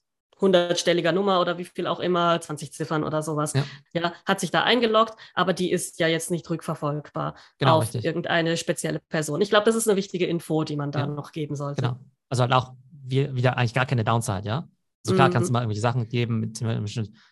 hundertstelliger 0.43 1.13
Nummer 1.13 1.41
oder 1.41 1.57
wie 1.57 1.65
viel 1.65 1.87
auch 1.87 2.01
immer, 2.01 2.39
20 2.41 2.73
Ziffern 2.73 3.05
oder 3.05 3.23
sowas, 3.23 3.55
ja. 3.55 3.65
ja. 3.95 4.13
hat 4.27 4.41
sich 4.41 4.51
da 4.51 4.65
eingeloggt, 4.65 5.15
aber 5.35 5.55
die 5.55 5.71
ist 5.71 5.99
ja 6.01 6.09
jetzt 6.09 6.31
nicht 6.31 6.49
rückverfolgbar 6.51 7.35
genau, 7.59 7.79
auf 7.79 7.85
richtig. 7.85 8.05
irgendeine 8.05 8.57
spezielle 8.59 8.99
Person. 8.99 9.41
Ich 9.41 9.49
glaube, 9.49 9.65
das 9.65 9.77
ist 9.77 9.89
eine 9.89 9.97
wichtige 9.97 10.27
Info, 10.27 10.65
die 10.65 10.77
man 10.77 10.93
da 10.93 11.01
ja. 11.01 11.07
noch 11.07 11.33
geben 11.33 11.57
sollte. 11.57 11.81
Genau. 11.81 11.97
Also 12.29 12.43
halt 12.43 12.53
auch 12.53 12.75
wieder 13.05 13.57
eigentlich 13.57 13.75
gar 13.75 13.87
keine 13.87 14.05
Downside, 14.05 14.43
ja. 14.45 14.69
So 15.05 15.15
klar 15.15 15.31
kannst 15.31 15.49
du 15.49 15.51
mhm. 15.51 15.55
mal 15.55 15.61
irgendwelche 15.63 15.81
Sachen 15.81 16.09
geben. 16.09 16.41
Mit, 16.41 16.63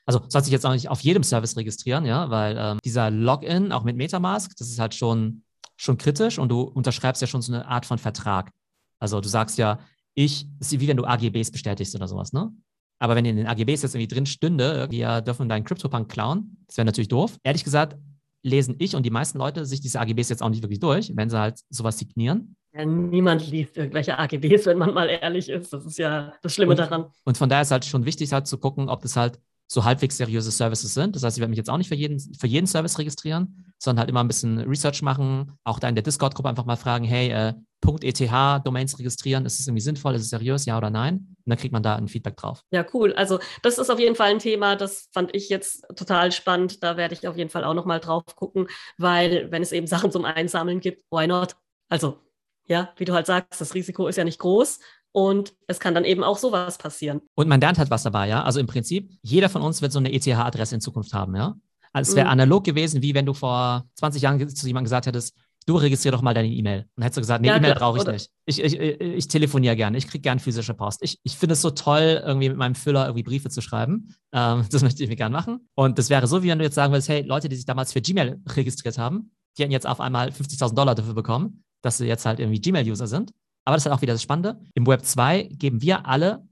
also 0.04 0.20
sollst 0.28 0.46
dich 0.46 0.52
jetzt 0.52 0.66
auch 0.66 0.72
nicht 0.72 0.88
auf 0.88 1.00
jedem 1.02 1.22
Service 1.22 1.56
registrieren, 1.56 2.04
ja, 2.04 2.28
weil 2.28 2.56
ähm, 2.58 2.78
dieser 2.84 3.10
Login, 3.10 3.70
auch 3.70 3.84
mit 3.84 3.96
Metamask, 3.96 4.56
das 4.56 4.68
ist 4.68 4.80
halt 4.80 4.94
schon, 4.94 5.44
schon 5.76 5.96
kritisch 5.96 6.38
und 6.38 6.48
du 6.48 6.62
unterschreibst 6.62 7.22
ja 7.22 7.28
schon 7.28 7.42
so 7.42 7.52
eine 7.52 7.66
Art 7.66 7.86
von 7.86 7.98
Vertrag. 7.98 8.50
Also 8.98 9.20
du 9.20 9.28
sagst 9.28 9.56
ja, 9.56 9.78
ich, 10.14 10.46
ist 10.58 10.78
wie 10.78 10.88
wenn 10.88 10.96
du 10.96 11.04
AGBs 11.04 11.52
bestätigst 11.52 11.94
oder 11.94 12.08
sowas, 12.08 12.32
ne? 12.32 12.52
Aber 13.00 13.16
wenn 13.16 13.24
in 13.24 13.36
den 13.36 13.46
AGBs 13.46 13.82
jetzt 13.82 13.94
irgendwie 13.94 14.14
drin 14.14 14.26
stünde, 14.26 14.86
wir 14.90 15.22
dürfen 15.22 15.48
deinen 15.48 15.64
CryptoPunk 15.64 16.08
klauen, 16.10 16.58
das 16.66 16.76
wäre 16.76 16.84
natürlich 16.84 17.08
doof. 17.08 17.38
Ehrlich 17.42 17.64
gesagt, 17.64 17.96
lesen 18.42 18.76
ich 18.78 18.94
und 18.94 19.04
die 19.04 19.10
meisten 19.10 19.38
Leute 19.38 19.64
sich 19.64 19.80
diese 19.80 20.00
AGBs 20.00 20.28
jetzt 20.28 20.42
auch 20.42 20.50
nicht 20.50 20.62
wirklich 20.62 20.80
durch, 20.80 21.12
wenn 21.16 21.30
sie 21.30 21.38
halt 21.38 21.60
sowas 21.70 21.98
signieren. 21.98 22.56
Ja, 22.74 22.84
niemand 22.84 23.50
liest 23.50 23.76
irgendwelche 23.76 24.18
AGBs, 24.18 24.66
wenn 24.66 24.78
man 24.78 24.94
mal 24.94 25.08
ehrlich 25.08 25.48
ist. 25.48 25.72
Das 25.72 25.84
ist 25.84 25.98
ja 25.98 26.32
das 26.42 26.54
Schlimme 26.54 26.72
und, 26.72 26.78
daran. 26.78 27.06
Und 27.24 27.36
von 27.36 27.48
daher 27.48 27.62
ist 27.62 27.70
halt 27.70 27.84
schon 27.84 28.04
wichtig, 28.04 28.32
halt 28.32 28.46
zu 28.46 28.58
gucken, 28.58 28.88
ob 28.88 29.02
das 29.02 29.16
halt 29.16 29.40
so 29.66 29.84
halbwegs 29.84 30.16
seriöse 30.16 30.50
Services 30.50 30.94
sind. 30.94 31.14
Das 31.16 31.22
heißt, 31.22 31.36
ich 31.36 31.40
werde 31.40 31.50
mich 31.50 31.56
jetzt 31.56 31.70
auch 31.70 31.78
nicht 31.78 31.88
für 31.88 31.94
jeden, 31.94 32.18
für 32.34 32.46
jeden 32.46 32.66
Service 32.66 32.98
registrieren, 32.98 33.72
sondern 33.78 34.00
halt 34.00 34.10
immer 34.10 34.20
ein 34.20 34.28
bisschen 34.28 34.58
Research 34.58 35.00
machen, 35.02 35.52
auch 35.64 35.78
da 35.78 35.88
in 35.88 35.94
der 35.94 36.02
Discord-Gruppe 36.02 36.48
einfach 36.48 36.64
mal 36.64 36.76
fragen, 36.76 37.04
hey, 37.04 37.30
äh, 37.30 37.54
.eth 38.02 38.20
Domains 38.64 38.98
registrieren, 38.98 39.46
ist 39.46 39.58
es 39.58 39.66
irgendwie 39.66 39.82
sinnvoll, 39.82 40.14
ist 40.14 40.22
es 40.22 40.30
seriös, 40.30 40.66
ja 40.66 40.76
oder 40.76 40.90
nein? 40.90 41.29
Und 41.44 41.50
dann 41.50 41.59
kriegt 41.59 41.72
man 41.72 41.83
da 41.83 41.96
ein 41.96 42.09
Feedback 42.09 42.37
drauf. 42.37 42.62
Ja, 42.70 42.85
cool. 42.94 43.12
Also 43.14 43.38
das 43.62 43.79
ist 43.79 43.90
auf 43.90 43.98
jeden 43.98 44.14
Fall 44.14 44.31
ein 44.31 44.38
Thema, 44.38 44.76
das 44.76 45.09
fand 45.12 45.35
ich 45.35 45.48
jetzt 45.48 45.85
total 45.96 46.33
spannend. 46.33 46.83
Da 46.83 46.96
werde 46.96 47.14
ich 47.14 47.26
auf 47.26 47.37
jeden 47.37 47.50
Fall 47.50 47.64
auch 47.64 47.74
nochmal 47.74 48.00
drauf 48.00 48.24
gucken, 48.37 48.68
weil 48.98 49.50
wenn 49.50 49.62
es 49.62 49.72
eben 49.72 49.87
Sachen 49.87 50.12
zum 50.12 50.24
Einsammeln 50.24 50.81
gibt, 50.81 51.03
why 51.11 51.26
not? 51.26 51.57
Also, 51.88 52.18
ja, 52.66 52.92
wie 52.96 53.05
du 53.05 53.12
halt 53.12 53.26
sagst, 53.26 53.61
das 53.61 53.74
Risiko 53.74 54.07
ist 54.07 54.16
ja 54.16 54.24
nicht 54.24 54.38
groß 54.38 54.79
und 55.12 55.55
es 55.66 55.81
kann 55.81 55.94
dann 55.94 56.05
eben 56.05 56.22
auch 56.22 56.38
sowas 56.38 56.79
passieren. 56.79 57.20
Und 57.35 57.48
man 57.48 57.61
lernt 57.61 57.79
halt 57.79 57.90
was 57.90 58.03
dabei, 58.03 58.29
ja. 58.29 58.44
Also 58.44 58.61
im 58.61 58.66
Prinzip, 58.66 59.11
jeder 59.22 59.48
von 59.48 59.62
uns 59.62 59.83
wird 59.83 59.92
so 59.92 59.98
eine 59.98 60.12
ETH-Adresse 60.12 60.76
in 60.76 60.81
Zukunft 60.81 61.12
haben, 61.12 61.35
ja. 61.35 61.57
Also 61.92 62.11
es 62.11 62.16
wäre 62.16 62.26
mhm. 62.26 62.33
analog 62.33 62.64
gewesen, 62.64 63.03
wie 63.03 63.14
wenn 63.14 63.26
du 63.26 63.35
vor 63.35 63.85
20 63.94 64.22
Jahren 64.22 64.48
zu 64.48 64.66
jemandem 64.66 64.85
gesagt 64.85 65.07
hättest, 65.07 65.35
du 65.66 65.76
registrier 65.76 66.12
doch 66.12 66.22
mal 66.22 66.34
deine 66.34 66.48
E-Mail. 66.48 66.86
Und 66.96 67.02
hättest 67.02 67.18
du 67.18 67.20
gesagt, 67.20 67.42
nee, 67.42 67.48
ja, 67.48 67.56
E-Mail 67.56 67.74
brauche 67.74 67.98
ich 67.98 68.02
oder 68.02 68.12
nicht. 68.12 68.30
Ich, 68.46 68.62
ich, 68.62 68.78
ich 68.78 69.28
telefoniere 69.28 69.76
gerne, 69.76 69.98
ich 69.98 70.08
kriege 70.08 70.22
gerne 70.22 70.40
physische 70.40 70.74
Post. 70.74 71.00
Ich, 71.02 71.18
ich 71.22 71.36
finde 71.36 71.52
es 71.54 71.62
so 71.62 71.70
toll, 71.70 72.22
irgendwie 72.24 72.48
mit 72.48 72.58
meinem 72.58 72.74
Füller 72.74 73.04
irgendwie 73.06 73.22
Briefe 73.22 73.50
zu 73.50 73.60
schreiben. 73.60 74.14
Ähm, 74.32 74.66
das 74.70 74.82
möchte 74.82 75.02
ich 75.02 75.08
mir 75.08 75.16
gerne 75.16 75.32
machen. 75.32 75.68
Und 75.74 75.98
das 75.98 76.10
wäre 76.10 76.26
so, 76.26 76.42
wie 76.42 76.48
wenn 76.48 76.58
du 76.58 76.64
jetzt 76.64 76.74
sagen 76.74 76.92
würdest, 76.92 77.08
hey, 77.08 77.22
Leute, 77.22 77.48
die 77.48 77.56
sich 77.56 77.66
damals 77.66 77.92
für 77.92 78.00
Gmail 78.00 78.40
registriert 78.48 78.98
haben, 78.98 79.30
die 79.56 79.62
hätten 79.62 79.72
jetzt 79.72 79.86
auf 79.86 80.00
einmal 80.00 80.30
50.000 80.30 80.74
Dollar 80.74 80.94
dafür 80.94 81.14
bekommen, 81.14 81.64
dass 81.82 81.98
sie 81.98 82.06
jetzt 82.06 82.26
halt 82.26 82.40
irgendwie 82.40 82.60
Gmail-User 82.60 83.06
sind. 83.06 83.32
Aber 83.64 83.76
das 83.76 83.82
ist 83.82 83.86
halt 83.86 83.96
auch 83.96 84.02
wieder 84.02 84.14
das 84.14 84.22
Spannende. 84.22 84.60
Im 84.74 84.86
Web 84.86 85.04
2 85.04 85.50
geben 85.52 85.82
wir 85.82 86.06
alle, 86.06 86.46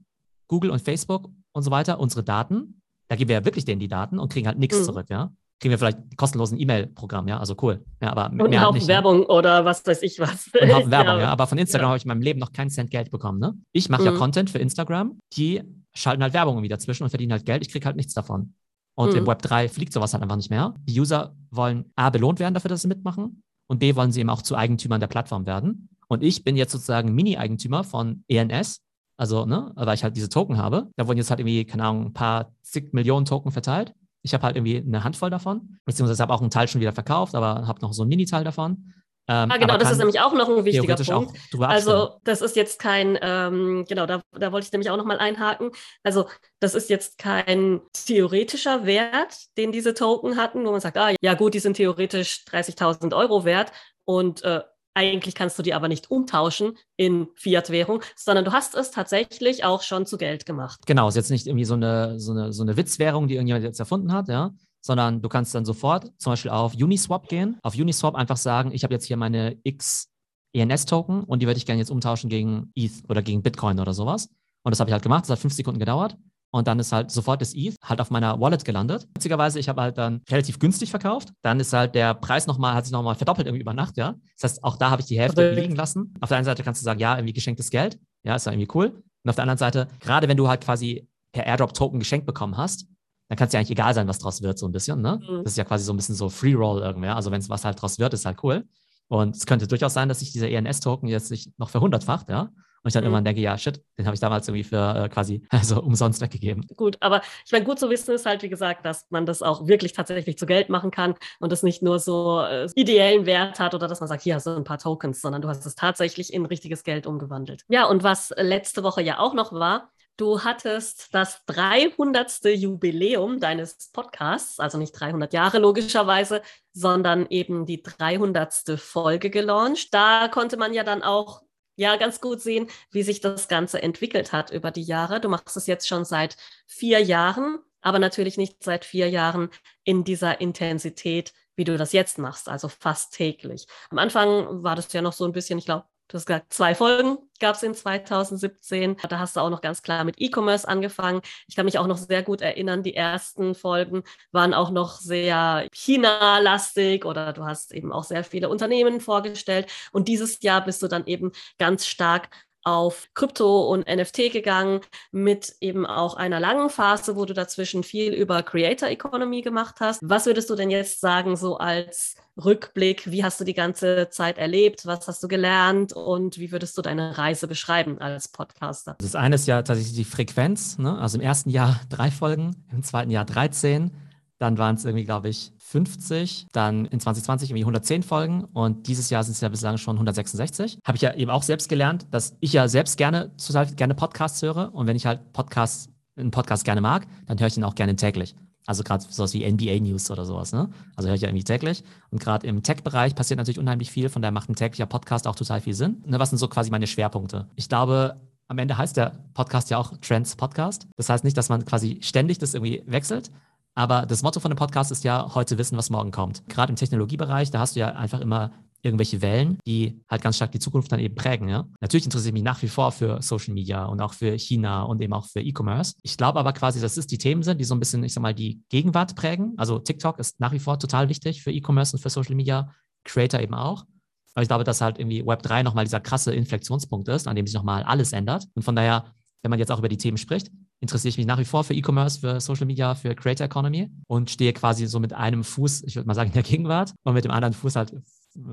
Google 0.47 0.71
und 0.71 0.81
Facebook 0.81 1.29
und 1.51 1.63
so 1.63 1.71
weiter, 1.71 1.99
unsere 1.99 2.23
Daten. 2.23 2.81
Da 3.07 3.15
geben 3.15 3.29
wir 3.29 3.37
ja 3.37 3.45
wirklich 3.45 3.65
denen 3.65 3.79
die 3.79 3.87
Daten 3.87 4.19
und 4.19 4.31
kriegen 4.31 4.47
halt 4.47 4.59
nichts 4.59 4.79
mhm. 4.79 4.83
zurück, 4.83 5.07
ja 5.09 5.31
kriegen 5.59 5.71
wir 5.71 5.77
vielleicht 5.77 6.15
kostenlosen 6.15 6.59
E-Mail-Programm, 6.59 7.27
ja, 7.27 7.39
also 7.39 7.55
cool. 7.61 7.83
Ja, 8.01 8.11
aber 8.11 8.27
und 8.27 8.37
mehr 8.37 8.45
einen 8.45 8.61
Haufen 8.61 8.77
nicht, 8.79 8.87
Werbung 8.87 9.21
ja. 9.21 9.27
oder 9.29 9.65
was 9.65 9.85
weiß 9.85 10.01
ich 10.03 10.19
was. 10.19 10.49
Und 10.59 10.73
Haufen 10.73 10.91
Werbung, 10.91 11.13
ja. 11.17 11.21
ja. 11.21 11.29
Aber 11.29 11.47
von 11.47 11.57
Instagram 11.57 11.85
ja. 11.85 11.89
habe 11.89 11.97
ich 11.97 12.05
in 12.05 12.09
meinem 12.09 12.21
Leben 12.21 12.39
noch 12.39 12.53
keinen 12.53 12.69
Cent 12.69 12.91
Geld 12.91 13.11
bekommen. 13.11 13.39
Ne? 13.39 13.55
Ich 13.73 13.89
mache 13.89 14.01
mhm. 14.01 14.07
ja 14.07 14.13
Content 14.13 14.49
für 14.49 14.59
Instagram, 14.59 15.19
die 15.33 15.61
schalten 15.93 16.23
halt 16.23 16.33
Werbung 16.33 16.61
wieder 16.61 16.77
dazwischen 16.77 17.03
und 17.03 17.09
verdienen 17.09 17.33
halt 17.33 17.45
Geld. 17.45 17.65
Ich 17.65 17.71
kriege 17.71 17.85
halt 17.85 17.97
nichts 17.97 18.13
davon. 18.13 18.53
Und 18.95 19.11
mhm. 19.11 19.19
im 19.19 19.27
Web 19.27 19.41
3 19.41 19.69
fliegt 19.69 19.93
sowas 19.93 20.13
halt 20.13 20.23
einfach 20.23 20.35
nicht 20.35 20.49
mehr. 20.49 20.73
Die 20.87 20.99
User 20.99 21.35
wollen 21.51 21.91
A, 21.95 22.09
belohnt 22.09 22.39
werden 22.39 22.53
dafür, 22.53 22.69
dass 22.69 22.81
sie 22.81 22.87
mitmachen 22.87 23.43
und 23.67 23.79
B, 23.79 23.95
wollen 23.95 24.11
sie 24.11 24.21
eben 24.21 24.29
auch 24.29 24.41
zu 24.41 24.55
Eigentümern 24.55 24.99
der 24.99 25.07
Plattform 25.07 25.45
werden. 25.45 25.89
Und 26.07 26.23
ich 26.23 26.43
bin 26.43 26.55
jetzt 26.57 26.71
sozusagen 26.71 27.13
Mini-Eigentümer 27.13 27.83
von 27.83 28.23
ENS, 28.27 28.81
also, 29.15 29.45
ne, 29.45 29.71
weil 29.75 29.95
ich 29.95 30.03
halt 30.03 30.15
diese 30.15 30.29
Token 30.29 30.57
habe. 30.57 30.89
Da 30.95 31.07
wurden 31.07 31.17
jetzt 31.17 31.29
halt 31.29 31.39
irgendwie, 31.39 31.65
keine 31.65 31.83
Ahnung, 31.83 32.07
ein 32.07 32.13
paar 32.13 32.51
zig 32.63 32.93
Millionen 32.93 33.25
Token 33.25 33.51
verteilt. 33.51 33.93
Ich 34.21 34.33
habe 34.33 34.43
halt 34.43 34.55
irgendwie 34.55 34.77
eine 34.77 35.03
Handvoll 35.03 35.29
davon, 35.29 35.77
beziehungsweise 35.85 36.21
habe 36.21 36.33
auch 36.33 36.41
einen 36.41 36.49
Teil 36.49 36.67
schon 36.67 36.81
wieder 36.81 36.93
verkauft, 36.93 37.35
aber 37.35 37.67
habe 37.67 37.81
noch 37.81 37.93
so 37.93 38.03
einen 38.03 38.09
Mini-Teil 38.09 38.43
davon. 38.43 38.93
Ähm, 39.29 39.51
ah, 39.51 39.57
genau, 39.57 39.77
das 39.77 39.91
ist 39.91 39.99
nämlich 39.99 40.19
auch 40.19 40.33
noch 40.33 40.49
ein 40.49 40.65
wichtiger 40.65 40.95
Punkt. 40.95 41.37
also 41.59 42.19
das 42.23 42.41
ist 42.41 42.55
jetzt 42.55 42.79
kein, 42.79 43.15
ähm, 43.21 43.85
genau, 43.87 44.07
da, 44.07 44.21
da 44.31 44.51
wollte 44.51 44.65
ich 44.65 44.71
nämlich 44.71 44.89
auch 44.89 44.97
noch 44.97 45.05
mal 45.05 45.19
einhaken. 45.19 45.69
Also 46.01 46.25
das 46.59 46.73
ist 46.73 46.89
jetzt 46.89 47.19
kein 47.19 47.79
theoretischer 47.93 48.87
Wert, 48.87 49.37
den 49.55 49.71
diese 49.71 49.93
Token 49.93 50.35
hatten, 50.35 50.65
wo 50.65 50.71
man 50.71 50.81
sagt, 50.81 50.97
ah 50.97 51.13
ja 51.21 51.35
gut, 51.35 51.53
die 51.53 51.59
sind 51.59 51.75
theoretisch 51.75 52.43
30.000 52.49 53.15
Euro 53.15 53.45
wert 53.45 53.71
und 54.03 54.43
äh, 54.43 54.61
eigentlich 54.93 55.35
kannst 55.35 55.57
du 55.57 55.63
die 55.63 55.73
aber 55.73 55.87
nicht 55.87 56.11
umtauschen 56.11 56.77
in 56.97 57.27
Fiat-Währung, 57.35 58.01
sondern 58.15 58.45
du 58.45 58.51
hast 58.51 58.75
es 58.75 58.91
tatsächlich 58.91 59.63
auch 59.63 59.81
schon 59.81 60.05
zu 60.05 60.17
Geld 60.17 60.45
gemacht. 60.45 60.79
Genau, 60.85 61.07
ist 61.07 61.15
jetzt 61.15 61.31
nicht 61.31 61.47
irgendwie 61.47 61.65
so 61.65 61.75
eine, 61.75 62.19
so 62.19 62.31
eine, 62.31 62.51
so 62.53 62.63
eine 62.63 62.75
Witzwährung, 62.77 63.27
die 63.27 63.35
irgendjemand 63.35 63.63
jetzt 63.63 63.79
erfunden 63.79 64.11
hat, 64.13 64.27
ja, 64.27 64.51
sondern 64.81 65.21
du 65.21 65.29
kannst 65.29 65.53
dann 65.55 65.65
sofort 65.65 66.11
zum 66.17 66.33
Beispiel 66.33 66.51
auf 66.51 66.73
Uniswap 66.73 67.27
gehen, 67.27 67.57
auf 67.63 67.75
Uniswap 67.75 68.15
einfach 68.15 68.37
sagen, 68.37 68.71
ich 68.71 68.83
habe 68.83 68.93
jetzt 68.93 69.05
hier 69.05 69.17
meine 69.17 69.57
X 69.63 70.09
ENS-Token 70.53 71.23
und 71.23 71.41
die 71.41 71.47
würde 71.47 71.57
ich 71.57 71.65
gerne 71.65 71.79
jetzt 71.79 71.91
umtauschen 71.91 72.29
gegen 72.29 72.71
ETH 72.75 73.03
oder 73.07 73.21
gegen 73.21 73.43
Bitcoin 73.43 73.79
oder 73.79 73.93
sowas. 73.93 74.29
Und 74.63 74.71
das 74.71 74.79
habe 74.79 74.89
ich 74.89 74.93
halt 74.93 75.03
gemacht, 75.03 75.23
das 75.23 75.29
hat 75.29 75.39
fünf 75.39 75.53
Sekunden 75.53 75.79
gedauert. 75.79 76.17
Und 76.51 76.67
dann 76.67 76.79
ist 76.79 76.91
halt 76.91 77.11
sofort 77.11 77.41
das 77.41 77.53
ETH 77.53 77.75
halt 77.83 78.01
auf 78.01 78.09
meiner 78.09 78.39
Wallet 78.39 78.65
gelandet. 78.65 79.07
Witzigerweise, 79.13 79.59
ich 79.59 79.69
habe 79.69 79.81
halt 79.81 79.97
dann 79.97 80.21
relativ 80.29 80.57
günstig 80.57 80.89
verkauft. 80.89 81.31
Dann 81.43 81.59
ist 81.59 81.73
halt 81.73 81.93
der 81.93 82.15
Preis 82.15 82.47
nochmal, 82.47 82.73
hat 82.73 82.85
sich 82.85 82.91
nochmal 82.91 83.15
verdoppelt 83.15 83.47
irgendwie 83.47 83.61
über 83.61 83.73
Nacht, 83.73 83.97
ja. 83.97 84.15
Das 84.39 84.51
heißt, 84.51 84.63
auch 84.63 84.77
da 84.77 84.89
habe 84.89 85.01
ich 85.01 85.07
die 85.07 85.19
Hälfte 85.19 85.51
liegen 85.51 85.75
lassen. 85.75 86.13
Auf 86.21 86.29
der 86.29 86.37
einen 86.37 86.45
Seite 86.45 86.63
kannst 86.63 86.81
du 86.81 86.85
sagen, 86.85 86.99
ja, 86.99 87.15
irgendwie 87.15 87.33
geschenktes 87.33 87.69
Geld. 87.69 87.99
Ja, 88.23 88.35
ist 88.35 88.45
ja 88.45 88.51
irgendwie 88.51 88.69
cool. 88.73 88.87
Und 89.23 89.29
auf 89.29 89.35
der 89.35 89.43
anderen 89.43 89.59
Seite, 89.59 89.87
gerade 89.99 90.27
wenn 90.27 90.37
du 90.37 90.47
halt 90.47 90.61
quasi 90.63 91.07
per 91.31 91.45
Airdrop-Token 91.45 91.99
geschenkt 91.99 92.25
bekommen 92.25 92.57
hast, 92.57 92.87
dann 93.27 93.37
kann 93.37 93.47
es 93.47 93.53
ja 93.53 93.59
eigentlich 93.59 93.71
egal 93.71 93.93
sein, 93.93 94.07
was 94.07 94.17
draus 94.17 94.41
wird, 94.41 94.57
so 94.57 94.67
ein 94.67 94.71
bisschen, 94.71 95.01
ne? 95.01 95.19
Mhm. 95.21 95.43
Das 95.43 95.53
ist 95.53 95.57
ja 95.57 95.63
quasi 95.63 95.83
so 95.83 95.93
ein 95.93 95.97
bisschen 95.97 96.15
so 96.15 96.29
Free 96.29 96.55
Roll 96.55 96.81
irgendwer. 96.81 97.15
Also 97.15 97.29
wenn 97.29 97.39
es 97.39 97.49
was 97.49 97.63
halt 97.63 97.79
draus 97.79 97.99
wird, 97.99 98.13
ist 98.15 98.25
halt 98.25 98.43
cool. 98.43 98.67
Und 99.07 99.35
es 99.35 99.45
könnte 99.45 99.67
durchaus 99.67 99.93
sein, 99.93 100.09
dass 100.09 100.19
sich 100.19 100.31
dieser 100.31 100.49
ENS-Token 100.49 101.07
jetzt 101.07 101.27
sich 101.27 101.51
noch 101.57 101.69
verhundertfacht, 101.69 102.29
ja. 102.29 102.49
Und 102.83 102.89
ich 102.89 102.93
dann 102.93 103.03
mhm. 103.03 103.07
irgendwann 103.07 103.25
denke, 103.25 103.41
ja, 103.41 103.57
shit, 103.57 103.81
den 103.97 104.05
habe 104.05 104.15
ich 104.15 104.19
damals 104.19 104.47
irgendwie 104.47 104.63
für 104.63 104.95
äh, 104.95 105.09
quasi 105.09 105.45
also 105.49 105.81
umsonst 105.81 106.21
weggegeben. 106.21 106.65
Gut, 106.75 106.97
aber 106.99 107.21
ich 107.45 107.51
meine, 107.51 107.65
gut 107.65 107.79
zu 107.79 107.89
wissen 107.89 108.13
ist 108.13 108.25
halt, 108.25 108.43
wie 108.43 108.49
gesagt, 108.49 108.85
dass 108.85 109.07
man 109.09 109.25
das 109.25 109.41
auch 109.41 109.67
wirklich 109.67 109.93
tatsächlich 109.93 110.37
zu 110.37 110.45
Geld 110.45 110.69
machen 110.69 110.91
kann 110.91 111.15
und 111.39 111.51
das 111.51 111.63
nicht 111.63 111.81
nur 111.81 111.99
so 111.99 112.41
äh, 112.41 112.67
ideellen 112.75 113.25
Wert 113.25 113.59
hat 113.59 113.73
oder 113.73 113.87
dass 113.87 113.99
man 113.99 114.07
sagt, 114.07 114.23
hier 114.23 114.35
hast 114.35 114.47
du 114.47 114.51
ein 114.51 114.63
paar 114.63 114.79
Tokens, 114.79 115.21
sondern 115.21 115.41
du 115.41 115.47
hast 115.49 115.65
es 115.65 115.75
tatsächlich 115.75 116.33
in 116.33 116.45
richtiges 116.45 116.83
Geld 116.83 117.07
umgewandelt. 117.07 117.63
Ja, 117.67 117.85
und 117.85 118.03
was 118.03 118.33
letzte 118.37 118.83
Woche 118.83 119.01
ja 119.01 119.19
auch 119.19 119.33
noch 119.33 119.51
war, 119.51 119.91
Du 120.19 120.43
hattest 120.43 121.15
das 121.15 121.45
300. 121.45 122.43
Jubiläum 122.43 123.39
deines 123.39 123.89
Podcasts, 123.93 124.59
also 124.59 124.77
nicht 124.77 124.91
300 124.91 125.31
Jahre 125.31 125.59
logischerweise, 125.59 126.41
sondern 126.73 127.25
eben 127.29 127.65
die 127.65 127.81
300. 127.81 128.77
Folge 128.77 129.29
gelauncht. 129.29 129.93
Da 129.93 130.27
konnte 130.27 130.57
man 130.57 130.73
ja 130.73 130.83
dann 130.83 131.03
auch 131.03 131.41
ja 131.79 131.95
ganz 131.95 132.19
gut 132.19 132.41
sehen, 132.41 132.67
wie 132.91 133.03
sich 133.03 133.21
das 133.21 133.47
Ganze 133.47 133.81
entwickelt 133.81 134.33
hat 134.33 134.51
über 134.51 134.69
die 134.69 134.83
Jahre. 134.83 135.21
Du 135.21 135.29
machst 135.29 135.55
es 135.55 135.65
jetzt 135.65 135.87
schon 135.87 136.03
seit 136.03 136.35
vier 136.67 136.99
Jahren, 136.99 137.59
aber 137.81 137.99
natürlich 137.99 138.37
nicht 138.37 138.61
seit 138.63 138.83
vier 138.83 139.09
Jahren 139.09 139.49
in 139.85 140.03
dieser 140.03 140.41
Intensität, 140.41 141.33
wie 141.55 141.63
du 141.63 141.77
das 141.77 141.93
jetzt 141.93 142.17
machst, 142.17 142.49
also 142.49 142.67
fast 142.67 143.13
täglich. 143.13 143.65
Am 143.91 143.97
Anfang 143.97 144.61
war 144.61 144.75
das 144.75 144.91
ja 144.91 145.01
noch 145.01 145.13
so 145.13 145.23
ein 145.23 145.31
bisschen, 145.31 145.57
ich 145.57 145.65
glaube, 145.65 145.85
Du 146.09 146.15
hast 146.15 146.25
gesagt, 146.25 146.51
zwei 146.51 146.73
Folgen 146.73 147.19
gab 147.39 147.55
es 147.55 147.61
in 147.61 147.75
2017. 147.75 148.97
Da 149.07 149.19
hast 149.19 149.35
du 149.35 149.41
auch 149.41 149.51
noch 149.51 149.61
ganz 149.61 149.83
klar 149.83 150.03
mit 150.03 150.15
E-Commerce 150.17 150.67
angefangen. 150.67 151.21
Ich 151.47 151.55
kann 151.55 151.65
mich 151.65 151.77
auch 151.77 151.85
noch 151.85 151.97
sehr 151.97 152.23
gut 152.23 152.41
erinnern, 152.41 152.81
die 152.81 152.95
ersten 152.95 153.53
Folgen 153.53 154.01
waren 154.31 154.55
auch 154.55 154.71
noch 154.71 154.99
sehr 154.99 155.67
China-lastig 155.71 157.05
oder 157.05 157.31
du 157.31 157.45
hast 157.45 157.71
eben 157.73 157.91
auch 157.91 158.03
sehr 158.03 158.23
viele 158.23 158.49
Unternehmen 158.49 159.01
vorgestellt. 159.01 159.71
Und 159.91 160.07
dieses 160.07 160.41
Jahr 160.41 160.65
bist 160.65 160.81
du 160.81 160.87
dann 160.87 161.05
eben 161.05 161.31
ganz 161.59 161.85
stark 161.85 162.29
auf 162.69 163.07
Krypto 163.15 163.67
und 163.71 163.87
NFT 163.87 164.31
gegangen, 164.31 164.81
mit 165.11 165.55
eben 165.59 165.85
auch 165.85 166.15
einer 166.15 166.39
langen 166.39 166.69
Phase, 166.69 167.15
wo 167.15 167.25
du 167.25 167.33
dazwischen 167.33 167.83
viel 167.83 168.13
über 168.13 168.43
Creator 168.43 168.89
Economy 168.89 169.41
gemacht 169.41 169.77
hast. 169.79 170.01
Was 170.03 170.25
würdest 170.25 170.49
du 170.49 170.55
denn 170.55 170.69
jetzt 170.69 171.01
sagen, 171.01 171.35
so 171.35 171.57
als 171.57 172.15
Rückblick? 172.37 173.11
Wie 173.11 173.23
hast 173.23 173.39
du 173.39 173.43
die 173.43 173.53
ganze 173.53 174.09
Zeit 174.09 174.37
erlebt? 174.37 174.85
Was 174.85 175.07
hast 175.07 175.23
du 175.23 175.27
gelernt? 175.27 175.93
Und 175.93 176.37
wie 176.37 176.51
würdest 176.51 176.77
du 176.77 176.81
deine 176.81 177.17
Reise 177.17 177.47
beschreiben 177.47 177.99
als 177.99 178.27
Podcaster? 178.27 178.95
Das 178.99 179.15
eine 179.15 179.35
ist 179.35 179.47
ja 179.47 179.61
tatsächlich 179.61 179.95
die 179.95 180.05
Frequenz. 180.05 180.77
Ne? 180.77 180.97
Also 180.97 181.17
im 181.17 181.23
ersten 181.23 181.49
Jahr 181.49 181.81
drei 181.89 182.11
Folgen, 182.11 182.65
im 182.71 182.83
zweiten 182.83 183.09
Jahr 183.11 183.25
13 183.25 183.91
dann 184.39 184.57
waren 184.57 184.75
es 184.75 184.85
irgendwie, 184.85 185.03
glaube 185.03 185.29
ich, 185.29 185.51
50. 185.57 186.47
Dann 186.53 186.85
in 186.85 186.99
2020 186.99 187.49
irgendwie 187.49 187.63
110 187.63 188.03
Folgen. 188.03 188.45
Und 188.45 188.87
dieses 188.87 189.09
Jahr 189.09 189.23
sind 189.23 189.33
es 189.33 189.41
ja 189.41 189.49
bislang 189.49 189.77
schon 189.77 189.97
166. 189.97 190.79
Habe 190.85 190.95
ich 190.95 191.01
ja 191.01 191.13
eben 191.13 191.29
auch 191.29 191.43
selbst 191.43 191.69
gelernt, 191.69 192.07
dass 192.11 192.35
ich 192.39 192.53
ja 192.53 192.67
selbst 192.67 192.97
gerne, 192.97 193.31
gerne 193.75 193.95
Podcasts 193.95 194.41
höre. 194.41 194.73
Und 194.73 194.87
wenn 194.87 194.95
ich 194.95 195.05
halt 195.05 195.33
Podcasts, 195.33 195.89
einen 196.15 196.31
Podcast 196.31 196.65
gerne 196.65 196.81
mag, 196.81 197.05
dann 197.27 197.39
höre 197.39 197.47
ich 197.47 197.57
ihn 197.57 197.63
auch 197.63 197.75
gerne 197.75 197.95
täglich. 197.95 198.35
Also 198.65 198.83
gerade 198.83 199.03
sowas 199.09 199.33
wie 199.33 199.49
NBA 199.49 199.79
News 199.79 200.11
oder 200.11 200.25
sowas, 200.25 200.53
ne? 200.53 200.69
Also 200.95 201.07
höre 201.07 201.15
ich 201.15 201.21
ja 201.21 201.29
irgendwie 201.29 201.43
täglich. 201.43 201.83
Und 202.11 202.21
gerade 202.21 202.45
im 202.45 202.61
Tech-Bereich 202.61 203.15
passiert 203.15 203.37
natürlich 203.37 203.57
unheimlich 203.57 203.89
viel, 203.89 204.09
von 204.09 204.21
daher 204.21 204.31
macht 204.31 204.49
ein 204.49 204.55
täglicher 204.55 204.85
Podcast 204.85 205.27
auch 205.27 205.35
total 205.35 205.59
viel 205.59 205.73
Sinn. 205.73 206.03
Ne, 206.05 206.19
was 206.19 206.29
sind 206.29 206.37
so 206.37 206.47
quasi 206.47 206.69
meine 206.69 206.87
Schwerpunkte? 206.87 207.47
Ich 207.55 207.67
glaube, 207.67 208.17
am 208.47 208.57
Ende 208.57 208.77
heißt 208.77 208.97
der 208.97 209.13
Podcast 209.33 209.69
ja 209.69 209.77
auch 209.77 209.93
Trends 210.01 210.35
Podcast. 210.35 210.87
Das 210.97 211.09
heißt 211.09 211.23
nicht, 211.23 211.37
dass 211.37 211.49
man 211.49 211.65
quasi 211.65 211.99
ständig 212.01 212.37
das 212.37 212.53
irgendwie 212.53 212.83
wechselt, 212.85 213.31
aber 213.79 214.05
das 214.05 214.23
Motto 214.23 214.41
von 214.41 214.51
dem 214.51 214.57
Podcast 214.57 214.91
ist 214.91 215.05
ja, 215.05 215.33
heute 215.35 215.57
wissen, 215.57 215.77
was 215.77 215.89
morgen 215.89 216.11
kommt. 216.11 216.45
Gerade 216.49 216.69
im 216.69 216.75
Technologiebereich, 216.75 217.49
da 217.49 217.59
hast 217.59 217.77
du 217.77 217.79
ja 217.79 217.87
einfach 217.93 218.19
immer 218.19 218.51
irgendwelche 218.81 219.21
Wellen, 219.21 219.57
die 219.65 220.03
halt 220.09 220.21
ganz 220.21 220.35
stark 220.35 220.51
die 220.51 220.59
Zukunft 220.59 220.91
dann 220.91 220.99
eben 220.99 221.15
prägen. 221.15 221.47
Ja? 221.47 221.65
Natürlich 221.79 222.03
interessiere 222.03 222.31
ich 222.31 222.33
mich 222.33 222.43
nach 222.43 222.61
wie 222.61 222.67
vor 222.67 222.91
für 222.91 223.21
Social 223.21 223.53
Media 223.53 223.85
und 223.85 224.01
auch 224.01 224.11
für 224.11 224.37
China 224.37 224.81
und 224.81 225.01
eben 225.01 225.13
auch 225.13 225.27
für 225.27 225.39
E-Commerce. 225.39 225.93
Ich 226.01 226.17
glaube 226.17 226.39
aber 226.39 226.51
quasi, 226.51 226.81
dass 226.81 226.97
es 226.97 227.07
die 227.07 227.17
Themen 227.17 227.41
sind, 227.41 227.61
die 227.61 227.63
so 227.63 227.73
ein 227.73 227.79
bisschen, 227.79 228.03
ich 228.03 228.13
sag 228.13 228.21
mal, 228.21 228.33
die 228.33 228.61
Gegenwart 228.67 229.15
prägen. 229.15 229.53
Also 229.55 229.79
TikTok 229.79 230.19
ist 230.19 230.41
nach 230.41 230.51
wie 230.51 230.59
vor 230.59 230.77
total 230.77 231.07
wichtig 231.07 231.41
für 231.41 231.53
E-Commerce 231.53 231.95
und 231.95 232.01
für 232.01 232.09
Social 232.09 232.35
Media, 232.35 232.73
Creator 233.05 233.39
eben 233.39 233.53
auch. 233.53 233.85
Aber 234.33 234.41
ich 234.41 234.49
glaube, 234.49 234.65
dass 234.65 234.81
halt 234.81 234.99
irgendwie 234.99 235.23
Web3 235.23 235.63
nochmal 235.63 235.85
dieser 235.85 236.01
krasse 236.01 236.33
Inflektionspunkt 236.33 237.07
ist, 237.07 237.29
an 237.29 237.37
dem 237.37 237.47
sich 237.47 237.55
nochmal 237.55 237.83
alles 237.83 238.11
ändert. 238.11 238.45
Und 238.55 238.63
von 238.63 238.75
daher, 238.75 239.05
wenn 239.41 239.51
man 239.51 239.59
jetzt 239.59 239.71
auch 239.71 239.79
über 239.79 239.87
die 239.87 239.97
Themen 239.97 240.17
spricht, 240.17 240.51
interessiere 240.81 241.09
ich 241.09 241.17
mich 241.17 241.27
nach 241.27 241.39
wie 241.39 241.45
vor 241.45 241.63
für 241.63 241.73
E-Commerce, 241.73 242.19
für 242.19 242.39
Social 242.39 242.65
Media, 242.65 242.95
für 242.95 243.15
Creator 243.15 243.45
Economy 243.45 243.89
und 244.07 244.29
stehe 244.29 244.53
quasi 244.53 244.87
so 244.87 244.99
mit 244.99 245.13
einem 245.13 245.43
Fuß, 245.43 245.83
ich 245.83 245.95
würde 245.95 246.07
mal 246.07 246.13
sagen, 246.13 246.29
in 246.29 246.33
der 246.33 246.43
Gegenwart 246.43 246.93
und 247.03 247.13
mit 247.13 247.25
dem 247.25 247.31
anderen 247.31 247.53
Fuß 247.53 247.75
halt 247.75 247.93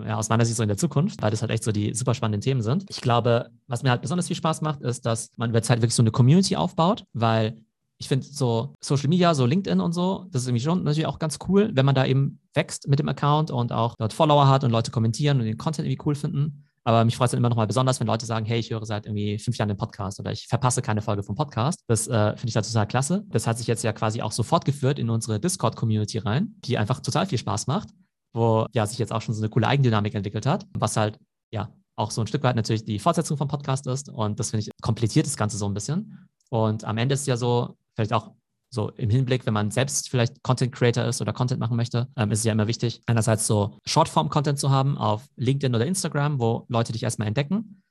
ja, 0.04 0.16
aus 0.16 0.28
meiner 0.28 0.44
Sicht 0.44 0.56
so 0.56 0.62
in 0.62 0.68
der 0.68 0.78
Zukunft, 0.78 1.22
weil 1.22 1.30
das 1.30 1.42
halt 1.42 1.50
echt 1.50 1.64
so 1.64 1.72
die 1.72 1.94
super 1.94 2.14
spannenden 2.14 2.40
Themen 2.40 2.62
sind. 2.62 2.84
Ich 2.88 3.00
glaube, 3.00 3.50
was 3.66 3.82
mir 3.82 3.90
halt 3.90 4.02
besonders 4.02 4.26
viel 4.26 4.36
Spaß 4.36 4.62
macht, 4.62 4.82
ist, 4.82 5.06
dass 5.06 5.30
man 5.36 5.50
über 5.50 5.62
Zeit 5.62 5.78
wirklich 5.78 5.94
so 5.94 6.02
eine 6.02 6.10
Community 6.10 6.56
aufbaut, 6.56 7.04
weil 7.12 7.62
ich 7.98 8.08
finde 8.08 8.26
so 8.26 8.74
Social 8.80 9.08
Media, 9.08 9.34
so 9.34 9.46
LinkedIn 9.46 9.80
und 9.80 9.92
so, 9.92 10.26
das 10.30 10.42
ist 10.42 10.48
irgendwie 10.48 10.64
schon 10.64 10.84
natürlich 10.84 11.06
auch 11.06 11.18
ganz 11.18 11.38
cool, 11.48 11.70
wenn 11.74 11.86
man 11.86 11.94
da 11.94 12.04
eben 12.04 12.40
wächst 12.52 12.88
mit 12.88 12.98
dem 12.98 13.08
Account 13.08 13.50
und 13.50 13.72
auch 13.72 13.94
dort 13.98 14.12
Follower 14.12 14.48
hat 14.48 14.64
und 14.64 14.70
Leute 14.70 14.90
kommentieren 14.90 15.38
und 15.38 15.46
den 15.46 15.56
Content 15.56 15.86
irgendwie 15.86 16.02
cool 16.06 16.14
finden. 16.14 16.65
Aber 16.86 17.04
mich 17.04 17.16
freut 17.16 17.26
es 17.26 17.30
dann 17.32 17.38
immer 17.38 17.48
noch 17.48 17.56
mal 17.56 17.66
besonders, 17.66 17.98
wenn 17.98 18.06
Leute 18.06 18.26
sagen, 18.26 18.46
hey, 18.46 18.60
ich 18.60 18.70
höre 18.70 18.86
seit 18.86 19.06
irgendwie 19.06 19.40
fünf 19.40 19.58
Jahren 19.58 19.66
den 19.68 19.76
Podcast 19.76 20.20
oder 20.20 20.30
ich 20.30 20.46
verpasse 20.46 20.82
keine 20.82 21.02
Folge 21.02 21.24
vom 21.24 21.34
Podcast. 21.34 21.82
Das 21.88 22.06
äh, 22.06 22.36
finde 22.36 22.46
ich 22.46 22.54
da 22.54 22.62
total 22.62 22.86
klasse. 22.86 23.24
Das 23.28 23.48
hat 23.48 23.58
sich 23.58 23.66
jetzt 23.66 23.82
ja 23.82 23.92
quasi 23.92 24.22
auch 24.22 24.30
so 24.30 24.44
fortgeführt 24.44 25.00
in 25.00 25.10
unsere 25.10 25.40
Discord-Community 25.40 26.18
rein, 26.18 26.54
die 26.58 26.78
einfach 26.78 27.00
total 27.00 27.26
viel 27.26 27.38
Spaß 27.38 27.66
macht, 27.66 27.88
wo 28.32 28.66
ja 28.72 28.86
sich 28.86 28.98
jetzt 28.98 29.12
auch 29.12 29.20
schon 29.20 29.34
so 29.34 29.42
eine 29.42 29.50
coole 29.50 29.66
Eigendynamik 29.66 30.14
entwickelt 30.14 30.46
hat, 30.46 30.64
was 30.74 30.96
halt 30.96 31.18
ja 31.50 31.72
auch 31.96 32.12
so 32.12 32.20
ein 32.20 32.28
Stück 32.28 32.44
weit 32.44 32.54
natürlich 32.54 32.84
die 32.84 33.00
Fortsetzung 33.00 33.36
vom 33.36 33.48
Podcast 33.48 33.88
ist. 33.88 34.08
Und 34.08 34.38
das 34.38 34.50
finde 34.50 34.62
ich 34.62 34.70
komplettiert 34.80 35.26
das 35.26 35.36
Ganze 35.36 35.56
so 35.56 35.66
ein 35.66 35.74
bisschen. 35.74 36.28
Und 36.50 36.84
am 36.84 36.98
Ende 36.98 37.14
ist 37.14 37.26
ja 37.26 37.36
so, 37.36 37.76
vielleicht 37.96 38.12
auch 38.12 38.30
so 38.76 38.90
im 38.90 39.10
Hinblick, 39.10 39.44
wenn 39.46 39.54
man 39.54 39.72
selbst 39.72 40.08
vielleicht 40.08 40.44
Content 40.44 40.72
Creator 40.72 41.04
ist 41.04 41.20
oder 41.20 41.32
Content 41.32 41.58
machen 41.58 41.76
möchte, 41.76 42.06
ähm, 42.16 42.30
ist 42.30 42.40
es 42.40 42.44
ja 42.44 42.52
immer 42.52 42.68
wichtig, 42.68 43.02
einerseits 43.06 43.48
so 43.48 43.76
Shortform-Content 43.84 44.60
zu 44.60 44.70
haben 44.70 44.96
auf 44.96 45.28
LinkedIn 45.36 45.74
oder 45.74 45.84
Instagram, 45.84 46.38
wo 46.38 46.64
Leute 46.68 46.92
dich 46.92 47.02
erstmal 47.02 47.26
entdecken, 47.26 47.82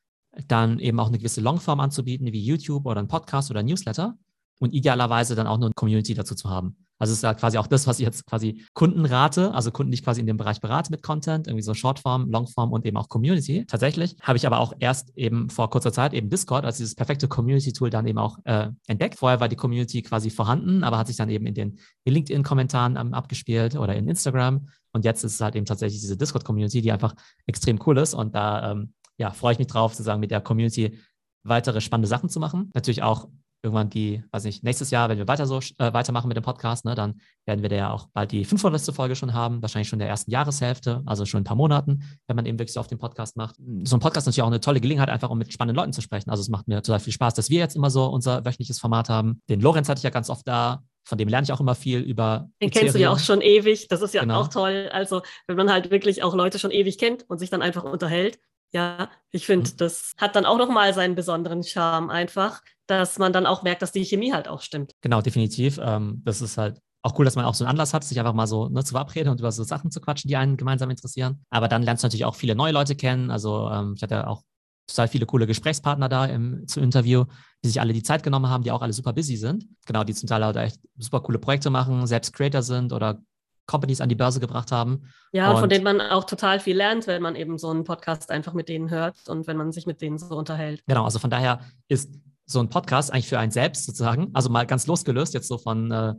dann 0.48 0.80
eben 0.80 1.00
auch 1.00 1.08
eine 1.08 1.18
gewisse 1.18 1.42
Longform 1.42 1.82
anzubieten, 1.82 2.32
wie 2.32 2.46
YouTube 2.46 2.86
oder 2.86 3.02
ein 3.02 3.10
Podcast 3.10 3.52
oder 3.52 3.60
ein 3.60 3.66
Newsletter 3.66 4.18
und 4.60 4.74
idealerweise 4.74 5.36
dann 5.36 5.48
auch 5.48 5.56
eine 5.56 5.72
Community 5.76 6.14
dazu 6.14 6.36
zu 6.36 6.50
haben. 6.50 6.85
Also 6.98 7.12
es 7.12 7.18
ist 7.18 7.24
ja 7.24 7.34
quasi 7.34 7.58
auch 7.58 7.68
das, 7.68 7.88
was 7.88 8.00
ich 8.00 8.06
jetzt 8.06 8.26
quasi 8.26 8.64
Kunden 8.74 9.06
rate, 9.06 9.54
also 9.54 9.72
Kunden, 9.72 9.91
die 9.91 9.96
ich 9.96 10.04
quasi 10.04 10.22
in 10.22 10.28
dem 10.28 10.38
Bereich 10.38 10.62
berate 10.62 10.91
mit 10.91 11.04
Content, 11.04 11.48
irgendwie 11.48 11.64
so 11.64 11.74
Shortform, 11.74 12.30
Longform 12.32 12.72
und 12.72 12.86
eben 12.86 12.98
auch 12.98 13.10
Community. 13.10 13.66
Tatsächlich 13.66 14.16
habe 14.22 14.38
ich 14.38 14.48
aber 14.48 14.60
auch 14.60 14.74
erst 14.80 15.16
eben 15.18 15.50
vor 15.50 15.70
kurzer 15.70 15.91
Zeit 15.91 16.14
eben 16.14 16.30
Discord 16.30 16.66
als 16.66 16.78
dieses 16.78 16.96
perfekte 16.96 17.28
Community-Tool 17.28 17.89
dann 17.89 18.08
eben 18.08 18.18
auch 18.18 18.38
äh, 18.46 18.70
entdeckt. 18.88 19.20
Vorher 19.20 19.39
war 19.39 19.50
die 19.50 19.56
Community 19.56 20.02
quasi 20.02 20.30
vorhanden, 20.30 20.84
aber 20.84 20.98
hat 20.98 21.08
sich 21.08 21.18
dann 21.18 21.30
eben 21.30 21.46
in 21.46 21.54
den 21.54 21.80
LinkedIn-Kommentaren 22.06 22.96
ähm, 22.96 23.14
abgespielt 23.14 23.76
oder 23.76 23.96
in 23.96 24.08
Instagram. 24.08 24.68
Und 24.93 25.04
jetzt 25.04 25.24
ist 25.24 25.34
es 25.34 25.41
halt 25.41 25.56
eben 25.56 25.66
tatsächlich 25.66 26.00
diese 26.00 26.16
Discord-Community, 26.16 26.82
die 26.82 26.91
einfach 26.91 27.16
extrem 27.46 27.80
cool 27.86 27.98
ist. 27.98 28.14
Und 28.14 28.36
da 28.36 28.72
ähm, 28.72 28.93
ja, 29.18 29.32
freue 29.32 29.54
ich 29.54 29.60
mich 29.60 29.68
drauf, 29.68 29.93
sozusagen 29.93 30.20
mit 30.20 30.32
der 30.32 30.41
Community 30.41 30.98
weitere 31.43 31.82
spannende 31.82 32.08
Sachen 32.08 32.30
zu 32.30 32.39
machen. 32.39 32.72
Natürlich 32.74 33.04
auch 33.04 33.28
irgendwann 33.66 33.89
die, 33.89 34.24
weiß 34.32 34.45
nicht, 34.45 34.63
nächstes 34.63 34.91
Jahr, 34.91 35.09
wenn 35.09 35.18
wir 35.18 35.28
weiter 35.28 35.45
so 35.45 35.57
äh, 35.57 35.91
weitermachen 35.91 36.28
mit 36.28 36.38
dem 36.38 36.43
Podcast, 36.43 36.86
ne, 36.86 36.95
dann 36.95 37.20
werden 37.45 37.61
wir 37.61 37.70
da 37.70 37.76
ja 37.76 37.91
auch 37.91 38.07
bald 38.13 38.32
die 38.32 38.45
500. 38.45 38.95
Folge 38.95 39.16
schon 39.16 39.34
haben, 39.34 39.61
wahrscheinlich 39.61 39.89
schon 39.89 39.97
in 39.97 40.01
der 40.01 40.09
ersten 40.09 40.32
Jahreshälfte, 40.32 41.01
also 41.05 41.26
schon 41.26 41.41
ein 41.41 41.43
paar 41.43 41.57
Monaten, 41.57 42.03
wenn 42.28 42.36
man 42.36 42.45
eben 42.45 42.57
wirklich 42.57 42.74
so 42.74 42.80
auf 42.80 42.88
den 42.88 42.97
Podcast 42.97 43.36
macht. 43.36 43.55
So 43.84 43.97
ein 43.97 43.99
Podcast 43.99 44.24
ist 44.24 44.28
natürlich 44.28 44.43
auch 44.43 44.47
eine 44.47 44.61
tolle 44.61 44.80
Gelegenheit, 44.80 45.09
einfach 45.09 45.30
um 45.30 45.38
mit 45.38 45.51
spannenden 45.51 45.76
Leuten 45.76 45.93
zu 45.93 46.01
sprechen. 46.01 46.30
Also 46.30 46.41
es 46.41 46.49
macht 46.49 46.68
mir 46.68 46.82
total 46.82 46.99
viel 46.99 47.13
Spaß, 47.13 47.34
dass 47.34 47.49
wir 47.49 47.59
jetzt 47.59 47.76
immer 47.76 47.89
so 47.89 48.05
unser 48.05 48.45
wöchentliches 48.45 48.80
Format 48.80 49.09
haben. 49.09 49.41
Den 49.49 49.59
Lorenz 49.59 49.89
hatte 49.89 49.99
ich 49.99 50.03
ja 50.03 50.11
ganz 50.11 50.30
oft 50.30 50.47
da, 50.47 50.84
von 51.03 51.18
dem 51.18 51.28
lerne 51.28 51.45
ich 51.45 51.53
auch 51.53 51.59
immer 51.59 51.76
viel 51.76 51.99
über. 51.99 52.49
Den 52.61 52.70
Ethereum. 52.70 52.84
kennst 52.84 52.95
du 52.95 52.99
ja 52.99 53.11
auch 53.11 53.20
schon 53.20 53.41
ewig. 53.41 53.88
Das 53.88 54.01
ist 54.01 54.13
ja 54.13 54.22
genau. 54.22 54.41
auch 54.41 54.47
toll. 54.47 54.89
Also, 54.91 55.22
wenn 55.47 55.55
man 55.55 55.72
halt 55.72 55.91
wirklich 55.91 56.24
auch 56.24 56.34
Leute 56.34 56.59
schon 56.59 56.72
ewig 56.72 56.97
kennt 56.97 57.30
und 57.30 57.38
sich 57.38 57.49
dann 57.49 57.61
einfach 57.61 57.84
unterhält. 57.84 58.39
Ja, 58.74 59.09
ich 59.32 59.45
finde, 59.45 59.70
mhm. 59.70 59.78
das 59.78 60.13
hat 60.18 60.36
dann 60.36 60.45
auch 60.45 60.57
nochmal 60.57 60.93
seinen 60.93 61.16
besonderen 61.16 61.63
Charme 61.63 62.09
einfach 62.09 62.61
dass 62.88 63.18
man 63.18 63.34
dann 63.34 63.46
auch 63.46 63.64
merkt, 63.64 63.82
dass 63.82 63.92
die 63.92 64.06
Chemie 64.06 64.34
halt 64.34 64.48
auch 64.48 64.62
stimmt. 64.62 64.94
Genau, 65.02 65.22
definitiv. 65.22 65.80
Ähm, 65.82 66.22
das 66.24 66.42
ist 66.42 66.58
halt 66.58 66.80
auch 67.02 67.18
cool, 67.20 67.26
dass 67.26 67.36
man 67.36 67.46
auch 67.46 67.54
so 67.54 67.64
einen 67.64 67.70
Anlass 67.70 67.94
hat, 67.94 68.04
sich 68.04 68.20
einfach 68.20 68.34
mal 68.34 68.48
so 68.48 68.68
ne, 68.68 68.84
zu 68.84 68.94
verabreden 68.94 69.30
und 69.30 69.40
über 69.40 69.52
so 69.52 69.64
Sachen 69.64 69.92
zu 69.92 70.02
quatschen, 70.02 70.28
die 70.28 70.38
einen 70.38 70.58
gemeinsam 70.58 70.90
interessieren. 70.90 71.44
Aber 71.52 71.68
dann 71.68 71.84
lernst 71.84 72.04
du 72.04 72.08
natürlich 72.08 72.26
auch 72.26 72.36
viele 72.36 72.56
neue 72.56 72.72
Leute 72.72 72.96
kennen. 72.96 73.30
Also 73.30 73.70
ähm, 73.70 73.94
ich 73.96 74.02
hatte 74.02 74.28
auch 74.28 74.42
total 74.88 75.08
viele 75.08 75.26
coole 75.26 75.48
Gesprächspartner 75.48 76.10
da 76.10 76.26
im, 76.26 76.68
zum 76.68 76.84
Interview, 76.84 77.26
die 77.64 77.70
sich 77.70 77.80
alle 77.80 77.94
die 77.94 78.04
Zeit 78.04 78.24
genommen 78.24 78.50
haben, 78.50 78.64
die 78.64 78.72
auch 78.72 78.82
alle 78.82 78.94
super 78.94 79.14
busy 79.14 79.38
sind. 79.38 79.68
Genau, 79.86 80.04
die 80.04 80.14
zum 80.14 80.28
Teil 80.28 80.44
halt 80.44 80.56
echt 80.58 80.80
super 80.98 81.22
coole 81.22 81.40
Projekte 81.40 81.70
machen, 81.70 82.08
selbst 82.08 82.34
Creator 82.34 82.64
sind 82.64 82.92
oder 82.92 83.20
Companies 83.68 84.02
an 84.02 84.10
die 84.10 84.16
Börse 84.16 84.40
gebracht 84.40 84.72
haben. 84.72 85.04
Ja, 85.32 85.52
und 85.52 85.60
von 85.60 85.70
denen 85.70 85.84
man 85.84 86.02
auch 86.02 86.24
total 86.24 86.60
viel 86.60 86.78
lernt, 86.78 87.08
wenn 87.08 87.22
man 87.22 87.36
eben 87.36 87.58
so 87.58 87.70
einen 87.70 87.84
Podcast 87.84 88.30
einfach 88.30 88.54
mit 88.54 88.70
denen 88.70 88.90
hört 88.90 89.28
und 89.28 89.48
wenn 89.48 89.58
man 89.58 89.72
sich 89.72 89.86
mit 89.86 90.02
denen 90.02 90.18
so 90.18 90.36
unterhält. 90.36 90.84
Genau, 90.88 91.04
also 91.04 91.20
von 91.20 91.30
daher 91.30 91.60
ist 91.88 92.14
so 92.46 92.60
ein 92.60 92.70
Podcast 92.70 93.12
eigentlich 93.12 93.28
für 93.28 93.39
einen 93.39 93.52
selbst 93.52 93.86
sozusagen, 93.86 94.30
also 94.34 94.50
mal 94.50 94.66
ganz 94.66 94.88
losgelöst 94.88 95.34
jetzt 95.34 95.48
so 95.48 95.58
von, 95.58 95.91
äh, 95.91 96.14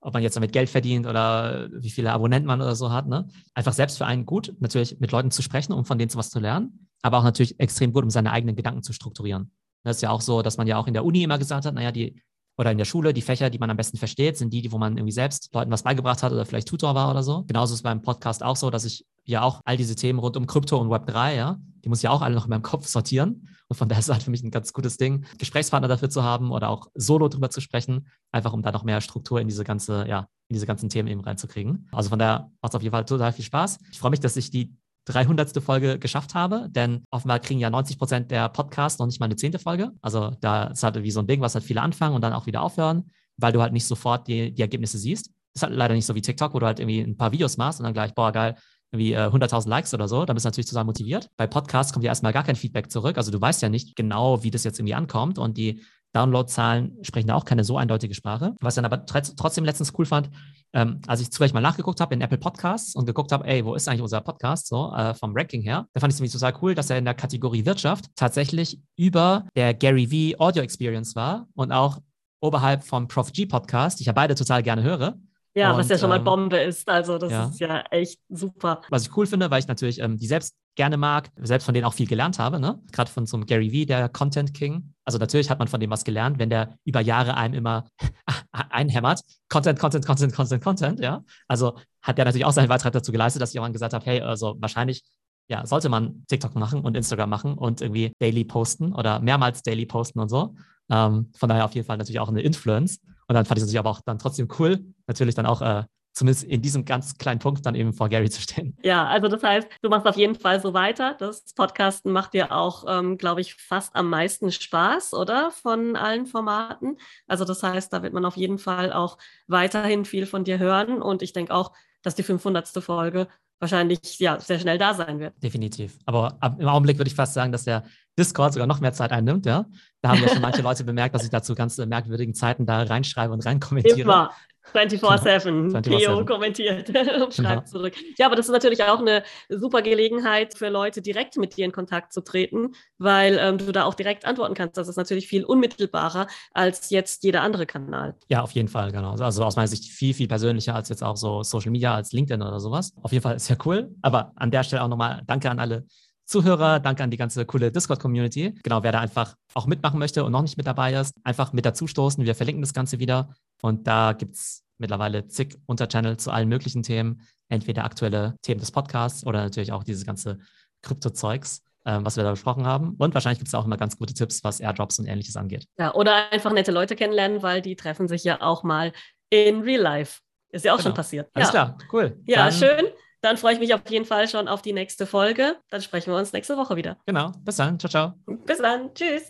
ob 0.00 0.14
man 0.14 0.22
jetzt 0.22 0.36
damit 0.36 0.52
Geld 0.52 0.68
verdient 0.68 1.06
oder 1.06 1.68
wie 1.72 1.90
viele 1.90 2.12
Abonnenten 2.12 2.46
man 2.46 2.60
oder 2.60 2.74
so 2.74 2.90
hat, 2.90 3.06
ne? 3.06 3.28
Einfach 3.54 3.72
selbst 3.72 3.98
für 3.98 4.06
einen 4.06 4.26
gut, 4.26 4.54
natürlich 4.58 4.98
mit 5.00 5.12
Leuten 5.12 5.30
zu 5.30 5.42
sprechen, 5.42 5.72
um 5.72 5.84
von 5.84 5.98
denen 5.98 6.12
was 6.14 6.30
zu 6.30 6.40
lernen, 6.40 6.88
aber 7.02 7.18
auch 7.18 7.24
natürlich 7.24 7.58
extrem 7.60 7.92
gut, 7.92 8.04
um 8.04 8.10
seine 8.10 8.32
eigenen 8.32 8.56
Gedanken 8.56 8.82
zu 8.82 8.92
strukturieren. 8.92 9.52
Das 9.84 9.96
ist 9.96 10.02
ja 10.02 10.10
auch 10.10 10.20
so, 10.20 10.42
dass 10.42 10.56
man 10.56 10.66
ja 10.66 10.76
auch 10.76 10.86
in 10.86 10.94
der 10.94 11.04
Uni 11.04 11.22
immer 11.22 11.38
gesagt 11.38 11.66
hat, 11.66 11.74
naja, 11.74 11.92
die 11.92 12.20
oder 12.58 12.70
in 12.70 12.78
der 12.78 12.84
Schule, 12.84 13.14
die 13.14 13.22
Fächer, 13.22 13.48
die 13.48 13.58
man 13.58 13.70
am 13.70 13.76
besten 13.76 13.96
versteht, 13.96 14.36
sind 14.36 14.52
die, 14.52 14.70
wo 14.72 14.78
man 14.78 14.96
irgendwie 14.96 15.12
selbst 15.12 15.52
Leuten 15.54 15.70
was 15.70 15.84
beigebracht 15.84 16.22
hat 16.22 16.32
oder 16.32 16.44
vielleicht 16.44 16.68
Tutor 16.68 16.94
war 16.94 17.10
oder 17.10 17.22
so. 17.22 17.44
Genauso 17.44 17.72
ist 17.72 17.78
es 17.78 17.82
beim 17.82 18.02
Podcast 18.02 18.42
auch 18.42 18.56
so, 18.56 18.70
dass 18.70 18.84
ich 18.84 19.06
ja 19.24 19.42
auch 19.42 19.60
all 19.64 19.76
diese 19.76 19.96
Themen 19.96 20.18
rund 20.18 20.36
um 20.36 20.46
Krypto 20.46 20.78
und 20.78 20.90
Web 20.90 21.06
3, 21.06 21.36
ja, 21.36 21.58
die 21.84 21.88
muss 21.88 21.98
ich 21.98 22.04
ja 22.04 22.10
auch 22.10 22.20
alle 22.20 22.34
noch 22.34 22.44
in 22.44 22.50
meinem 22.50 22.62
Kopf 22.62 22.86
sortieren. 22.86 23.48
Und 23.72 23.76
von 23.76 23.88
daher 23.88 24.00
ist 24.00 24.08
es 24.08 24.12
halt 24.12 24.22
für 24.22 24.30
mich 24.30 24.42
ein 24.42 24.50
ganz 24.50 24.72
gutes 24.74 24.98
Ding, 24.98 25.24
Gesprächspartner 25.38 25.88
dafür 25.88 26.10
zu 26.10 26.22
haben 26.22 26.52
oder 26.52 26.68
auch 26.68 26.88
solo 26.94 27.28
drüber 27.28 27.48
zu 27.48 27.62
sprechen, 27.62 28.06
einfach 28.30 28.52
um 28.52 28.62
da 28.62 28.70
noch 28.70 28.84
mehr 28.84 29.00
Struktur 29.00 29.40
in 29.40 29.48
diese 29.48 29.64
ganze, 29.64 30.06
ja, 30.06 30.28
in 30.48 30.54
diese 30.54 30.66
ganzen 30.66 30.90
Themen 30.90 31.08
eben 31.08 31.22
reinzukriegen. 31.22 31.88
Also 31.92 32.10
von 32.10 32.18
daher 32.18 32.50
macht 32.60 32.72
es 32.72 32.76
auf 32.76 32.82
jeden 32.82 32.92
Fall 32.92 33.06
total 33.06 33.32
viel 33.32 33.44
Spaß. 33.44 33.78
Ich 33.90 33.98
freue 33.98 34.10
mich, 34.10 34.20
dass 34.20 34.36
ich 34.36 34.50
die 34.50 34.76
300. 35.06 35.60
Folge 35.62 35.98
geschafft 35.98 36.34
habe, 36.34 36.68
denn 36.70 37.02
offenbar 37.10 37.40
kriegen 37.40 37.58
ja 37.58 37.70
90 37.70 37.98
Prozent 37.98 38.30
der 38.30 38.48
Podcasts 38.50 38.98
noch 38.98 39.06
nicht 39.06 39.18
mal 39.18 39.26
eine 39.26 39.36
zehnte 39.36 39.58
Folge. 39.58 39.90
Also 40.02 40.36
da 40.40 40.64
ist 40.64 40.82
halt 40.82 41.02
wie 41.02 41.10
so 41.10 41.20
ein 41.20 41.26
Ding, 41.26 41.40
was 41.40 41.54
halt 41.54 41.64
viele 41.64 41.80
anfangen 41.80 42.14
und 42.14 42.20
dann 42.20 42.34
auch 42.34 42.46
wieder 42.46 42.62
aufhören, 42.62 43.10
weil 43.38 43.52
du 43.52 43.62
halt 43.62 43.72
nicht 43.72 43.86
sofort 43.86 44.28
die, 44.28 44.52
die 44.52 44.62
Ergebnisse 44.62 44.98
siehst. 44.98 45.28
Das 45.54 45.62
ist 45.62 45.62
halt 45.62 45.74
leider 45.74 45.94
nicht 45.94 46.06
so 46.06 46.14
wie 46.14 46.22
TikTok, 46.22 46.54
wo 46.54 46.58
du 46.58 46.66
halt 46.66 46.78
irgendwie 46.78 47.00
ein 47.00 47.16
paar 47.16 47.32
Videos 47.32 47.56
machst 47.56 47.80
und 47.80 47.84
dann 47.84 47.94
gleich, 47.94 48.14
boah, 48.14 48.30
geil, 48.30 48.54
irgendwie 48.92 49.12
äh, 49.14 49.28
100.000 49.28 49.68
Likes 49.68 49.94
oder 49.94 50.06
so, 50.06 50.24
dann 50.24 50.34
bist 50.34 50.44
du 50.44 50.48
natürlich 50.48 50.68
total 50.68 50.84
motiviert. 50.84 51.30
Bei 51.36 51.46
Podcasts 51.46 51.92
kommt 51.92 52.04
ja 52.04 52.10
erstmal 52.10 52.32
gar 52.32 52.44
kein 52.44 52.56
Feedback 52.56 52.90
zurück. 52.90 53.16
Also 53.16 53.30
du 53.30 53.40
weißt 53.40 53.62
ja 53.62 53.68
nicht 53.68 53.96
genau, 53.96 54.42
wie 54.42 54.50
das 54.50 54.64
jetzt 54.64 54.78
irgendwie 54.78 54.94
ankommt 54.94 55.38
und 55.38 55.56
die 55.56 55.82
Downloadzahlen 56.12 56.98
sprechen 57.02 57.28
da 57.28 57.34
auch 57.34 57.46
keine 57.46 57.64
so 57.64 57.78
eindeutige 57.78 58.14
Sprache. 58.14 58.54
Was 58.60 58.74
ich 58.74 58.82
dann 58.82 58.84
aber 58.84 59.06
trotzdem 59.06 59.64
letztens 59.64 59.94
cool 59.98 60.04
fand, 60.04 60.30
ähm, 60.74 61.00
als 61.06 61.20
ich 61.20 61.30
zufällig 61.30 61.54
mal 61.54 61.60
nachgeguckt 61.60 62.00
habe 62.00 62.14
in 62.14 62.20
Apple 62.20 62.38
Podcasts 62.38 62.94
und 62.94 63.06
geguckt 63.06 63.32
habe, 63.32 63.46
ey, 63.46 63.64
wo 63.64 63.74
ist 63.74 63.88
eigentlich 63.88 64.02
unser 64.02 64.20
Podcast 64.20 64.68
so 64.68 64.92
äh, 64.94 65.14
vom 65.14 65.34
Ranking 65.34 65.62
her, 65.62 65.86
da 65.94 66.00
fand 66.00 66.12
ich 66.12 66.16
es 66.16 66.20
nämlich 66.20 66.32
total 66.32 66.54
cool, 66.60 66.74
dass 66.74 66.90
er 66.90 66.98
in 66.98 67.06
der 67.06 67.14
Kategorie 67.14 67.64
Wirtschaft 67.64 68.06
tatsächlich 68.14 68.78
über 68.96 69.46
der 69.56 69.72
Gary 69.72 70.34
V 70.34 70.38
Audio 70.42 70.62
Experience 70.62 71.16
war 71.16 71.48
und 71.54 71.72
auch 71.72 71.98
oberhalb 72.40 72.84
vom 72.84 73.08
Prof 73.08 73.32
G 73.32 73.46
Podcast, 73.46 73.98
die 73.98 74.02
ich 74.02 74.06
ja 74.08 74.12
beide 74.12 74.34
total 74.34 74.62
gerne 74.62 74.82
höre. 74.82 75.16
Ja, 75.54 75.72
und, 75.72 75.78
was 75.78 75.88
ja 75.88 75.98
schon 75.98 76.08
mal 76.08 76.18
ähm, 76.18 76.24
Bombe 76.24 76.56
ist. 76.58 76.88
Also, 76.88 77.18
das 77.18 77.30
ja. 77.30 77.44
ist 77.46 77.60
ja 77.60 77.80
echt 77.90 78.20
super. 78.28 78.80
Was 78.88 79.02
ich 79.02 79.16
cool 79.16 79.26
finde, 79.26 79.50
weil 79.50 79.60
ich 79.60 79.68
natürlich 79.68 80.00
ähm, 80.00 80.16
die 80.16 80.26
selbst 80.26 80.56
gerne 80.74 80.96
mag, 80.96 81.30
selbst 81.42 81.64
von 81.66 81.74
denen 81.74 81.84
auch 81.84 81.92
viel 81.92 82.06
gelernt 82.06 82.38
habe, 82.38 82.58
ne? 82.58 82.80
Gerade 82.92 83.10
von 83.10 83.26
so 83.26 83.36
einem 83.36 83.44
Gary 83.44 83.70
Vee, 83.72 83.84
der 83.84 84.08
Content 84.08 84.54
King. 84.54 84.94
Also 85.04 85.18
natürlich 85.18 85.50
hat 85.50 85.58
man 85.58 85.68
von 85.68 85.80
dem 85.80 85.90
was 85.90 86.04
gelernt, 86.04 86.38
wenn 86.38 86.48
der 86.48 86.78
über 86.84 87.00
Jahre 87.00 87.36
einem 87.36 87.54
immer 87.54 87.84
einhämmert. 88.52 89.20
Content, 89.50 89.78
Content, 89.78 90.06
Content, 90.06 90.34
Content, 90.34 90.64
Content, 90.64 91.00
ja. 91.00 91.22
Also 91.48 91.76
hat 92.00 92.16
der 92.16 92.24
natürlich 92.24 92.46
auch 92.46 92.52
seinen 92.52 92.68
Beitrag 92.68 92.92
dazu 92.92 93.12
geleistet, 93.12 93.42
dass 93.42 93.50
ich 93.50 93.56
irgendwann 93.56 93.74
gesagt 93.74 93.92
habe, 93.92 94.06
hey, 94.06 94.22
also 94.22 94.56
wahrscheinlich 94.60 95.04
ja, 95.48 95.66
sollte 95.66 95.90
man 95.90 96.24
TikTok 96.28 96.54
machen 96.54 96.80
und 96.80 96.96
Instagram 96.96 97.28
machen 97.28 97.54
und 97.54 97.82
irgendwie 97.82 98.12
daily 98.18 98.44
posten 98.44 98.94
oder 98.94 99.20
mehrmals 99.20 99.62
daily 99.62 99.84
posten 99.84 100.20
und 100.20 100.28
so. 100.28 100.54
Ähm, 100.90 101.30
von 101.36 101.48
daher 101.48 101.66
auf 101.66 101.74
jeden 101.74 101.86
Fall 101.86 101.98
natürlich 101.98 102.20
auch 102.20 102.28
eine 102.28 102.40
Influence. 102.40 103.00
Und 103.28 103.34
dann 103.34 103.44
fand 103.44 103.58
ich 103.58 103.62
es 103.62 103.66
natürlich 103.66 103.78
aber 103.78 103.90
auch 103.90 104.00
dann 104.00 104.18
trotzdem 104.18 104.48
cool, 104.58 104.84
natürlich 105.06 105.34
dann 105.34 105.46
auch 105.46 105.62
äh, 105.62 105.84
zumindest 106.12 106.44
in 106.44 106.60
diesem 106.60 106.84
ganz 106.84 107.16
kleinen 107.16 107.38
Punkt 107.40 107.64
dann 107.64 107.74
eben 107.74 107.92
vor 107.92 108.08
Gary 108.08 108.30
zu 108.30 108.40
stehen. 108.40 108.76
Ja, 108.84 109.06
also 109.06 109.28
das 109.28 109.42
heißt, 109.42 109.68
du 109.80 109.88
machst 109.88 110.06
auf 110.06 110.16
jeden 110.16 110.34
Fall 110.34 110.60
so 110.60 110.74
weiter. 110.74 111.14
Das 111.18 111.54
Podcasten 111.54 112.12
macht 112.12 112.34
dir 112.34 112.52
auch, 112.52 112.84
ähm, 112.88 113.16
glaube 113.16 113.40
ich, 113.40 113.54
fast 113.54 113.94
am 113.94 114.10
meisten 114.10 114.50
Spaß, 114.50 115.14
oder? 115.14 115.50
Von 115.50 115.96
allen 115.96 116.26
Formaten. 116.26 116.98
Also 117.26 117.44
das 117.44 117.62
heißt, 117.62 117.92
da 117.92 118.02
wird 118.02 118.12
man 118.12 118.24
auf 118.24 118.36
jeden 118.36 118.58
Fall 118.58 118.92
auch 118.92 119.18
weiterhin 119.46 120.04
viel 120.04 120.26
von 120.26 120.44
dir 120.44 120.58
hören. 120.58 121.00
Und 121.00 121.22
ich 121.22 121.32
denke 121.32 121.54
auch, 121.54 121.72
dass 122.02 122.14
die 122.14 122.24
500. 122.24 122.68
Folge 122.82 123.28
wahrscheinlich 123.62 124.18
ja, 124.18 124.38
sehr 124.40 124.58
schnell 124.58 124.76
da 124.76 124.92
sein 124.92 125.20
wird. 125.20 125.42
Definitiv. 125.42 125.98
Aber 126.04 126.36
im 126.58 126.68
Augenblick 126.68 126.98
würde 126.98 127.08
ich 127.08 127.14
fast 127.14 127.32
sagen, 127.32 127.52
dass 127.52 127.64
der 127.64 127.84
Discord 128.18 128.52
sogar 128.52 128.66
noch 128.66 128.80
mehr 128.80 128.92
Zeit 128.92 129.12
einnimmt. 129.12 129.46
Ja? 129.46 129.66
Da 130.02 130.10
haben 130.10 130.20
ja 130.20 130.28
schon 130.28 130.42
manche 130.42 130.62
Leute 130.62 130.84
bemerkt, 130.84 131.14
dass 131.14 131.24
ich 131.24 131.30
dazu 131.30 131.54
ganz 131.54 131.78
merkwürdigen 131.78 132.34
Zeiten 132.34 132.66
da 132.66 132.82
reinschreibe 132.82 133.32
und 133.32 133.46
reinkommentiere. 133.46 134.00
Immer. 134.00 134.32
24-7. 134.74 135.82
Theo 135.82 136.24
kommentiert 136.24 136.88
und 137.22 137.34
schreibt 137.34 137.36
genau. 137.36 137.60
zurück. 137.62 137.94
Ja, 138.18 138.26
aber 138.26 138.36
das 138.36 138.46
ist 138.46 138.52
natürlich 138.52 138.82
auch 138.84 139.00
eine 139.00 139.22
super 139.48 139.82
Gelegenheit 139.82 140.54
für 140.56 140.68
Leute, 140.68 141.02
direkt 141.02 141.36
mit 141.36 141.56
dir 141.56 141.64
in 141.64 141.72
Kontakt 141.72 142.12
zu 142.12 142.22
treten, 142.22 142.74
weil 142.98 143.38
ähm, 143.40 143.58
du 143.58 143.72
da 143.72 143.84
auch 143.84 143.94
direkt 143.94 144.24
antworten 144.24 144.54
kannst. 144.54 144.76
Das 144.76 144.88
ist 144.88 144.96
natürlich 144.96 145.28
viel 145.28 145.44
unmittelbarer 145.44 146.26
als 146.52 146.90
jetzt 146.90 147.24
jeder 147.24 147.42
andere 147.42 147.66
Kanal. 147.66 148.14
Ja, 148.28 148.42
auf 148.42 148.52
jeden 148.52 148.68
Fall, 148.68 148.92
genau. 148.92 149.12
Also 149.12 149.44
aus 149.44 149.56
meiner 149.56 149.68
Sicht 149.68 149.90
viel, 149.90 150.14
viel 150.14 150.28
persönlicher 150.28 150.74
als 150.74 150.88
jetzt 150.88 151.02
auch 151.02 151.16
so 151.16 151.42
Social 151.42 151.70
Media, 151.70 151.94
als 151.94 152.12
LinkedIn 152.12 152.42
oder 152.42 152.60
sowas. 152.60 152.92
Auf 153.02 153.12
jeden 153.12 153.22
Fall 153.22 153.36
ist 153.36 153.48
ja 153.48 153.56
cool. 153.64 153.94
Aber 154.02 154.32
an 154.36 154.50
der 154.50 154.62
Stelle 154.62 154.82
auch 154.82 154.88
nochmal 154.88 155.22
Danke 155.26 155.50
an 155.50 155.58
alle 155.58 155.86
Zuhörer, 156.24 156.80
danke 156.80 157.02
an 157.02 157.10
die 157.10 157.16
ganze 157.16 157.44
coole 157.44 157.72
Discord-Community. 157.72 158.54
Genau, 158.62 158.82
wer 158.82 158.92
da 158.92 159.00
einfach 159.00 159.36
auch 159.54 159.66
mitmachen 159.66 159.98
möchte 159.98 160.24
und 160.24 160.32
noch 160.32 160.42
nicht 160.42 160.56
mit 160.56 160.66
dabei 160.66 160.94
ist, 160.94 161.14
einfach 161.24 161.52
mit 161.52 161.66
dazustoßen. 161.66 162.24
Wir 162.24 162.34
verlinken 162.34 162.62
das 162.62 162.72
Ganze 162.72 162.98
wieder. 162.98 163.34
Und 163.60 163.86
da 163.86 164.12
gibt 164.12 164.36
es 164.36 164.64
mittlerweile 164.78 165.26
zig 165.28 165.58
Unterchannels 165.66 166.24
zu 166.24 166.30
allen 166.30 166.48
möglichen 166.48 166.82
Themen. 166.82 167.22
Entweder 167.48 167.84
aktuelle 167.84 168.36
Themen 168.42 168.60
des 168.60 168.70
Podcasts 168.70 169.26
oder 169.26 169.42
natürlich 169.42 169.72
auch 169.72 169.84
dieses 169.84 170.06
ganze 170.06 170.38
Krypto-Zeugs, 170.82 171.62
äh, 171.84 171.98
was 172.00 172.16
wir 172.16 172.24
da 172.24 172.30
besprochen 172.30 172.66
haben. 172.66 172.94
Und 172.98 173.14
wahrscheinlich 173.14 173.38
gibt 173.38 173.48
es 173.48 173.54
auch 173.54 173.64
immer 173.64 173.76
ganz 173.76 173.98
gute 173.98 174.14
Tipps, 174.14 174.42
was 174.44 174.60
Airdrops 174.60 174.98
und 174.98 175.06
ähnliches 175.06 175.36
angeht. 175.36 175.66
Ja, 175.78 175.94
oder 175.94 176.32
einfach 176.32 176.52
nette 176.52 176.72
Leute 176.72 176.96
kennenlernen, 176.96 177.42
weil 177.42 177.62
die 177.62 177.76
treffen 177.76 178.08
sich 178.08 178.24
ja 178.24 178.40
auch 178.40 178.62
mal 178.62 178.92
in 179.30 179.60
Real 179.62 179.80
Life. 179.80 180.20
Ist 180.50 180.64
ja 180.64 180.72
auch 180.72 180.76
genau. 180.76 180.90
schon 180.90 180.94
passiert. 180.94 181.30
Alles 181.34 181.48
ja. 181.48 181.52
klar, 181.52 181.78
cool. 181.92 182.20
Ja, 182.26 182.44
Dann 182.44 182.52
schön. 182.52 182.86
Dann 183.22 183.36
freue 183.36 183.54
ich 183.54 183.60
mich 183.60 183.72
auf 183.72 183.82
jeden 183.88 184.04
Fall 184.04 184.28
schon 184.28 184.48
auf 184.48 184.62
die 184.62 184.72
nächste 184.72 185.06
Folge. 185.06 185.56
Dann 185.70 185.80
sprechen 185.80 186.12
wir 186.12 186.18
uns 186.18 186.32
nächste 186.32 186.56
Woche 186.56 186.76
wieder. 186.76 186.96
Genau. 187.06 187.32
Bis 187.44 187.56
dann. 187.56 187.78
Ciao, 187.78 187.88
ciao. 187.88 188.36
Bis 188.46 188.58
dann. 188.58 188.92
Tschüss. 188.94 189.20